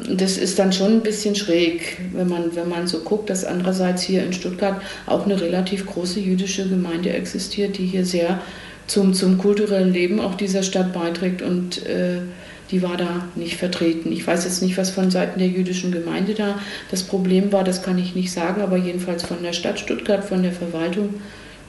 das 0.09 0.37
ist 0.37 0.59
dann 0.59 0.73
schon 0.73 0.91
ein 0.93 1.01
bisschen 1.01 1.35
schräg, 1.35 1.97
wenn 2.13 2.27
man, 2.27 2.55
wenn 2.55 2.67
man 2.67 2.87
so 2.87 2.99
guckt, 2.99 3.29
dass 3.29 3.45
andererseits 3.45 4.01
hier 4.01 4.23
in 4.23 4.33
Stuttgart 4.33 4.81
auch 5.05 5.25
eine 5.25 5.39
relativ 5.39 5.85
große 5.85 6.19
jüdische 6.19 6.67
Gemeinde 6.67 7.11
existiert, 7.11 7.77
die 7.77 7.85
hier 7.85 8.05
sehr 8.05 8.41
zum, 8.87 9.13
zum 9.13 9.37
kulturellen 9.37 9.93
Leben 9.93 10.19
auch 10.19 10.35
dieser 10.35 10.63
Stadt 10.63 10.91
beiträgt 10.91 11.41
und 11.41 11.85
äh, 11.85 12.19
die 12.71 12.81
war 12.81 12.97
da 12.97 13.25
nicht 13.35 13.55
vertreten. 13.55 14.11
Ich 14.11 14.25
weiß 14.25 14.43
jetzt 14.43 14.61
nicht, 14.61 14.77
was 14.77 14.89
von 14.89 15.11
Seiten 15.11 15.39
der 15.39 15.47
jüdischen 15.47 15.91
Gemeinde 15.91 16.33
da 16.33 16.59
das 16.91 17.03
Problem 17.03 17.51
war, 17.51 17.63
das 17.63 17.83
kann 17.83 17.97
ich 17.97 18.15
nicht 18.15 18.31
sagen, 18.31 18.61
aber 18.61 18.77
jedenfalls 18.77 19.23
von 19.23 19.43
der 19.43 19.53
Stadt 19.53 19.79
Stuttgart, 19.79 20.25
von 20.25 20.43
der 20.43 20.51
Verwaltung 20.51 21.15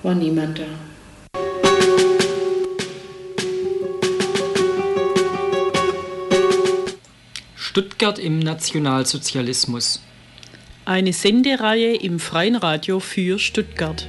war 0.03 0.15
niemand 0.15 0.59
da. 0.59 0.94
Stuttgart 7.75 8.21
im 8.21 8.39
Nationalsozialismus. 8.39 10.01
Eine 10.85 11.13
Sendereihe 11.13 11.97
im 11.97 12.21
Freien 12.21 12.55
Radio 12.55 13.01
für 13.01 13.41
Stuttgart. 13.41 14.07